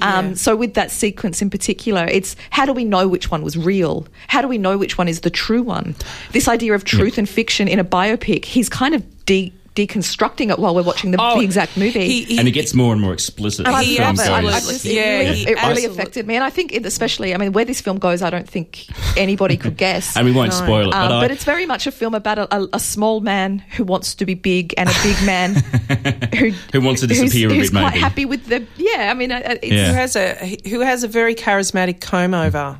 Um, 0.00 0.28
Yeah. 0.28 0.34
So, 0.34 0.56
with 0.56 0.74
that 0.74 0.90
sequence 0.90 1.42
in 1.42 1.50
particular, 1.50 2.06
it's 2.06 2.34
how 2.50 2.64
do 2.66 2.72
we 2.72 2.84
know 2.84 3.06
which 3.06 3.30
one 3.30 3.42
was 3.42 3.56
real? 3.56 4.06
How 4.26 4.40
do 4.40 4.48
we 4.48 4.58
know 4.58 4.76
which 4.78 4.98
one 4.98 5.06
is 5.06 5.20
the 5.20 5.30
true 5.30 5.62
one? 5.62 5.94
This 6.32 6.48
idea 6.48 6.72
of 6.74 6.82
truth 6.84 7.18
and 7.18 7.28
fiction 7.28 7.68
in 7.68 7.78
a 7.78 7.84
biopic, 7.84 8.44
he's 8.46 8.68
kind 8.68 8.94
of 8.94 9.02
de- 9.26 9.52
deconstructing 9.74 10.50
it 10.50 10.58
while 10.58 10.74
we're 10.74 10.82
watching 10.82 11.10
the, 11.12 11.18
Oh, 11.20 11.38
the 11.38 11.44
exact 11.44 11.76
movie. 11.76 12.06
he- 12.06 12.24
he- 12.24 12.38
and 12.38 12.46
it 12.46 12.50
gets 12.52 12.74
more 12.74 12.92
and 12.92 13.00
more 13.00 13.12
explicit 13.12 13.66
And 13.66 13.74
I 13.74 13.82
He 13.84 13.96
film 13.96 14.16
love 14.16 14.26
it. 14.26 14.30
I 14.30 14.42
goes. 14.42 14.50
love 14.52 14.62
it. 14.74 14.84
It 14.84 14.98
really, 14.98 15.42
it 15.52 15.62
really 15.66 15.84
affected 15.86 16.26
me, 16.26 16.34
and 16.36 16.44
I 16.44 16.50
think, 16.50 16.72
it, 16.72 16.84
especially, 16.84 17.34
I 17.34 17.38
mean, 17.38 17.52
where 17.52 17.64
this 17.64 17.80
film 17.80 17.98
goes, 17.98 18.20
I 18.22 18.28
don't 18.30 18.48
think 18.48 18.84
anybody 19.16 19.56
could 19.56 19.76
guess. 19.76 20.16
And 20.22 20.26
we 20.26 20.32
won't 20.32 20.52
spoil 20.52 20.90
it, 20.90 20.94
Um, 20.94 21.08
but, 21.08 21.12
I, 21.16 21.20
but 21.22 21.30
it's 21.30 21.44
very 21.44 21.64
much 21.66 21.86
a 21.86 21.90
film 21.92 22.14
about 22.14 22.38
a, 22.38 22.54
a, 22.56 22.68
a 22.74 22.80
small 22.80 23.20
man 23.20 23.60
who 23.76 23.84
wants 23.84 24.14
to 24.16 24.26
be 24.26 24.34
big 24.34 24.74
and 24.76 24.88
a 24.88 24.94
big 25.02 25.16
man 25.24 25.54
who 26.38 26.50
Who 26.72 26.80
wants 26.80 27.00
to 27.00 27.06
disappear 27.06 27.48
a 27.48 27.52
who's, 27.54 27.62
who's 27.62 27.70
bit, 27.70 27.78
quite 27.80 27.90
maybe. 27.90 28.00
happy 28.00 28.24
with 28.26 28.46
the 28.46 28.66
yeah. 28.76 29.10
I 29.10 29.14
mean, 29.14 29.32
uh, 29.32 29.40
it's, 29.62 29.72
Yeah. 29.72 29.88
who 29.88 29.94
has 29.94 30.16
a 30.16 30.58
who 30.68 30.80
has 30.80 31.02
a 31.02 31.08
very 31.08 31.34
charismatic 31.34 32.00
comb 32.00 32.34
over. 32.34 32.78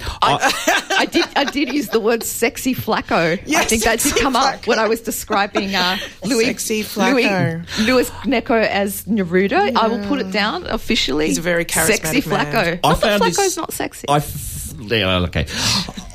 I 0.22 1.06
did 1.10 1.24
I 1.36 1.44
did 1.44 1.72
use 1.72 1.88
the 1.88 2.00
word 2.00 2.22
sexy 2.22 2.74
flacco. 2.74 3.32
I 3.54 3.64
think 3.64 3.84
that 3.84 3.98
did 4.00 4.08
sexy 4.10 4.20
come 4.20 4.36
up 4.36 4.66
when 4.66 4.78
I 4.78 4.88
was 4.88 5.00
describing 5.00 5.74
uh, 5.74 5.96
Louis 6.24 6.46
Sexy 6.46 6.82
flacco. 6.82 7.64
Louis, 7.78 7.86
Louis 7.86 8.10
Gnecco 8.24 8.62
as 8.66 9.04
Neruda. 9.04 9.76
I 9.76 9.88
will 9.88 10.04
put 10.06 10.20
it 10.20 10.30
down 10.30 10.66
officially. 10.66 11.26
He's 11.28 11.38
a 11.38 11.42
very 11.42 11.64
sexy 11.68 12.20
charismatic 12.22 12.26
man. 12.26 12.46
flacco. 12.46 12.80
I 12.84 12.88
Not 12.88 13.00
that 13.00 13.20
found 13.20 13.22
flacco's 13.22 13.36
this- 13.36 13.56
not 13.56 13.72
sexy. 13.72 14.08
I 14.08 14.16
f- 14.18 14.57
yeah, 14.90 15.18
okay. 15.20 15.46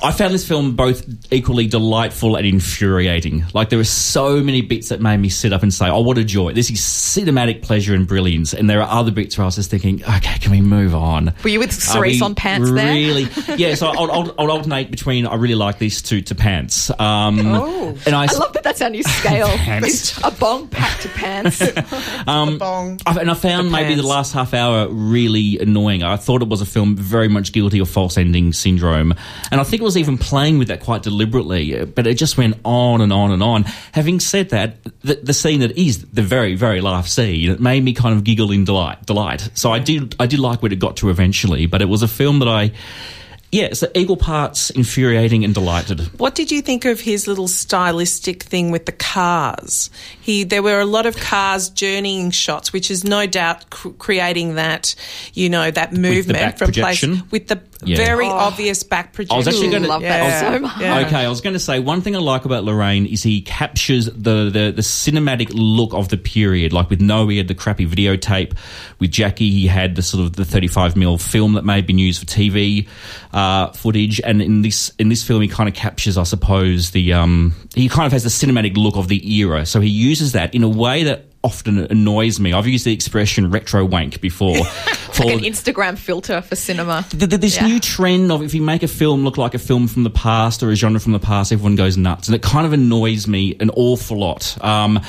I 0.03 0.11
found 0.11 0.33
this 0.33 0.45
film 0.45 0.75
both 0.75 1.01
equally 1.31 1.65
delightful 1.67 2.35
and 2.35 2.45
infuriating. 2.45 3.45
Like 3.53 3.69
there 3.69 3.79
were 3.79 3.85
so 3.85 4.41
many 4.43 4.61
bits 4.61 4.89
that 4.89 4.99
made 4.99 5.15
me 5.17 5.29
sit 5.29 5.53
up 5.53 5.63
and 5.63 5.73
say, 5.73 5.87
"Oh, 5.89 6.01
what 6.01 6.17
a 6.17 6.25
joy! 6.25 6.51
This 6.53 6.69
is 6.69 6.79
cinematic 6.81 7.61
pleasure 7.61 7.93
and 7.95 8.05
brilliance." 8.05 8.53
And 8.53 8.69
there 8.69 8.81
are 8.81 8.99
other 8.99 9.11
bits 9.11 9.37
where 9.37 9.43
I 9.43 9.47
was 9.47 9.55
just 9.55 9.69
thinking, 9.69 10.03
"Okay, 10.03 10.37
can 10.39 10.51
we 10.51 10.59
move 10.61 10.93
on?" 10.93 11.33
Were 11.43 11.49
you 11.49 11.59
with 11.59 11.69
Are 11.69 11.73
Cerise 11.81 12.19
we 12.19 12.25
on 12.25 12.35
pants 12.35 12.69
there? 12.71 12.93
Really? 12.93 13.27
Yeah. 13.57 13.75
So 13.75 13.87
I'll, 13.87 14.11
I'll, 14.11 14.35
I'll 14.39 14.51
alternate 14.51 14.89
between 14.91 15.25
I 15.25 15.35
really 15.35 15.55
like 15.55 15.77
these 15.79 16.01
two 16.01 16.21
to 16.23 16.35
pants. 16.35 16.89
Um, 16.99 17.39
Oh. 17.53 17.97
and 18.05 18.15
I, 18.15 18.23
I 18.23 18.33
love 18.33 18.51
that 18.53 18.63
that's 18.63 18.81
our 18.81 18.89
new 18.89 19.03
scale. 19.03 19.47
Pants. 19.63 20.17
A 20.23 20.31
bong 20.31 20.67
packed 20.67 21.03
to 21.03 21.09
pants. 21.09 21.59
Bong. 22.25 22.99
I- 23.05 23.19
and 23.19 23.29
I 23.29 23.33
found 23.35 23.67
The 23.67 23.71
maybe 23.71 23.95
the 23.95 24.05
last 24.07 24.33
half 24.33 24.53
hour 24.53 24.87
really 24.89 25.59
annoying. 25.59 26.03
I 26.03 26.17
thought 26.17 26.41
it 26.41 26.47
was 26.49 26.61
a 26.61 26.65
film 26.65 26.95
very 26.95 27.27
much 27.27 27.51
guilty 27.53 27.79
of 27.79 27.89
false 27.89 28.17
ending 28.17 28.51
syndrome, 28.63 29.13
and 29.51 29.61
I 29.61 29.63
think 29.63 29.81
it 29.81 29.85
was 29.85 29.97
even 29.97 30.17
playing 30.17 30.57
with 30.57 30.69
that 30.69 30.79
quite 30.79 31.03
deliberately. 31.03 31.85
But 31.85 32.07
it 32.07 32.15
just 32.15 32.37
went 32.37 32.57
on 32.63 33.01
and 33.01 33.13
on 33.13 33.31
and 33.31 33.43
on. 33.43 33.63
Having 33.91 34.21
said 34.21 34.49
that, 34.49 34.83
the, 35.01 35.15
the 35.15 35.33
scene 35.33 35.59
that 35.59 35.77
is 35.77 36.03
the 36.05 36.23
very 36.23 36.55
very 36.55 36.81
last 36.81 37.13
scene, 37.13 37.51
it 37.51 37.59
made 37.59 37.83
me 37.83 37.93
kind 37.93 38.15
of 38.15 38.23
giggle 38.23 38.51
in 38.51 38.65
delight. 38.65 39.05
Delight. 39.05 39.49
So 39.53 39.71
I 39.71 39.79
did 39.79 40.15
I 40.19 40.25
did 40.25 40.39
like 40.39 40.63
what 40.63 40.71
it 40.71 40.79
got 40.79 40.97
to 40.97 41.09
eventually, 41.09 41.65
but 41.67 41.81
it 41.81 41.89
was 41.89 42.01
a 42.01 42.07
film 42.07 42.39
that 42.39 42.47
I. 42.47 42.71
Yeah, 43.51 43.73
so 43.73 43.87
equal 43.93 44.17
parts 44.17 44.71
infuriating 44.71 45.43
and 45.43 45.53
delighted. 45.53 45.99
What 46.19 46.33
did 46.33 46.51
you 46.51 46.63
think 46.63 46.85
of 46.85 46.99
his 46.99 47.27
little 47.27 47.47
stylistic 47.47 48.41
thing 48.41 48.71
with 48.71 48.87
the 48.87 48.91
cars? 48.91 49.91
He 50.19 50.43
there 50.43 50.63
were 50.63 50.79
a 50.79 50.85
lot 50.85 51.05
of 51.05 51.15
cars 51.17 51.69
journeying 51.69 52.31
shots, 52.31 52.73
which 52.73 52.89
is 52.89 53.03
no 53.03 53.27
doubt 53.27 53.69
cr- 53.69 53.89
creating 53.89 54.55
that 54.55 54.95
you 55.35 55.49
know 55.49 55.69
that 55.69 55.93
movement 55.93 56.57
from 56.57 56.65
projection? 56.65 57.17
place 57.17 57.31
with 57.31 57.47
the 57.47 57.57
Yeah. 57.87 57.97
very 57.97 58.25
Oh. 58.27 58.31
obvious 58.31 58.83
back 58.83 59.13
projection. 59.13 59.33
I 59.35 59.37
was 59.37 59.47
actually 59.47 59.69
going 59.69 59.83
to 59.83 59.89
love 59.89 60.01
that 60.01 60.39
so 60.41 60.59
much. 60.59 60.81
Okay, 60.81 61.25
I 61.25 61.29
was 61.29 61.41
going 61.41 61.53
to 61.53 61.59
say 61.59 61.79
one 61.79 62.01
thing 62.01 62.15
I 62.15 62.19
like 62.19 62.45
about 62.45 62.63
Larraín 62.63 63.05
is 63.11 63.23
he 63.23 63.41
captures 63.41 64.05
the, 64.05 64.49
the 64.49 64.71
the 64.75 64.81
cinematic 64.81 65.49
look 65.53 65.93
of 65.93 66.09
the 66.09 66.17
period. 66.17 66.73
Like 66.73 66.89
with 66.89 67.01
No, 67.01 67.27
he 67.27 67.37
had 67.37 67.47
the 67.47 67.55
crappy 67.55 67.85
videotape. 67.87 68.55
With 68.99 69.11
Jackie, 69.11 69.49
he 69.51 69.67
had 69.67 69.95
the 69.95 70.01
sort 70.01 70.23
of 70.23 70.35
the 70.35 70.45
35 70.45 70.93
mm 70.95 71.21
film 71.21 71.53
that 71.53 71.65
may 71.65 71.77
have 71.77 71.87
been 71.87 71.97
used 71.99 72.19
for 72.19 72.25
TV 72.25 72.87
uh, 73.33 73.67
footage. 73.71 74.19
And 74.21 74.41
in 74.41 74.61
this 74.61 74.91
in 74.99 75.09
this 75.09 75.23
film, 75.23 75.41
he 75.41 75.47
kind 75.47 75.67
of 75.69 75.75
captures, 75.75 76.17
I 76.17 76.23
suppose, 76.23 76.91
the 76.91 77.13
um, 77.13 77.53
he 77.75 77.89
kind 77.89 78.05
of 78.05 78.11
has 78.13 78.23
the 78.23 78.29
cinematic 78.29 78.77
look 78.77 78.95
of 78.95 79.07
the 79.07 79.35
era. 79.39 79.65
So 79.65 79.81
he 79.81 79.89
uses 79.89 80.31
that 80.33 80.53
in 80.55 80.63
a 80.63 80.69
way 80.69 81.03
that 81.03 81.25
often 81.43 81.77
annoys 81.79 82.39
me. 82.39 82.53
I've 82.53 82.67
used 82.67 82.85
the 82.85 82.93
expression 82.93 83.51
retro 83.51 83.83
wank 83.83 84.21
before. 84.21 84.63
for 84.63 85.25
like 85.25 85.33
an 85.35 85.39
Instagram 85.41 85.97
filter 85.97 86.41
for 86.41 86.55
cinema. 86.55 87.05
th- 87.09 87.29
th- 87.29 87.41
this 87.41 87.57
Yeah. 87.57 87.67
new 87.67 87.79
trend 87.79 88.31
of 88.31 88.41
if 88.41 88.53
you 88.53 88.61
make 88.61 88.81
a 88.83 88.87
film 88.87 89.23
look 89.25 89.37
like 89.37 89.53
a 89.53 89.59
film 89.59 89.87
from 89.87 90.03
the 90.03 90.09
past 90.09 90.63
or 90.63 90.71
a 90.71 90.75
genre 90.75 90.99
from 90.99 91.11
the 91.11 91.19
past, 91.19 91.51
everyone 91.51 91.75
goes 91.75 91.97
nuts, 91.97 92.27
and 92.29 92.35
it 92.35 92.41
kind 92.41 92.65
of 92.65 92.71
annoys 92.73 93.27
me 93.27 93.55
an 93.59 93.69
awful 93.75 94.17
lot. 94.19 94.57
Um, 94.63 95.01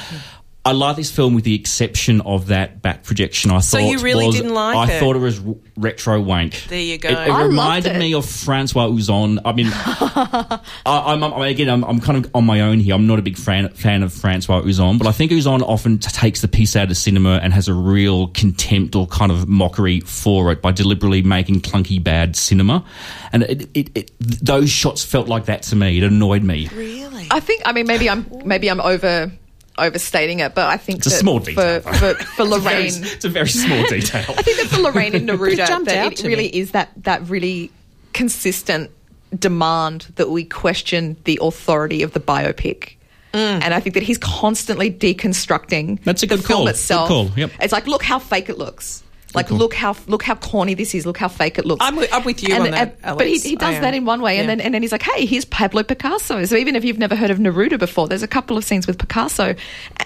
I 0.66 0.72
like 0.72 0.96
this 0.96 1.10
film 1.10 1.34
with 1.34 1.44
the 1.44 1.54
exception 1.54 2.22
of 2.22 2.46
that 2.46 2.80
back 2.80 3.02
projection. 3.04 3.50
I 3.50 3.58
So 3.60 3.78
thought 3.78 3.86
you 3.90 3.98
really 3.98 4.26
was- 4.28 4.36
didn't 4.36 4.54
like 4.54 4.76
I 4.88 4.92
it? 4.94 4.98
thought 5.00 5.14
it 5.14 5.18
was 5.18 5.38
retro 5.76 6.18
wank. 6.20 6.64
There 6.68 6.80
you 6.80 6.96
go. 6.96 7.10
It, 7.10 7.12
it 7.12 7.18
I 7.18 7.26
loved 7.28 7.46
reminded 7.48 7.96
it. 7.96 7.98
me 7.98 8.14
of 8.14 8.24
Francois 8.24 8.86
Ozon. 8.88 9.40
I 9.44 9.52
mean, 9.52 9.66
I, 9.74 10.60
I'm, 10.86 11.22
I'm 11.22 11.42
again, 11.42 11.68
I'm, 11.68 11.84
I'm 11.84 12.00
kind 12.00 12.24
of 12.24 12.30
on 12.34 12.44
my 12.46 12.62
own 12.62 12.80
here. 12.80 12.94
I'm 12.94 13.06
not 13.06 13.18
a 13.18 13.22
big 13.22 13.36
fan 13.36 13.68
fan 13.70 14.02
of 14.02 14.12
Francois 14.12 14.62
Ozon, 14.62 14.98
but 14.98 15.06
I 15.06 15.12
think 15.12 15.32
Ozon 15.32 15.60
often 15.62 15.98
t- 15.98 16.10
takes 16.10 16.40
the 16.40 16.48
piece 16.48 16.76
out 16.76 16.90
of 16.90 16.96
cinema 16.96 17.40
and 17.42 17.52
has 17.52 17.68
a 17.68 17.74
real 17.74 18.28
contempt 18.28 18.96
or 18.96 19.06
kind 19.06 19.32
of 19.32 19.48
mockery 19.48 20.00
for 20.00 20.50
it 20.52 20.62
by 20.62 20.72
deliberately 20.72 21.22
making 21.22 21.60
clunky 21.60 22.02
bad 22.02 22.36
cinema. 22.36 22.84
And 23.32 23.42
it, 23.42 23.68
it, 23.74 23.90
it, 23.94 24.10
those 24.18 24.70
shots 24.70 25.04
felt 25.04 25.28
like 25.28 25.44
that 25.46 25.62
to 25.64 25.76
me. 25.76 25.98
It 25.98 26.04
annoyed 26.04 26.42
me. 26.42 26.68
really. 26.74 27.26
I 27.30 27.40
think. 27.40 27.62
I 27.66 27.72
mean, 27.72 27.86
maybe 27.86 28.08
I'm 28.08 28.26
maybe 28.44 28.70
I'm 28.70 28.80
over 28.80 29.30
overstating 29.78 30.40
it, 30.40 30.54
but 30.54 30.66
I 30.68 30.76
think 30.76 30.98
It's 30.98 31.06
a 31.08 31.10
small 31.10 31.38
detail. 31.40 31.80
for 31.80 32.14
for 32.14 32.44
Very- 32.46 32.84
Larraín. 32.86 33.12
it's 33.14 33.24
a 33.24 33.28
very 33.28 33.48
small 33.48 33.82
detail. 33.88 34.24
I 34.28 34.42
think 34.42 34.56
that 34.58 34.66
for 34.68 34.76
Larraín 34.82 35.14
and 35.14 35.28
Neruda, 35.28 35.66
jumped 35.66 35.86
that 35.90 36.12
it 36.12 36.22
really 36.24 36.44
me. 36.50 36.58
is 36.60 36.70
that 36.72 36.90
that 37.02 37.28
really 37.28 37.70
consistent 38.12 38.90
demand 39.38 40.06
that 40.16 40.30
we 40.30 40.44
question 40.44 41.16
the 41.24 41.38
authority 41.42 42.02
of 42.02 42.12
the 42.12 42.20
biopic. 42.20 42.94
Mm. 43.32 43.62
And 43.64 43.74
I 43.74 43.80
think 43.80 43.94
that 43.94 44.02
he's 44.04 44.18
constantly 44.18 44.92
deconstructing 44.92 46.02
That's 46.04 46.22
a 46.22 46.26
the 46.26 46.36
good 46.36 46.44
film 46.44 46.66
call. 46.68 46.72
Good 46.72 47.08
call, 47.08 47.30
yep. 47.36 47.50
It's 47.60 47.72
like, 47.72 47.86
look 47.88 48.02
how 48.04 48.18
fake 48.20 48.48
it 48.48 48.58
looks. 48.58 49.02
Like, 49.34 49.48
call. 49.48 49.58
look 49.58 49.74
how 49.74 49.96
look 50.06 50.22
how 50.22 50.34
corny 50.36 50.74
this 50.74 50.94
is. 50.94 51.06
Look 51.06 51.18
how 51.18 51.28
fake 51.28 51.58
it 51.58 51.66
looks. 51.66 51.84
I'm 51.84 51.96
with- 51.96 52.12
I'm 52.12 52.24
with 52.24 52.42
you 52.42 52.54
And- 52.54 52.64
on 52.64 52.70
that, 52.70 52.96
and- 53.02 53.18
but 53.18 53.26
he, 53.26 53.38
he 53.38 53.56
does 53.56 53.80
that 53.80 53.94
in 53.94 54.04
one 54.04 54.20
way, 54.22 54.38
and 54.38 54.48
then 54.48 54.60
and 54.60 54.72
then 54.74 54.82
he's 54.82 54.92
like, 54.92 55.02
hey, 55.02 55.26
here's 55.26 55.44
Pablo 55.44 55.82
Picasso. 55.82 56.44
So 56.44 56.56
even 56.56 56.76
if 56.76 56.84
you've 56.84 56.98
never 56.98 57.16
heard 57.16 57.30
of 57.30 57.38
Neruda 57.38 57.78
before, 57.78 58.08
there's 58.08 58.22
a 58.22 58.28
couple 58.28 58.56
of 58.56 58.64
scenes 58.64 58.86
with 58.86 58.98
Picasso, 58.98 59.54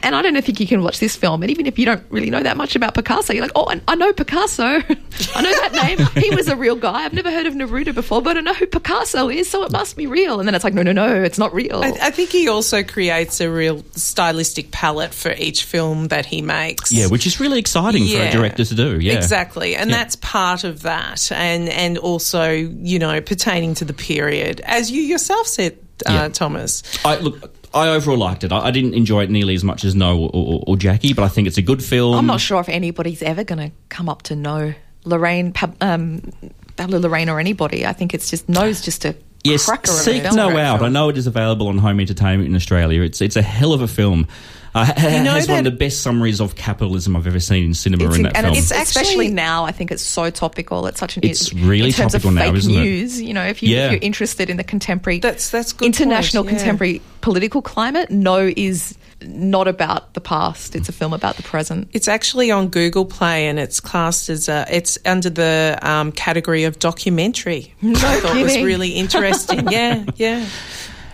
and 0.03 0.15
I 0.15 0.23
don't 0.23 0.41
think 0.45 0.61
you 0.61 0.67
can 0.67 0.83
watch 0.83 0.99
this 1.01 1.17
film, 1.17 1.43
and 1.43 1.51
even 1.51 1.67
if 1.67 1.79
you 1.79 1.85
don't 1.85 2.03
really 2.11 2.31
know 2.31 2.43
that 2.43 2.57
much 2.57 2.75
about 2.77 2.95
Picasso, 2.95 3.33
you're 3.33 3.43
like, 3.43 3.53
oh, 3.55 3.67
I, 3.71 3.81
I 3.89 3.95
know 3.97 4.13
Picasso, 4.13 4.65
I 5.35 5.43
know 5.43 5.53
that 5.53 5.73
name. 5.73 5.99
He 6.29 6.35
was 6.35 6.49
a 6.49 6.57
real 6.57 6.77
guy. 6.77 7.05
I've 7.05 7.13
never 7.13 7.31
heard 7.31 7.47
of 7.47 7.55
Neruda 7.55 7.95
before, 7.95 8.21
but 8.23 8.37
I 8.37 8.41
know 8.41 8.55
who 8.55 8.67
Picasso 8.67 9.29
is, 9.29 9.49
so 9.49 9.63
it 9.65 9.73
must 9.73 9.97
be 9.97 10.07
real. 10.07 10.41
And 10.41 10.49
then 10.49 10.55
it's 10.55 10.65
like, 10.65 10.75
no, 10.75 10.83
no, 10.83 10.93
no, 10.93 11.23
it's 11.23 11.39
not 11.39 11.55
real. 11.55 11.83
I, 11.83 11.89
I 12.03 12.11
think 12.11 12.31
he 12.31 12.49
also 12.49 12.83
creates 12.83 13.41
a 13.41 13.51
real 13.51 13.83
stylistic 13.95 14.71
palette 14.71 15.15
for 15.15 15.33
each 15.33 15.65
film 15.65 16.09
that 16.09 16.27
he 16.27 16.43
makes. 16.43 16.91
yeah, 16.93 17.07
which 17.07 17.27
is 17.27 17.41
really 17.41 17.59
exciting 17.59 18.07
for 18.07 18.21
a 18.21 18.31
director 18.33 18.65
to 18.65 18.75
do. 18.75 18.99
Yeah, 19.01 19.18
Exactly. 19.19 19.77
And 19.77 19.91
that's 19.91 20.17
part 20.17 20.65
of 20.65 20.83
that. 20.83 21.31
And 21.33 21.69
and 21.69 21.99
also, 21.99 22.51
you 22.51 22.99
know, 22.99 23.21
pertaining 23.21 23.75
to 23.75 23.85
the 23.85 23.93
period. 23.95 24.61
As 24.65 24.91
you 24.91 25.03
yourself 25.03 25.47
said, 25.47 25.79
uh, 26.07 26.13
Yeah. 26.13 26.29
Thomas. 26.29 26.83
I 27.05 27.19
look. 27.19 27.55
I 27.75 27.89
overall 27.89 28.17
liked 28.17 28.45
it. 28.45 28.53
I, 28.53 28.67
I 28.67 28.71
didn't 28.71 28.95
enjoy 28.95 29.25
it 29.25 29.31
nearly 29.31 29.55
as 29.55 29.63
much 29.63 29.85
as 29.85 29.95
No 29.95 30.19
or, 30.19 30.31
or, 30.33 30.65
or 30.69 30.77
Jackie, 30.79 31.13
but 31.13 31.23
I 31.23 31.29
think 31.29 31.47
it's 31.47 31.59
a 31.59 31.63
good 31.63 31.85
film. 31.85 32.15
I'm 32.15 32.27
not 32.27 32.41
sure 32.41 32.61
if 32.61 32.69
anybody's 32.71 33.23
ever 33.23 33.45
going 33.45 33.71
to 33.71 33.77
come 33.91 34.09
up 34.09 34.23
to 34.23 34.35
know 34.37 34.73
Larraín, 35.05 35.55
um, 35.83 36.23
Pablo 36.77 36.99
Larraín, 36.99 37.31
or 37.31 37.39
anybody. 37.39 37.85
I 37.85 37.93
think 37.93 38.15
it's 38.15 38.31
just 38.31 38.49
knows 38.49 38.81
just 38.81 39.05
a 39.05 39.15
Yes, 39.45 39.67
cracker 39.67 39.91
of 39.93 39.99
a 39.99 40.01
seek 40.01 40.23
film. 40.23 40.35
No 40.37 40.59
Out. 40.59 40.83
I 40.83 40.89
know 40.89 41.11
it 41.11 41.17
is 41.19 41.27
available 41.27 41.69
on 41.69 41.79
home 41.79 42.01
entertainment 42.01 42.49
in 42.49 42.57
Australia. 42.57 43.03
It's 43.03 43.21
it's 43.21 43.37
a 43.37 43.43
hell 43.43 43.73
of 43.73 43.83
a 43.83 43.89
film. 43.89 44.27
Uh, 44.75 44.85
ha- 44.85 44.95
know 45.23 45.33
has 45.33 45.49
one 45.49 45.59
of 45.59 45.65
the 45.65 45.71
best 45.71 46.03
summaries 46.03 46.41
of 46.41 46.55
capitalism 46.55 47.17
I've 47.17 47.27
ever 47.27 47.41
seen 47.41 47.65
in 47.65 47.75
cinema 47.75 48.05
It's 48.07 48.15
in 48.15 48.21
in- 48.21 48.23
that 48.25 48.37
and 48.37 48.45
film. 48.47 48.57
it's 48.57 48.71
It's 48.71 48.81
especially 48.91 49.29
now. 49.29 49.65
I 49.65 49.73
think 49.73 49.91
it's 49.91 50.03
so 50.03 50.31
topical. 50.31 50.87
It's 50.87 51.01
such 51.01 51.17
an 51.17 51.25
It's 51.25 51.53
really 51.55 51.89
in 51.89 51.93
terms 51.95 52.13
topical 52.13 52.31
of 52.31 52.35
now, 52.37 52.43
fake 52.43 52.55
isn't 52.57 52.75
it? 52.75 52.79
news. 52.81 53.21
You 53.23 53.35
know, 53.35 53.45
if, 53.45 53.63
you, 53.63 53.75
Yeah. 53.75 53.87
if 53.87 53.93
you're 53.93 54.01
interested 54.03 54.51
in 54.51 54.57
the 54.57 54.65
contemporary, 54.65 55.19
That's- 55.21 55.51
that's 55.51 55.73
good 55.73 55.87
international 55.87 56.45
point, 56.45 56.55
yeah. 56.55 56.59
contemporary 56.59 57.03
political 57.21 57.63
climate. 57.63 58.11
No, 58.11 58.51
is 58.57 58.97
not 59.21 59.67
about 59.67 60.15
the 60.15 60.21
past. 60.21 60.77
It's 60.77 60.89
a 60.89 60.93
film 60.93 61.13
about 61.13 61.37
the 61.37 61.43
present. 61.43 61.89
It's 61.93 62.07
actually 62.07 62.53
on 62.53 62.69
Google 62.69 63.05
Play 63.05 63.49
and 63.49 63.59
it's 63.59 63.81
classed 63.81 64.29
as 64.29 64.49
a, 64.49 64.65
it's 64.71 64.97
under 65.05 65.29
the 65.29 65.77
um, 65.83 66.13
category 66.13 66.63
of 66.65 66.79
documentary. 66.79 67.75
No 67.83 67.99
I 67.99 68.21
thought 68.21 68.37
it 68.37 68.45
was 68.45 68.57
really 68.63 68.91
interesting. 68.91 69.67
yeah, 69.73 70.05
yeah. 70.17 70.47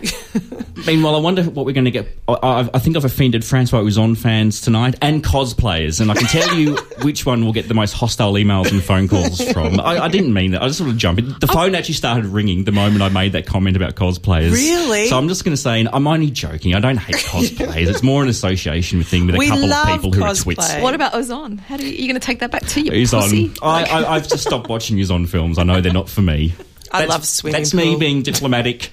Meanwhile, 0.87 1.15
I 1.15 1.19
wonder 1.19 1.43
what 1.43 1.65
we're 1.65 1.73
going 1.73 1.85
to 1.85 1.91
get. 1.91 2.07
I, 2.27 2.33
I, 2.33 2.69
I 2.73 2.79
think 2.79 2.95
I've 2.95 3.05
offended 3.05 3.43
Francois 3.43 3.79
Ozon 3.79 4.17
fans 4.17 4.61
tonight 4.61 4.95
and 5.01 5.23
cosplayers, 5.23 5.99
and 6.01 6.11
I 6.11 6.15
can 6.15 6.27
tell 6.27 6.57
you 6.57 6.75
which 7.01 7.25
one 7.25 7.45
will 7.45 7.53
get 7.53 7.67
the 7.67 7.73
most 7.73 7.93
hostile 7.93 8.33
emails 8.33 8.71
and 8.71 8.83
phone 8.83 9.07
calls 9.07 9.41
from. 9.51 9.79
I, 9.79 10.03
I 10.03 10.07
didn't 10.07 10.33
mean 10.33 10.51
that. 10.51 10.61
I 10.61 10.67
just 10.67 10.79
sort 10.79 10.89
of 10.89 10.97
jumped 10.97 11.21
in. 11.21 11.29
The 11.29 11.47
oh. 11.49 11.53
phone 11.53 11.75
actually 11.75 11.95
started 11.95 12.25
ringing 12.25 12.65
the 12.65 12.71
moment 12.71 13.01
I 13.01 13.09
made 13.09 13.31
that 13.33 13.45
comment 13.45 13.75
about 13.75 13.95
cosplayers. 13.95 14.51
Really? 14.51 15.07
So 15.07 15.17
I'm 15.17 15.27
just 15.27 15.43
going 15.43 15.55
to 15.55 15.61
say, 15.61 15.79
and 15.79 15.89
I'm 15.91 16.07
only 16.07 16.29
joking. 16.29 16.75
I 16.75 16.79
don't 16.79 16.97
hate 16.97 17.15
cosplayers. 17.15 17.87
it's 17.87 18.03
more 18.03 18.21
an 18.21 18.29
association 18.29 18.99
with 18.99 19.07
thing 19.07 19.25
with 19.25 19.35
a 19.35 19.37
We 19.37 19.47
couple 19.47 19.67
love 19.67 19.87
of 19.87 19.95
people 19.95 20.11
who 20.11 20.23
are 20.23 20.31
cosplay. 20.31 20.55
twits. 20.55 20.75
What 20.75 20.93
about 20.93 21.13
Ozon? 21.13 21.59
How 21.59 21.77
do 21.77 21.85
you, 21.87 21.93
you 21.93 22.07
going 22.07 22.19
to 22.19 22.25
take 22.25 22.39
that 22.39 22.51
back 22.51 22.65
to 22.65 22.81
you? 22.81 22.91
He's 22.91 23.13
on. 23.13 23.23
pussy? 23.23 23.51
I, 23.61 23.83
I, 23.85 24.15
I've 24.15 24.27
just 24.27 24.43
stopped 24.43 24.69
watching 24.69 24.97
Ozon 24.97 25.27
films. 25.27 25.57
I 25.57 25.63
know 25.63 25.81
they're 25.81 25.93
not 25.93 26.09
for 26.09 26.21
me. 26.21 26.53
I 26.91 26.99
That's- 26.99 27.09
love 27.09 27.25
swimming 27.25 27.61
That's 27.61 27.73
me 27.73 27.95
being 27.97 28.21
diplomatic. 28.21 28.91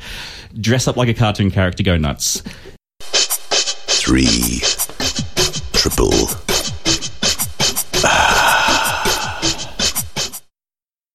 Dress 0.60 0.86
up 0.88 0.96
like 0.96 1.08
a 1.08 1.14
cartoon 1.14 1.50
character, 1.50 1.82
go 1.82 1.96
nuts. 1.96 2.42
three, 3.00 4.60
Triple. 5.72 6.10
Ah. 8.04 8.72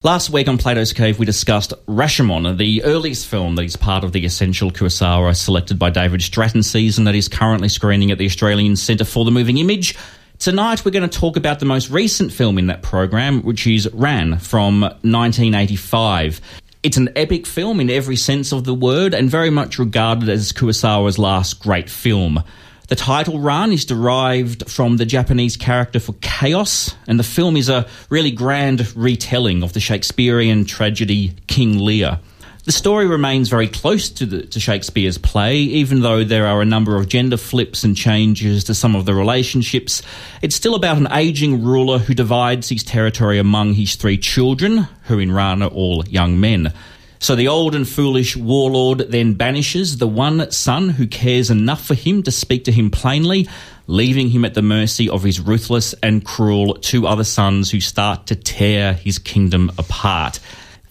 Last 0.04 0.30
week 0.30 0.47
on 0.47 0.58
Plato's 0.58 0.93
Cave, 0.93 1.19
we 1.19 1.26
discussed 1.26 1.73
Rashomon, 1.88 2.58
the 2.58 2.84
earliest 2.84 3.28
film 3.28 3.56
that 3.56 3.63
is 3.63 3.76
part 3.76 4.04
of 4.04 4.13
the 4.13 4.23
Essential 4.26 4.71
Kurosawa 4.71 5.36
selected 5.36 5.77
by 5.77 5.90
David 5.90 6.21
Stratton 6.21 6.63
season 6.63 7.04
that 7.06 7.15
is 7.15 7.27
currently 7.27 7.67
screening 7.67 8.12
at 8.12 8.17
the 8.17 8.25
Australian 8.25 8.75
Centre 8.75 9.04
for 9.04 9.25
the 9.25 9.31
Moving 9.31 9.58
Image. 9.58 9.96
Tonight, 10.40 10.85
we're 10.85 10.92
going 10.92 11.10
to 11.10 11.19
talk 11.19 11.35
about 11.35 11.60
the 11.60 11.65
most 11.65 11.90
recent 11.90 12.31
film 12.31 12.58
in 12.58 12.67
that 12.67 12.83
program, 12.83 13.42
which 13.42 13.65
is 13.67 13.90
Ran 13.92 14.38
from 14.38 14.81
1985. 14.81 16.40
It's 16.88 16.96
an 16.96 17.10
epic 17.17 17.46
film 17.46 17.81
in 17.81 17.90
every 17.90 18.15
sense 18.15 18.54
of 18.54 18.63
the 18.63 18.73
word 18.73 19.13
and 19.13 19.29
very 19.29 19.50
much 19.50 19.77
regarded 19.77 20.29
as 20.29 20.54
Kurosawa's 20.54 21.19
last 21.19 21.60
great 21.60 21.90
film. 21.90 22.42
The 22.88 22.96
title 22.96 23.42
Ran 23.42 23.73
is 23.73 23.83
derived 23.83 24.71
from 24.71 24.96
the 24.96 25.06
Japanese 25.06 25.58
character 25.58 26.00
for 26.00 26.15
chaos, 26.21 26.96
and 27.06 27.19
the 27.19 27.25
film 27.25 27.58
is 27.58 27.67
a 27.67 27.88
really 28.10 28.31
grand 28.31 28.96
retelling 28.96 29.63
of 29.63 29.73
the 29.73 29.81
Shakespearean 29.81 30.63
tragedy 30.63 31.33
King 31.48 31.77
Lear. 31.77 32.21
The 32.67 32.73
story 32.73 33.07
remains 33.07 33.47
very 33.47 33.69
close 33.69 34.09
to, 34.09 34.25
the, 34.25 34.45
to 34.47 34.59
Shakespeare's 34.59 35.17
play, 35.17 35.55
even 35.55 36.01
though 36.01 36.25
there 36.25 36.47
are 36.47 36.61
a 36.61 36.65
number 36.65 36.97
of 36.97 37.07
gender 37.07 37.37
flips 37.37 37.85
and 37.85 37.95
changes 37.95 38.65
to 38.65 38.75
some 38.75 38.93
of 38.93 39.05
the 39.05 39.13
relationships. 39.13 40.01
It's 40.41 40.57
still 40.57 40.75
about 40.75 40.97
an 40.97 41.07
aging 41.09 41.63
ruler 41.63 41.97
who 41.97 42.13
divides 42.13 42.67
his 42.67 42.83
territory 42.83 43.39
among 43.39 43.75
his 43.75 43.95
three 43.95 44.17
children, 44.17 44.79
who 45.03 45.17
in 45.17 45.31
Ran 45.31 45.63
are 45.63 45.69
all 45.69 46.05
young 46.09 46.41
men. 46.41 46.73
So 47.19 47.37
the 47.37 47.47
old 47.47 47.73
and 47.73 47.87
foolish 47.87 48.35
warlord 48.35 49.11
then 49.11 49.35
banishes 49.35 49.99
the 49.99 50.05
one 50.05 50.51
son 50.51 50.89
who 50.89 51.07
cares 51.07 51.49
enough 51.49 51.85
for 51.85 51.95
him 51.95 52.21
to 52.23 52.31
speak 52.31 52.65
to 52.65 52.73
him 52.73 52.89
plainly, 52.91 53.47
leaving 53.87 54.29
him 54.31 54.43
at 54.43 54.55
the 54.55 54.61
mercy 54.61 55.07
of 55.07 55.23
his 55.23 55.39
ruthless 55.39 55.95
and 56.03 56.25
cruel 56.25 56.73
two 56.73 57.07
other 57.07 57.23
sons 57.23 57.71
who 57.71 57.79
start 57.79 58.27
to 58.27 58.35
tear 58.35 58.91
his 58.91 59.19
kingdom 59.19 59.71
apart. 59.77 60.41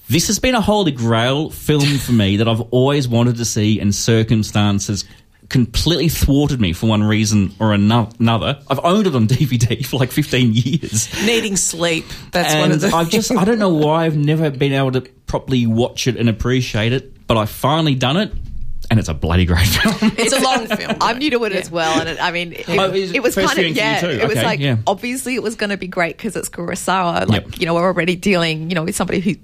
This 0.09 0.28
has 0.28 0.38
been 0.38 0.54
a 0.54 0.61
holy 0.61 0.92
grail 0.92 1.50
film 1.50 1.98
for 1.98 2.12
me 2.12 2.36
that 2.36 2.46
I've 2.48 2.61
always 2.70 3.09
wanted 3.09 3.36
to 3.36 3.44
see, 3.44 3.80
and 3.80 3.94
circumstances 3.94 5.04
completely 5.48 6.09
thwarted 6.09 6.61
me 6.61 6.72
for 6.72 6.86
one 6.86 7.02
reason 7.04 7.52
or 7.61 7.72
another. 7.72 8.61
I've 8.68 8.80
owned 8.84 9.07
it 9.07 9.14
on 9.14 9.26
DVD 9.28 9.84
for 9.84 9.96
like 9.98 10.11
15 10.12 10.52
years. 10.54 11.09
Needing 11.24 11.57
sleep. 11.57 12.04
That's 12.32 12.52
and 12.52 12.61
one 12.61 12.72
of 12.72 12.80
the. 12.80 12.88
I've 12.88 13.11
just, 13.11 13.32
I 13.32 13.44
don't 13.44 13.59
know 13.59 13.74
why 13.74 14.04
I've 14.07 14.16
never 14.16 14.50
been 14.50 14.72
able 14.72 14.92
to 14.92 15.00
properly 15.26 15.66
watch 15.66 16.07
it 16.07 16.16
and 16.16 16.28
appreciate 16.28 16.92
it, 16.92 17.26
but 17.26 17.36
I've 17.36 17.50
finally 17.50 17.94
done 17.94 18.16
it. 18.16 18.32
And 18.88 19.00
it's 19.00 19.09
a 19.09 19.14
bloody 19.14 19.44
great 19.46 19.66
film. 19.66 20.12
It's 20.16 20.32
a 20.32 20.40
long 20.40 20.68
film. 20.68 20.96
I'm 21.00 21.18
new 21.18 21.30
to 21.30 21.44
it 21.44 21.52
as 21.52 21.68
well, 21.68 21.98
and 21.98 22.09
it, 22.09 22.22
I 22.22 22.30
mean, 22.30 22.52
it, 22.52 22.68
Oh, 22.68 22.92
it 22.92 23.16
it 23.16 23.20
was 23.20 23.34
kind 23.34 23.59
of 23.59 23.66
yeah. 23.70 24.00
too? 24.00 24.09
It 24.11 24.28
was 24.28 24.36
like 24.36 24.61
yeah. 24.61 24.76
obviously 24.86 25.34
it 25.34 25.42
was 25.42 25.57
going 25.57 25.70
to 25.70 25.76
be 25.76 25.88
great 25.88 26.16
because 26.16 26.36
it's 26.36 26.48
Kurosawa. 26.48 27.26
Like 27.26 27.44
Yep. 27.46 27.59
you 27.61 27.66
know, 27.66 27.74
we're 27.74 27.82
already 27.82 28.14
dealing 28.14 28.68
you 28.70 28.76
know 28.76 28.84
with 28.84 28.94
somebody 28.94 29.18
who 29.18 29.34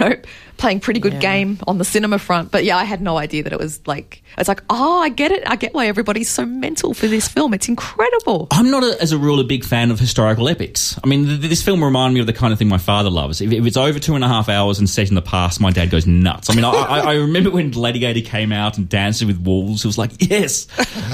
know 0.00 0.14
playing 0.58 0.80
pretty 0.80 1.00
good 1.00 1.14
Yeah. 1.14 1.20
game 1.20 1.58
on 1.66 1.78
the 1.78 1.84
cinema 1.84 2.18
front. 2.18 2.50
But 2.50 2.64
yeah, 2.64 2.76
I 2.76 2.84
had 2.84 3.00
no 3.00 3.16
idea 3.16 3.42
that 3.44 3.52
it 3.52 3.58
was 3.58 3.80
like 3.86 4.22
it's 4.36 4.48
like 4.48 4.62
oh, 4.68 4.98
I 5.00 5.08
get 5.08 5.30
it. 5.32 5.42
I 5.46 5.56
get 5.56 5.72
why 5.72 5.86
everybody's 5.86 6.28
so 6.28 6.44
mental 6.44 6.92
for 6.94 7.06
this 7.06 7.26
film. 7.28 7.54
It's 7.54 7.68
incredible. 7.68 8.48
I'm 8.50 8.70
not, 8.70 8.82
a, 8.84 9.00
as 9.00 9.12
a 9.12 9.18
rule, 9.18 9.40
a 9.40 9.44
big 9.44 9.64
fan 9.64 9.90
of 9.90 9.98
historical 9.98 10.48
epics. 10.48 10.98
I 11.02 11.06
mean, 11.06 11.24
th- 11.26 11.40
this 11.40 11.62
film 11.62 11.82
reminded 11.82 12.14
me 12.14 12.20
of 12.20 12.26
the 12.26 12.32
kind 12.32 12.52
of 12.52 12.58
thing 12.58 12.68
my 12.68 12.78
father 12.78 13.08
loves. 13.10 13.40
If, 13.40 13.52
if 13.52 13.64
it's 13.66 13.76
over 13.76 13.98
two 13.98 14.14
and 14.14 14.24
a 14.24 14.28
half 14.28 14.48
hours 14.48 14.78
and 14.78 14.88
set 14.88 15.08
in 15.08 15.14
the 15.14 15.22
past, 15.22 15.60
my 15.60 15.70
dad 15.70 15.90
goes 15.90 16.06
nuts. 16.06 16.50
I 16.50 16.54
mean, 16.54 16.64
I, 16.64 16.70
I, 16.70 16.98
I 17.00 17.14
remember 17.14 17.50
when 17.50 17.70
Gladiator 17.70 18.20
came 18.20 18.52
out 18.52 18.76
and 18.78 18.88
Dances 18.88 19.24
with 19.24 19.40
Wolves, 19.40 19.84
it 19.84 19.88
was 19.88 19.96
like, 19.98 20.10
yes, 20.18 20.66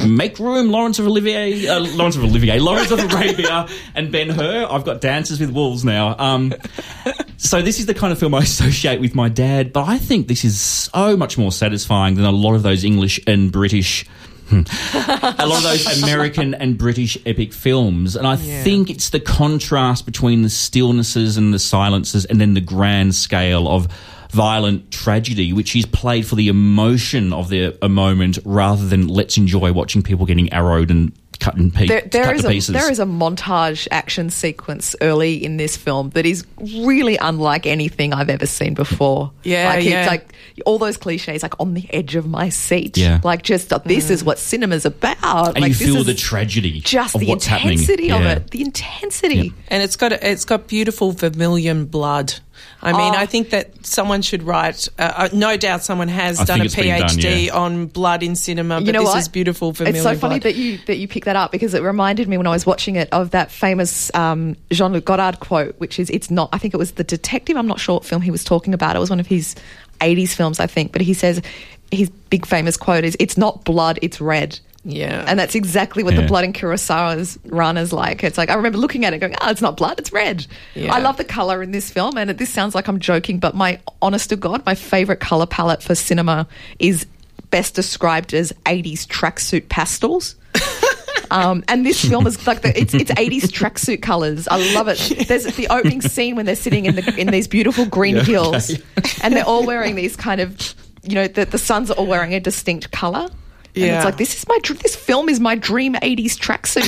make 0.06 0.38
room, 0.38 0.70
Lawrence 0.70 0.98
of 0.98 1.06
Olivier, 1.06 1.68
uh, 1.68 1.80
Lawrence 1.80 2.16
of 2.16 2.24
Olivier, 2.24 2.58
Lawrence 2.58 2.90
of 2.90 2.98
Arabia, 2.98 3.68
and 3.94 4.10
Ben 4.10 4.30
Hur. 4.30 4.66
I've 4.70 4.84
got 4.84 5.00
Dances 5.00 5.38
with 5.40 5.50
Wolves 5.50 5.84
now. 5.84 6.16
Um, 6.18 6.54
so 7.36 7.62
this 7.62 7.78
is 7.78 7.86
the 7.86 7.94
kind 7.94 8.12
of 8.12 8.18
film 8.18 8.34
I 8.34 8.40
associate 8.40 9.00
with 9.00 9.14
my 9.14 9.28
dad, 9.34 9.72
but 9.72 9.86
I 9.88 9.98
think 9.98 10.28
this 10.28 10.44
is 10.44 10.60
so 10.60 11.16
much 11.16 11.36
more 11.36 11.52
satisfying 11.52 12.14
than 12.14 12.24
a 12.24 12.32
lot 12.32 12.54
of 12.54 12.62
those 12.62 12.84
English 12.84 13.20
and 13.26 13.50
British 13.52 14.06
hmm, 14.48 14.62
a 14.92 15.46
lot 15.46 15.58
of 15.58 15.62
those 15.62 16.02
American 16.02 16.54
and 16.54 16.78
British 16.78 17.18
epic 17.26 17.52
films. 17.52 18.16
And 18.16 18.26
I 18.26 18.36
think 18.36 18.90
it's 18.90 19.10
the 19.10 19.20
contrast 19.20 20.06
between 20.06 20.42
the 20.42 20.48
stillnesses 20.48 21.36
and 21.36 21.52
the 21.52 21.58
silences 21.58 22.24
and 22.24 22.40
then 22.40 22.54
the 22.54 22.60
grand 22.60 23.14
scale 23.14 23.68
of 23.68 23.88
violent 24.30 24.90
tragedy, 24.90 25.52
which 25.52 25.76
is 25.76 25.86
played 25.86 26.26
for 26.26 26.34
the 26.34 26.48
emotion 26.48 27.32
of 27.32 27.48
the 27.48 27.76
a 27.80 27.88
moment 27.88 28.38
rather 28.44 28.86
than 28.86 29.06
let's 29.06 29.36
enjoy 29.36 29.72
watching 29.72 30.02
people 30.02 30.26
getting 30.26 30.52
arrowed 30.52 30.90
and 30.90 31.12
cut 31.44 31.56
in 31.56 31.70
pe- 31.70 31.86
There, 31.86 32.00
there 32.10 32.24
cut 32.24 32.36
is 32.36 32.42
to 32.42 32.48
a 32.48 32.50
pieces. 32.50 32.72
there 32.72 32.90
is 32.90 32.98
a 33.00 33.04
montage 33.04 33.86
action 33.90 34.30
sequence 34.30 34.96
early 35.00 35.44
in 35.44 35.56
this 35.56 35.76
film 35.76 36.10
that 36.10 36.24
is 36.26 36.44
really 36.80 37.16
unlike 37.18 37.66
anything 37.66 38.12
I've 38.14 38.30
ever 38.30 38.46
seen 38.46 38.74
before. 38.74 39.30
Yeah, 39.42 39.68
like 39.68 39.84
yeah. 39.84 40.00
it's 40.02 40.08
like 40.10 40.32
all 40.66 40.78
those 40.78 40.96
cliches, 40.96 41.42
like 41.42 41.58
on 41.60 41.74
the 41.74 41.86
edge 41.92 42.14
of 42.14 42.26
my 42.26 42.48
seat. 42.48 42.96
Yeah. 42.96 43.20
like 43.24 43.42
just 43.42 43.72
uh, 43.72 43.78
this 43.84 44.10
is 44.10 44.22
what 44.24 44.38
cinema's 44.38 44.84
about. 44.84 45.54
and 45.56 45.60
like, 45.62 45.68
you 45.70 45.74
this 45.74 45.88
feel 45.88 45.96
is 45.98 46.06
the 46.06 46.14
tragedy 46.14 46.80
just 46.80 47.14
of 47.14 47.20
the 47.20 47.26
what's 47.28 47.46
happening. 47.46 47.72
intensity 47.78 48.10
of 48.10 48.22
Yeah. 48.22 48.32
it. 48.36 48.50
The 48.50 48.60
intensity. 48.62 49.36
Yeah. 49.36 49.50
and 49.68 49.82
it's 49.82 49.96
got 49.96 50.12
it's 50.12 50.44
got 50.44 50.66
beautiful 50.68 51.12
vermilion 51.12 51.86
blood. 51.86 52.34
I 52.82 52.92
mean, 52.92 53.14
Oh. 53.14 53.18
I 53.18 53.26
think 53.26 53.50
that 53.50 53.86
someone 53.86 54.22
should 54.22 54.42
write. 54.42 54.88
Uh, 54.98 55.12
uh, 55.16 55.28
no 55.32 55.56
doubt, 55.56 55.82
someone 55.82 56.08
has 56.08 56.40
I 56.40 56.44
done 56.44 56.60
a 56.60 56.68
think 56.68 56.98
done, 56.98 57.08
PhD 57.08 57.46
yeah. 57.46 57.54
on 57.54 57.86
blood 57.86 58.22
in 58.22 58.36
cinema. 58.36 58.76
But 58.76 58.86
you 58.86 58.92
know 58.92 59.00
this 59.00 59.08
what? 59.08 59.18
is 59.18 59.28
beautiful 59.28 59.72
vermilion 59.72 59.96
It's 59.96 60.04
so 60.04 60.14
funny 60.18 60.38
that 60.40 60.54
you 60.54 60.78
that 60.86 60.96
you 60.96 61.08
picked 61.08 61.26
that 61.26 61.36
up 61.36 61.50
because 61.52 61.74
it 61.74 61.82
reminded 61.82 62.28
me 62.28 62.36
when 62.36 62.46
I 62.46 62.50
was 62.50 62.66
watching 62.66 62.96
it 62.96 63.08
of 63.12 63.30
that 63.30 63.50
famous 63.50 64.12
um, 64.14 64.56
Jean 64.70 64.92
Luc 64.92 65.04
Godard 65.04 65.40
quote, 65.40 65.74
which 65.78 65.98
is 65.98 66.10
"It's 66.10 66.30
not." 66.30 66.50
I 66.52 66.58
think 66.58 66.74
it 66.74 66.78
was 66.78 66.92
the 66.92 67.04
detective. 67.04 67.56
I'm 67.56 67.66
not 67.66 67.80
sure 67.80 67.94
what 67.96 68.04
film 68.04 68.22
he 68.22 68.30
was 68.30 68.44
talking 68.44 68.74
about. 68.74 68.96
It 68.96 68.98
was 68.98 69.10
one 69.10 69.20
of 69.20 69.26
his 69.26 69.54
80s 70.00 70.30
films, 70.34 70.60
I 70.60 70.66
think. 70.66 70.92
But 70.92 71.02
he 71.02 71.14
says 71.14 71.40
his 71.90 72.10
big 72.10 72.46
famous 72.46 72.76
quote 72.76 73.04
is 73.04 73.16
"It's 73.18 73.36
not 73.36 73.64
blood, 73.64 73.98
it's 74.02 74.20
red." 74.20 74.58
Yeah. 74.84 75.24
and 75.26 75.38
that's 75.38 75.54
exactly 75.54 76.02
what 76.02 76.14
the 76.14 76.22
blood 76.22 76.44
in 76.44 76.52
Kurosawa's 76.52 77.38
Ran 77.44 77.76
is 77.76 77.92
like. 77.92 78.22
It's 78.22 78.36
like 78.36 78.50
I 78.50 78.54
remember 78.54 78.78
looking 78.78 79.04
at 79.04 79.14
it, 79.14 79.18
going, 79.18 79.34
"Oh, 79.40 79.50
it's 79.50 79.62
not 79.62 79.76
blood, 79.76 79.98
it's 79.98 80.12
red." 80.12 80.46
Yeah. 80.74 80.92
I 80.92 80.98
love 80.98 81.16
the 81.16 81.24
color 81.24 81.62
in 81.62 81.70
this 81.70 81.90
film, 81.90 82.18
and 82.18 82.30
it, 82.30 82.38
this 82.38 82.50
sounds 82.50 82.74
like 82.74 82.86
I'm 82.86 83.00
joking, 83.00 83.38
but 83.38 83.54
my 83.54 83.80
honest 84.02 84.28
to 84.30 84.36
god, 84.36 84.64
my 84.66 84.74
favorite 84.74 85.20
color 85.20 85.46
palette 85.46 85.82
for 85.82 85.94
cinema 85.94 86.46
is 86.78 87.06
best 87.50 87.74
described 87.74 88.34
as 88.34 88.52
80s 88.66 89.06
tracksuit 89.06 89.68
pastels. 89.68 90.36
Um, 91.30 91.64
and 91.66 91.84
this 91.84 92.00
film 92.04 92.26
is 92.28 92.46
like 92.46 92.62
the, 92.62 92.78
it's 92.78 92.94
it's 92.94 93.10
80s 93.10 93.42
tracksuit 93.50 94.02
colors. 94.02 94.46
I 94.46 94.72
love 94.74 94.86
it. 94.88 95.26
There's 95.26 95.44
the 95.44 95.66
opening 95.68 96.00
scene 96.00 96.36
when 96.36 96.46
they're 96.46 96.54
sitting 96.54 96.86
in 96.86 96.94
the 96.94 97.14
in 97.18 97.26
these 97.28 97.48
beautiful 97.48 97.86
green 97.86 98.16
hills, 98.24 98.70
and 99.22 99.34
they're 99.34 99.44
all 99.46 99.66
wearing 99.66 99.96
these 99.96 100.14
kind 100.14 100.40
of 100.40 100.74
you 101.02 101.14
know 101.16 101.26
the, 101.26 101.44
the 101.44 101.58
sons 101.58 101.90
are 101.90 101.94
all 101.94 102.06
wearing 102.06 102.34
a 102.34 102.40
distinct 102.40 102.92
color. 102.92 103.28
And 103.76 103.84
it's 103.84 104.04
like 104.04 104.16
this 104.16 104.36
is 104.36 104.46
my 104.48 104.58
dr- 104.62 104.78
this 104.80 104.94
film 104.94 105.28
is 105.28 105.40
my 105.40 105.54
dream 105.56 105.94
80s 105.94 106.38
tracksuit. 106.38 106.84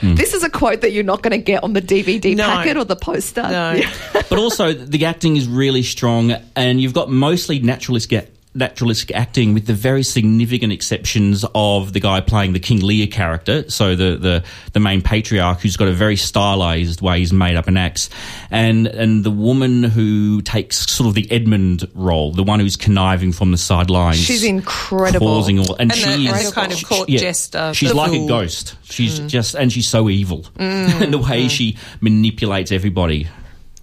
this 0.16 0.32
is 0.34 0.42
a 0.42 0.50
quote 0.50 0.80
that 0.80 0.92
you're 0.92 1.04
not 1.04 1.22
going 1.22 1.32
to 1.32 1.38
get 1.38 1.62
on 1.62 1.72
the 1.74 1.82
DVD 1.82 2.34
No. 2.36 2.44
packet 2.46 2.76
or 2.76 2.84
the 2.84 2.96
poster. 2.96 3.42
No. 3.42 3.72
Yeah. 3.72 3.92
but 4.12 4.38
also 4.38 4.72
the 4.72 5.04
acting 5.04 5.36
is 5.36 5.46
really 5.46 5.82
strong, 5.82 6.32
and 6.56 6.80
you've 6.80 6.94
got 6.94 7.10
mostly 7.10 7.58
naturalistic 7.58 8.32
naturalistic 8.58 9.14
acting, 9.14 9.54
with 9.54 9.66
the 9.66 9.74
very 9.74 10.02
significant 10.02 10.72
exceptions 10.72 11.44
of 11.54 11.92
the 11.92 12.00
guy 12.00 12.20
playing 12.20 12.52
the 12.52 12.60
King 12.60 12.80
Lear 12.80 13.06
character, 13.06 13.68
so 13.70 13.94
the 13.94 14.16
the, 14.16 14.44
the 14.72 14.80
main 14.80 15.02
patriarch 15.02 15.60
who's 15.60 15.76
got 15.76 15.88
a 15.88 15.92
very 15.92 16.16
stylized 16.16 17.00
way 17.00 17.20
he's 17.20 17.32
made 17.32 17.56
up 17.56 17.68
an 17.68 17.76
acts, 17.76 18.10
and 18.50 18.86
and 18.86 19.24
the 19.24 19.30
woman 19.30 19.82
who 19.82 20.42
takes 20.42 20.90
sort 20.90 21.08
of 21.08 21.14
the 21.14 21.30
Edmund 21.30 21.88
role, 21.94 22.32
the 22.32 22.42
one 22.42 22.60
who's 22.60 22.76
conniving 22.76 23.32
from 23.32 23.50
the 23.50 23.58
sidelines. 23.58 24.18
She's 24.18 24.44
incredible. 24.44 25.26
Causing 25.26 25.58
all, 25.58 25.74
and, 25.74 25.90
And 25.90 25.94
she 25.94 26.26
is 26.26 26.52
kind 26.52 26.72
of 26.72 26.84
court 26.84 27.08
yeah, 27.08 27.18
jester, 27.18 27.72
She's 27.74 27.90
the 27.90 27.96
like 27.96 28.12
a 28.12 28.26
ghost. 28.26 28.76
She's 28.82 29.20
just, 29.20 29.54
and 29.54 29.72
she's 29.72 29.86
so 29.86 30.08
evil, 30.08 30.46
and 30.56 31.12
the 31.12 31.18
way 31.18 31.48
she 31.48 31.76
manipulates 32.00 32.72
everybody. 32.72 33.28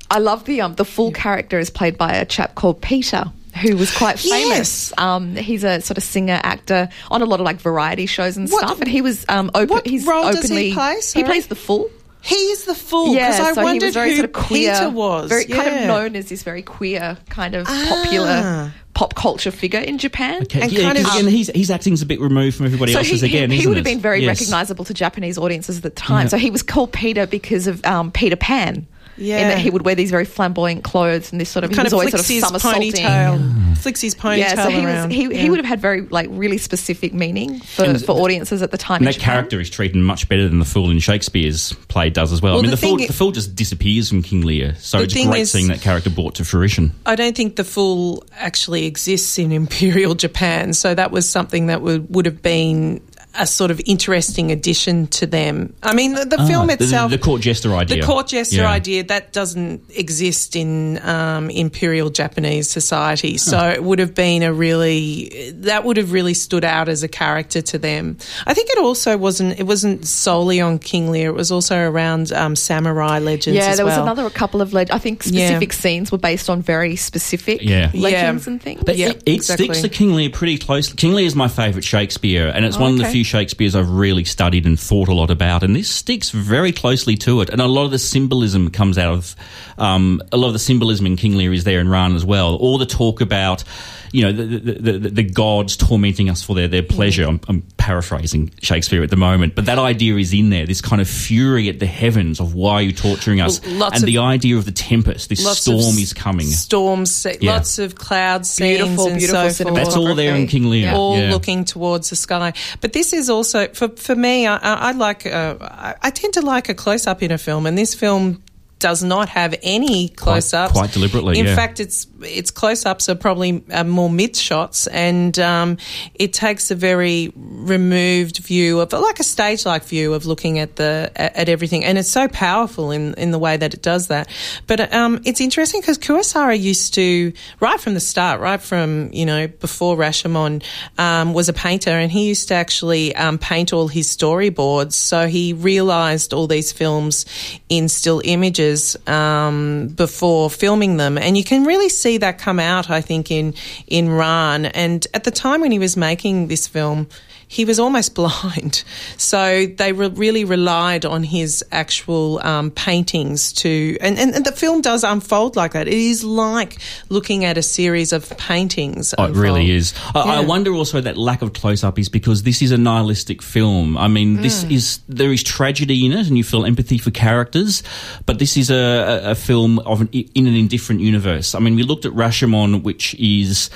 I 0.10 0.20
love 0.20 0.46
the 0.46 0.62
um 0.62 0.76
the 0.76 0.86
full 0.86 1.12
character 1.12 1.60
is 1.60 1.70
played 1.70 1.98
by 1.98 2.14
a 2.14 2.26
chap 2.26 2.56
called 2.56 2.82
Peter. 2.82 3.32
Who 3.62 3.78
was 3.78 3.96
quite 3.96 4.20
famous? 4.20 4.90
Yes. 4.92 4.94
Um, 4.98 5.36
he's 5.36 5.64
a 5.64 5.80
sort 5.82 5.98
of 5.98 6.04
singer 6.04 6.40
actor 6.44 6.90
on 7.10 7.22
a 7.22 7.26
lot 7.26 7.40
of 7.40 7.46
like 7.46 7.58
variety 7.62 8.06
shows 8.06 8.36
and 8.38 8.50
What- 8.50 8.66
stuff. 8.66 8.80
And 8.82 8.88
he 8.90 9.02
was 9.02 9.26
um, 9.30 9.50
open. 9.56 9.70
what 9.70 9.88
he's 9.88 10.06
role 10.06 10.24
does 10.32 10.44
openly 10.46 10.70
he 10.70 10.74
play? 10.74 11.00
he 11.14 11.24
plays 11.24 11.48
the 11.48 11.56
fool. 11.56 11.90
He 12.22 12.36
is 12.36 12.66
the 12.66 12.74
fool 12.74 13.14
because 13.14 13.38
Yeah, 13.38 13.46
I 13.46 13.54
so 13.54 13.62
he 13.62 13.66
wondered 13.66 13.86
was 13.86 13.94
very 13.94 14.10
who 14.10 14.16
sort 14.16 14.26
of 14.26 14.34
queer, 14.34 14.74
Peter 14.74 14.90
was. 14.90 15.30
very 15.30 15.46
kind 15.46 15.68
of 15.76 15.88
known 15.88 16.16
as 16.16 16.28
this 16.28 16.42
very 16.42 16.64
queer 16.64 17.18
kind 17.30 17.54
of 17.54 17.68
Ah. 17.70 17.86
popular 18.04 18.74
pop 18.96 19.14
culture 19.14 19.52
figure 19.52 19.80
in 19.80 20.00
Japan. 20.00 20.42
Okay, 20.42 20.62
And 20.62 20.72
yeah, 20.72 20.82
kind 20.86 20.98
of- 20.98 21.04
'cause 21.06 21.20
again, 21.20 21.32
he's, 21.32 21.52
his 21.54 21.70
acting's 21.70 22.02
a 22.02 22.06
bit 22.08 22.20
removed 22.20 22.58
from 22.58 22.66
everybody 22.66 22.94
So 22.94 22.98
else's 23.00 23.22
he, 23.22 23.28
again, 23.28 23.52
he, 23.52 23.58
he 23.58 23.62
isn't 23.62 23.70
would 23.70 23.78
have 23.78 23.86
it? 23.86 23.90
been 23.92 24.00
very 24.00 24.24
Yes. 24.24 24.40
recognizable 24.40 24.86
to 24.86 24.94
Japanese 24.96 25.38
audiences 25.38 25.78
at 25.78 25.84
the 25.84 25.90
time. 25.92 26.28
So 26.28 26.38
he 26.38 26.50
was 26.50 26.64
called 26.64 26.92
Peter 26.92 27.28
because 27.28 27.68
of 27.68 27.86
um, 27.86 28.10
Peter 28.12 28.36
Pan. 28.38 28.88
Yeah. 29.18 29.40
In 29.42 29.48
that 29.50 29.58
he 29.60 29.70
would 29.70 29.84
wear 29.86 29.96
these 29.96 30.12
very 30.12 30.26
flamboyant 30.26 30.84
clothes 30.84 31.32
and 31.32 31.40
this 31.40 31.50
sort 31.50 31.64
of 31.64 31.72
he 31.72 31.78
was 31.78 31.88
of 31.88 31.94
always 31.94 32.12
sort 32.12 32.22
of 32.22 32.28
his 32.28 32.44
somersaulting. 32.44 32.92
ponytail, 32.94 33.78
flicks 33.78 34.02
his 34.02 34.14
ponytail 34.16 34.38
Yeah, 34.38 34.56
so 34.56 34.70
he 34.70 34.86
around. 34.86 35.08
was 35.10 35.16
he, 35.16 35.24
Yeah. 35.24 35.38
he 35.42 35.50
would 35.50 35.60
have 35.60 35.66
had 35.66 35.80
very 35.82 36.02
like 36.02 36.28
really 36.32 36.58
specific 36.58 37.14
meaning 37.14 37.60
for, 37.62 37.84
And 37.86 38.04
for 38.04 38.12
audiences 38.14 38.62
at 38.62 38.72
the 38.72 38.78
time. 38.78 38.98
And 38.98 39.08
that 39.08 39.14
Japan. 39.14 39.34
character 39.36 39.60
is 39.62 39.70
treated 39.70 39.96
much 39.98 40.28
better 40.28 40.48
than 40.50 40.60
the 40.60 40.66
fool 40.66 40.90
in 40.92 41.00
Shakespeare's 41.00 41.74
play 41.88 42.10
does 42.10 42.32
as 42.34 42.42
well. 42.42 42.54
Well, 42.54 42.60
I 42.60 42.62
mean, 42.64 42.72
the 42.72 42.76
the, 42.78 42.82
fool, 42.82 42.98
thing 42.98 43.06
i- 43.06 43.08
the 43.08 43.14
fool 43.14 43.32
just 43.32 43.56
disappears 43.56 44.10
from 44.10 44.22
King 44.22 44.42
Lear, 44.42 44.76
so 44.80 45.00
it's 45.00 45.14
great 45.14 45.28
is- 45.42 45.52
seeing 45.52 45.68
that 45.68 45.82
character 45.82 46.10
brought 46.10 46.36
to 46.36 46.46
fruition. 46.46 46.92
I 47.06 47.16
don't 47.16 47.36
think 47.36 47.56
the 47.56 47.64
fool 47.64 48.24
actually 48.38 48.86
exists 48.86 49.38
in 49.40 49.52
Imperial 49.52 50.16
Japan, 50.16 50.74
so 50.74 50.94
that 50.94 51.12
was 51.12 51.30
something 51.30 51.68
that 51.68 51.82
would 51.82 52.14
would 52.14 52.26
have 52.26 52.42
been 52.42 53.02
a 53.38 53.46
sort 53.48 53.72
of 53.72 53.82
interesting 53.86 54.52
addition 54.52 55.08
to 55.08 55.26
them. 55.26 55.74
I 55.84 55.94
mean, 55.94 56.14
the, 56.14 56.26
the 56.26 56.40
Ah, 56.40 56.48
film 56.48 56.68
the- 56.68 56.76
the- 56.78 56.84
itself, 56.84 57.12
the 57.12 57.18
court 57.18 57.42
jester 57.42 57.74
idea. 57.76 57.98
the 58.02 58.04
court 58.06 58.28
jester 58.28 58.58
Yeah. 58.58 58.70
idea, 58.72 59.04
that 59.06 59.34
doesn't 59.34 59.82
exist 59.96 60.56
in 60.56 61.00
um, 61.08 61.50
Imperial 61.50 62.10
Japanese 62.10 62.70
society. 62.70 63.38
So 63.38 63.58
it 63.70 63.84
would 63.84 64.00
have 64.00 64.14
been 64.16 64.44
a 64.44 64.54
really 64.54 65.52
that 65.62 65.84
would 65.84 65.98
have 65.98 66.12
really 66.12 66.34
stood 66.34 66.64
out 66.64 66.90
as 66.90 67.04
a 67.04 67.08
character 67.08 67.62
to 67.62 67.78
them. 67.78 68.18
I 68.46 68.54
think 68.54 68.70
it 68.70 68.78
also 68.78 69.18
wasn't 69.18 69.60
it 69.60 69.64
wasn't 69.64 70.06
solely 70.08 70.62
on 70.62 70.80
King 70.80 71.12
Lear. 71.12 71.30
It 71.30 71.34
was 71.36 71.52
also 71.52 71.78
around 71.78 72.32
um, 72.32 72.56
samurai 72.56 73.20
legends. 73.20 73.58
Yeah, 73.58 73.68
as 73.72 73.78
there 73.78 73.86
was 73.86 73.96
well. 73.96 74.04
another 74.04 74.30
couple 74.30 74.62
of 74.62 74.74
legends. 74.74 74.96
I 74.96 75.00
think 75.00 75.24
Yeah. 75.26 75.48
specific 75.48 75.74
scenes 75.74 76.12
were 76.12 76.18
based 76.18 76.50
on 76.50 76.62
very 76.62 76.96
specific 76.96 77.60
Yeah. 77.62 77.92
legends 77.94 78.48
Yeah. 78.48 78.52
and 78.54 78.62
things. 78.62 78.82
But 78.86 78.98
Yeah, 78.98 79.10
it, 79.10 79.24
it 79.26 79.34
exactly. 79.36 79.66
sticks 79.66 79.82
to 79.82 79.90
King 79.90 80.14
Lear 80.16 80.30
pretty 80.30 80.58
closely. 80.58 80.96
King 80.96 81.14
Lear 81.14 81.26
is 81.26 81.36
my 81.36 81.48
favourite 81.48 81.84
Shakespeare, 81.84 82.48
and 82.48 82.64
it's 82.66 82.78
Oh, 82.78 82.82
one 82.82 82.92
of 82.94 82.98
the 83.00 83.06
few 83.06 83.24
Shakespeares 83.26 83.76
I've 83.76 83.90
really 83.90 84.24
studied 84.24 84.66
and 84.66 84.80
thought 84.80 85.08
a 85.10 85.14
lot 85.14 85.30
about. 85.30 85.64
And 85.64 85.76
this 85.76 85.90
sticks 85.90 86.30
very 86.30 86.72
closely 86.72 87.16
to 87.18 87.42
it. 87.42 87.50
And 87.50 87.60
a 87.62 87.68
lot 87.68 87.86
of 87.86 87.92
the 87.92 88.00
symbolism 88.00 88.70
comes 88.72 88.98
out 88.98 89.14
of 89.14 89.36
um, 89.78 90.22
a 90.32 90.38
lot 90.38 90.48
of 90.48 90.54
the 90.54 90.60
symbolism 90.60 91.06
in 91.06 91.16
King 91.18 91.36
Lear 91.36 91.52
is 91.54 91.64
there 91.66 91.80
in 91.80 91.90
Ran 91.90 92.16
as 92.16 92.24
well. 92.26 92.56
All 92.56 92.78
the 92.78 92.86
talk 92.86 93.22
about. 93.22 93.64
You 94.12 94.22
know 94.22 94.32
the, 94.32 94.46
the, 94.60 94.92
the, 94.98 95.10
the 95.10 95.24
gods 95.24 95.76
tormenting 95.76 96.30
us 96.30 96.42
for 96.42 96.56
their, 96.56 96.70
their 96.70 96.84
pleasure. 96.84 97.26
I'm, 97.28 97.42
I'm 97.50 97.64
paraphrasing 97.76 98.50
Shakespeare 98.62 99.04
at 99.04 99.10
the 99.10 99.18
moment, 99.18 99.56
but 99.56 99.66
that 99.66 99.78
idea 99.78 100.16
is 100.16 100.34
in 100.34 100.52
there. 100.52 100.66
This 100.66 100.80
kind 100.80 101.02
of 101.02 101.10
fury 101.10 101.68
at 101.68 101.80
the 101.80 101.86
heavens 101.86 102.40
of 102.40 102.54
why 102.54 102.76
are 102.76 102.82
you 102.82 102.94
torturing 102.94 103.42
us, 103.42 103.60
Well, 103.62 103.86
and 103.86 103.96
of- 103.96 104.02
the 104.04 104.20
idea 104.20 104.56
of 104.56 104.64
the 104.64 104.72
tempest. 104.72 105.28
This 105.28 105.46
storm 105.58 105.98
is 105.98 106.14
coming. 106.14 106.46
Storms, 106.48 107.28
Yeah. 107.42 107.56
lots 107.56 107.78
of 107.78 107.96
clouds, 107.96 108.50
scenes, 108.50 108.78
Beautiful, 108.78 109.08
and 109.08 109.18
beautiful 109.18 109.50
so 109.50 109.64
cinematography. 109.66 109.68
forth. 109.68 109.76
That's 109.76 109.96
all 109.98 110.16
there 110.16 110.36
in 110.36 110.48
King 110.48 110.70
Lear. 110.70 110.82
Yeah. 110.92 110.96
all 110.96 111.18
Yeah. 111.20 111.32
looking 111.32 111.66
towards 111.66 112.10
the 112.10 112.16
sky. 112.16 112.54
But 112.80 112.94
this 112.94 113.12
is 113.16 113.30
also 113.30 113.68
for 113.70 113.90
for 113.90 114.16
me. 114.16 114.48
I, 114.48 114.58
I, 114.58 114.92
like. 114.92 115.26
Uh, 115.26 115.56
I 116.02 116.10
tend 116.12 116.34
to 116.36 116.42
like 116.42 116.70
a 116.70 116.74
close 116.74 117.08
up 117.08 117.24
in 117.24 117.32
a 117.32 117.38
film, 117.38 117.66
and 117.66 117.78
this 117.78 117.96
film 117.96 118.44
does 118.86 119.04
not 119.04 119.30
have 119.30 119.56
any 119.64 120.10
close 120.10 120.54
ups. 120.54 120.74
quite 120.74 120.92
deliberately, 120.92 121.40
In 121.40 121.48
yeah. 121.48 121.56
fact, 121.56 121.80
its 121.80 122.06
its 122.22 122.52
close 122.52 122.86
ups 122.86 123.10
are 123.10 123.16
probably 123.16 123.64
uh, 123.72 123.84
more 123.84 124.12
mid 124.12 124.36
shots, 124.36 124.86
and 124.86 125.40
um, 125.40 125.78
it 126.14 126.34
takes 126.34 126.70
a 126.70 126.76
very 126.76 127.32
removed 127.36 128.38
view 128.38 128.82
of 128.82 128.94
like 128.94 129.20
a 129.20 129.24
stage 129.24 129.66
like 129.66 129.84
view 129.86 130.14
of 130.14 130.28
looking 130.28 130.60
at 130.60 130.76
the 130.76 131.12
at, 131.16 131.36
at 131.36 131.50
everything, 131.50 131.84
and 131.84 131.98
it's 131.98 132.10
so 132.10 132.28
powerful 132.28 132.92
in 132.92 133.16
in 133.16 133.32
the 133.32 133.40
way 133.40 133.58
that 133.58 133.74
it 133.74 133.82
does 133.82 134.10
that. 134.10 134.30
But 134.68 134.94
um, 134.94 135.20
it's 135.26 135.42
interesting 135.42 135.82
because 135.82 135.98
Kurosawa 135.98 136.60
used 136.60 136.94
to 136.94 137.34
right 137.60 137.80
from 137.80 137.96
the 137.96 138.00
start, 138.00 138.40
right 138.40 138.62
from 138.62 139.10
you 139.14 139.26
know 139.26 139.48
before 139.48 139.98
Rashomon 139.98 140.64
um, 141.00 141.34
was 141.34 141.50
a 141.50 141.54
painter, 141.54 141.90
and 141.90 142.12
he 142.12 142.28
used 142.28 142.50
to 142.50 142.54
actually 142.54 143.16
um, 143.16 143.40
paint 143.40 143.74
all 143.74 143.88
his 143.88 144.16
storyboards. 144.16 144.94
So 144.94 145.26
he 145.26 145.54
realized 145.54 146.34
all 146.34 146.46
these 146.46 146.72
films 146.72 147.26
in 147.68 147.90
still 147.90 148.22
images 148.24 148.75
um, 149.08 149.88
before 149.88 150.50
filming 150.50 150.98
them, 150.98 151.18
and 151.18 151.38
you 151.38 151.44
can 151.44 151.66
really 151.66 151.90
see 151.90 152.18
that 152.18 152.38
come 152.38 152.60
out. 152.60 152.90
I 152.90 153.02
think 153.02 153.32
in 153.32 153.54
in 153.88 154.12
Ran, 154.12 154.66
and 154.66 155.06
at 155.14 155.24
the 155.24 155.32
time 155.32 155.62
when 155.62 155.72
he 155.72 155.80
was 155.80 155.96
making 155.98 156.48
this 156.48 156.68
film. 156.68 157.08
He 157.48 157.66
was 157.66 157.80
almost 157.80 158.16
blind, 158.16 158.84
so 159.18 159.66
they 159.68 159.94
re- 159.94 160.08
really 160.10 160.46
relied 160.46 161.06
on 161.06 161.24
his 161.24 161.64
actual 161.72 162.40
um, 162.46 162.72
paintings 162.72 163.54
to, 163.54 163.98
and, 164.02 164.18
and, 164.18 164.36
and 164.36 164.46
the 164.46 164.52
film 164.52 164.82
does 164.82 165.04
unfold 165.04 165.56
like 165.56 165.74
that. 165.74 165.88
It 165.88 165.94
is 165.94 166.24
like 166.24 166.78
looking 167.10 167.46
at 167.46 167.58
a 167.58 167.62
series 167.62 168.12
of 168.14 168.36
paintings. 168.38 169.14
Oh, 169.18 169.26
it 169.26 169.36
really 169.36 169.72
is. 169.72 169.94
I, 170.14 170.38
I 170.38 170.40
wonder 170.42 170.72
also 170.74 171.02
that 171.02 171.18
lack 171.18 171.42
of 171.42 171.54
close 171.54 171.84
up 171.84 172.00
is 172.00 172.10
because 172.10 172.44
this 172.44 172.62
is 172.62 172.72
a 172.72 172.78
nihilistic 172.78 173.42
film. 173.42 173.98
I 173.98 174.08
mean, 174.08 174.42
this 174.42 174.64
Mm. 174.64 174.72
is 174.72 175.00
there 175.10 175.32
is 175.34 175.44
tragedy 175.44 176.06
in 176.06 176.14
it, 176.14 176.28
and 176.28 176.38
you 176.38 176.44
feel 176.44 176.66
empathy 176.66 176.98
for 176.98 177.12
characters. 177.12 177.84
But 178.26 178.40
this 178.40 178.58
is 178.58 178.70
a, 178.72 179.22
a, 179.26 179.32
a 179.32 179.36
film 179.36 179.80
of 179.80 180.02
an, 180.02 180.10
in 180.12 180.48
an 180.48 180.56
indifferent 180.56 181.02
universe. 181.02 181.54
I 181.54 181.60
mean, 181.60 181.76
we 181.76 181.84
looked 181.84 182.06
at 182.06 182.14
Rashomon, 182.14 182.84
which 182.84 183.14
is 183.16 183.70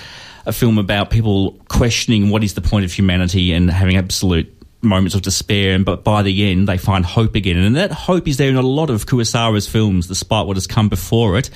a 0.49 0.53
film 0.53 0.77
about 0.77 1.09
people 1.09 1.51
questioning 1.69 2.29
what 2.29 2.43
is 2.43 2.53
the 2.55 2.61
point 2.61 2.83
of 2.85 2.91
humanity 2.91 3.53
and 3.53 3.69
having 3.69 3.95
absolute 3.95 4.53
moments 4.81 5.13
of 5.13 5.21
despair, 5.21 5.75
and 5.75 5.85
but 5.85 6.03
by 6.03 6.21
the 6.21 6.49
end 6.49 6.67
they 6.67 6.77
find 6.77 7.05
hope 7.05 7.35
again, 7.35 7.57
and 7.57 7.75
that 7.75 7.91
hope 7.91 8.27
is 8.27 8.37
there 8.37 8.49
in 8.49 8.55
a 8.55 8.61
lot 8.61 8.89
of 8.89 9.05
Kurosawa's 9.05 9.67
films, 9.67 10.07
despite 10.07 10.45
what 10.45 10.55
has 10.55 10.67
come 10.67 10.89
before 10.89 11.37
it. 11.37 11.49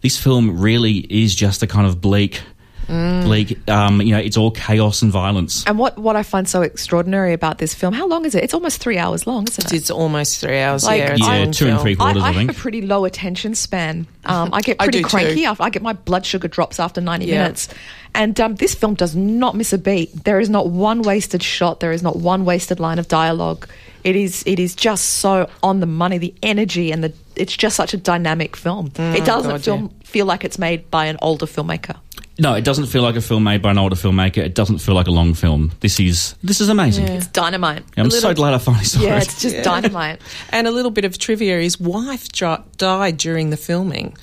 This 0.00 0.18
film 0.20 0.60
really 0.60 0.98
is 0.98 1.34
just 1.34 1.62
a 1.62 1.66
kind 1.66 1.86
of 1.86 2.00
bleak, 2.00 2.42
bleak. 2.86 3.68
Um, 3.68 4.00
you 4.02 4.12
know, 4.12 4.18
it's 4.18 4.36
all 4.36 4.50
chaos 4.50 5.02
and 5.02 5.10
violence. 5.12 5.64
And 5.66 5.78
what, 5.78 5.98
what 5.98 6.16
I 6.16 6.22
find 6.22 6.48
so 6.48 6.62
extraordinary 6.62 7.32
about 7.32 7.58
this 7.58 7.74
film, 7.74 7.94
how 7.94 8.06
long 8.06 8.24
is 8.24 8.34
it? 8.34 8.44
It's 8.44 8.54
almost 8.54 8.80
three 8.80 8.98
hours 8.98 9.26
long, 9.26 9.46
isn't 9.48 9.72
it? 9.72 9.76
It's 9.76 9.90
almost 9.90 10.40
three 10.40 10.58
hours. 10.58 10.84
Like, 10.84 10.98
yeah, 10.98 11.14
Yeah, 11.16 11.26
long 11.26 11.52
two 11.52 11.66
and 11.66 11.74
film. 11.76 11.78
three 11.82 11.92
I, 11.92 11.94
quarters, 11.96 12.22
I 12.22 12.28
I, 12.28 12.32
have 12.32 12.48
a 12.50 12.52
pretty 12.54 12.82
low 12.82 13.04
attention 13.04 13.54
span. 13.54 14.06
Um, 14.24 14.50
I 14.52 14.60
get 14.60 14.76
I 14.80 14.84
pretty 14.84 14.98
do 14.98 15.04
too. 15.04 15.08
cranky. 15.10 15.46
I, 15.46 15.56
I 15.58 15.70
get 15.70 15.82
my 15.82 15.92
blood 15.92 16.24
sugar 16.26 16.48
drops 16.48 16.78
after 16.80 17.00
90 17.00 17.26
Yeah. 17.26 17.42
minutes. 17.42 17.68
And 18.16 18.38
um, 18.40 18.54
this 18.54 18.74
film 18.74 18.94
does 18.94 19.16
not 19.16 19.56
miss 19.56 19.72
a 19.72 19.78
beat. 19.78 20.24
There 20.24 20.38
is 20.38 20.48
not 20.48 20.68
one 20.68 21.02
wasted 21.02 21.42
shot. 21.42 21.80
There 21.80 21.90
is 21.92 22.02
not 22.02 22.16
one 22.16 22.44
wasted 22.44 22.78
line 22.78 22.98
of 23.00 23.08
dialogue. 23.08 23.68
It 24.04 24.14
is 24.16 24.44
it 24.46 24.60
is 24.60 24.74
just 24.76 25.04
so 25.14 25.48
on 25.62 25.80
the 25.80 25.86
money. 25.86 26.18
The 26.18 26.34
energy 26.42 26.92
and 26.92 27.02
the 27.02 27.12
it's 27.36 27.56
just 27.56 27.74
such 27.74 27.94
a 27.94 27.96
dynamic 27.96 28.54
film. 28.54 28.92
it 28.96 29.24
doesn't 29.24 29.50
God, 29.50 29.64
film, 29.64 29.88
feel 30.04 30.26
like 30.26 30.44
it's 30.44 30.58
made 30.58 30.90
by 30.90 31.06
an 31.06 31.16
older 31.22 31.46
filmmaker. 31.46 31.96
No, 32.38 32.54
it 32.54 32.64
doesn't 32.64 32.86
feel 32.86 33.02
like 33.02 33.14
a 33.14 33.20
film 33.20 33.44
made 33.44 33.62
by 33.62 33.70
an 33.70 33.78
older 33.78 33.94
filmmaker. 33.94 34.38
It 34.38 34.54
doesn't 34.56 34.78
feel 34.78 34.94
like 34.96 35.06
a 35.06 35.12
long 35.12 35.34
film. 35.34 35.70
This 35.80 36.00
is 36.00 36.34
this 36.42 36.60
is 36.60 36.68
amazing. 36.68 37.06
It's 37.08 37.28
dynamite. 37.28 37.84
I'm 37.96 38.06
A 38.06 38.10
so 38.10 38.34
glad 38.34 38.54
I 38.54 38.58
finally 38.58 38.84
saw 38.84 39.00
Yeah, 39.00 39.18
it. 39.18 39.22
it's 39.24 39.40
just 39.42 39.62
dynamite. 39.62 40.20
And 40.50 40.66
a 40.66 40.70
little 40.72 40.90
bit 40.90 41.04
of 41.04 41.16
trivia: 41.18 41.60
his 41.60 41.78
wife 41.78 42.30
dri- 42.32 42.56
died 42.76 43.18
during 43.18 43.50
the 43.50 43.56
filming, 43.56 44.16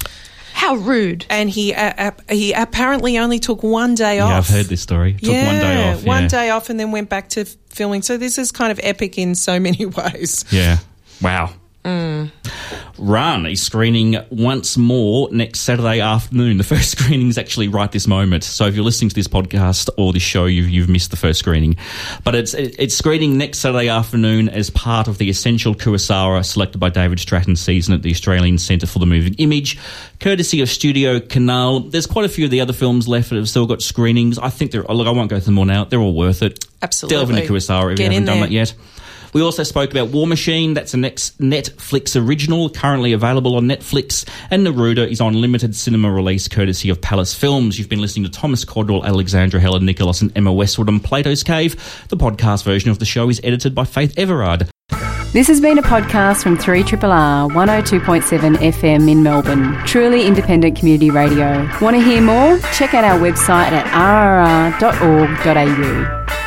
How 0.54 0.76
rude. 0.76 1.26
and 1.30 1.50
he 1.50 1.74
uh, 1.74 1.94
uh, 1.98 2.12
he 2.30 2.52
apparently 2.52 3.18
only 3.18 3.40
took 3.40 3.64
one 3.64 3.96
day 3.96 4.20
off. 4.20 4.30
yeah, 4.30 4.38
I've 4.40 4.48
heard 4.50 4.66
this 4.66 4.82
story. 4.82 5.14
Took 5.14 5.24
yeah, 5.32 5.46
one 5.48 5.60
day 5.62 5.92
off. 5.94 6.04
one 6.04 6.28
day 6.28 6.50
off, 6.50 6.70
and 6.70 6.78
then 6.78 6.92
went 6.92 7.08
back 7.10 7.30
to 7.30 7.46
filming. 7.70 8.02
So 8.02 8.18
this 8.18 8.38
is 8.38 8.52
kind 8.52 8.72
of 8.74 8.80
epic 8.84 9.18
in 9.18 9.36
so 9.36 9.58
many 9.68 9.86
ways. 9.86 10.44
Yeah. 10.52 10.80
Wow. 11.22 11.54
Mm. 11.84 12.32
Ran 12.98 13.48
is 13.48 13.62
screening 13.64 14.18
once 14.30 14.78
more 14.78 15.28
next 15.32 15.62
Saturday 15.62 16.00
afternoon. 16.02 16.58
The 16.58 16.64
first 16.64 16.92
screening 16.98 17.30
is 17.30 17.38
actually 17.38 17.68
right 17.68 17.92
this 17.92 18.08
moment. 18.08 18.44
So 18.44 18.68
if 18.68 18.76
you're 18.76 18.84
listening 18.84 19.10
to 19.10 19.16
this 19.16 19.28
podcast 19.28 19.90
or 19.98 20.14
this 20.14 20.22
show, 20.22 20.46
you've, 20.46 20.70
you've 20.70 20.90
missed 20.90 21.10
the 21.10 21.18
first 21.18 21.40
screening. 21.40 21.78
But 22.24 22.36
it's 22.36 22.54
it's 22.54 22.96
screening 22.96 23.38
next 23.38 23.60
Saturday 23.60 23.90
afternoon 23.90 24.50
as 24.50 24.70
part 24.70 25.08
of 25.08 25.18
the 25.18 25.30
Essential 25.30 25.74
Kurosawa 25.74 26.46
selected 26.46 26.78
by 26.78 26.90
David 26.90 27.20
Stratton 27.20 27.56
season 27.56 27.94
at 27.96 28.04
the 28.04 28.12
Australian 28.12 28.60
Centre 28.60 28.86
for 28.86 29.00
the 29.00 29.08
Moving 29.08 29.34
Image, 29.36 29.80
courtesy 30.20 30.62
of 30.62 30.70
Studio 30.70 31.20
Canal. 31.20 31.80
There's 31.80 32.06
quite 32.08 32.26
a 32.26 32.30
few 32.30 32.46
of 32.46 32.52
the 32.52 32.62
other 32.62 32.74
films 32.74 33.08
left 33.08 33.30
that 33.30 33.38
have 33.38 33.50
still 33.50 33.66
got 33.66 33.82
screenings. 33.82 34.38
I 34.38 34.50
think 34.50 34.72
they're, 34.72 34.84
look, 34.84 35.08
I 35.08 35.12
won't 35.12 35.30
go 35.30 35.40
through 35.40 35.46
them 35.46 35.58
all 35.60 35.66
now. 35.66 35.86
They're 35.86 36.00
all 36.00 36.14
worth 36.14 36.44
it. 36.44 36.64
Absolutely. 36.84 37.18
Delve 37.18 37.30
into 37.32 37.54
Kurosawa 37.54 37.92
if 37.94 37.98
Get 37.98 38.06
you 38.06 38.12
haven't 38.12 38.26
done 38.26 38.40
there. 38.40 38.48
that 38.48 38.52
yet. 38.54 38.74
We 39.34 39.42
also 39.42 39.64
spoke 39.64 39.92
about 39.92 40.10
War 40.10 40.28
Machine. 40.28 40.74
That's 40.74 40.94
a 40.94 40.98
next 40.98 41.40
Netflix 41.40 42.20
original, 42.20 42.70
currently 42.70 43.14
available 43.14 43.56
on 43.56 43.66
Netflix. 43.66 44.28
And 44.50 44.66
Neruda 44.66 45.10
is 45.10 45.22
on 45.22 45.40
limited 45.40 45.76
cinema 45.76 46.12
release, 46.12 46.48
courtesy 46.48 46.90
of 46.90 47.02
Palace 47.02 47.34
Films. 47.34 47.80
You've 47.80 47.90
been 47.90 48.02
listening 48.02 48.26
to 48.26 48.32
Thomas 48.32 48.66
Caldwell, 48.66 49.06
Alexandra 49.06 49.60
Heller-Nicholas, 49.60 50.22
and 50.22 50.36
Emma 50.36 50.52
Westwood 50.52 50.90
on 50.90 51.00
Plato's 51.00 51.44
Cave. 51.44 52.06
The 52.10 52.18
podcast 52.18 52.64
version 52.64 52.92
of 52.92 53.00
the 53.00 53.06
show 53.06 53.30
is 53.30 53.40
edited 53.44 53.74
by 53.74 53.86
Faith 53.86 54.14
Everard. 54.18 54.70
This 55.34 55.48
has 55.48 55.62
been 55.62 55.78
a 55.78 55.82
podcast 55.82 56.44
from 56.44 56.58
3RRR 56.58 57.52
102.7 57.52 58.58
FM 58.58 59.10
in 59.10 59.24
Melbourne. 59.24 59.78
Truly 59.86 60.28
independent 60.28 60.78
community 60.78 61.10
radio. 61.10 61.70
Want 61.80 61.96
to 61.96 62.02
hear 62.02 62.22
more? 62.22 62.60
Check 62.74 62.94
out 62.94 63.06
our 63.06 63.18
website 63.18 63.72
at 63.72 63.86
rrr.org.au. 64.82 66.41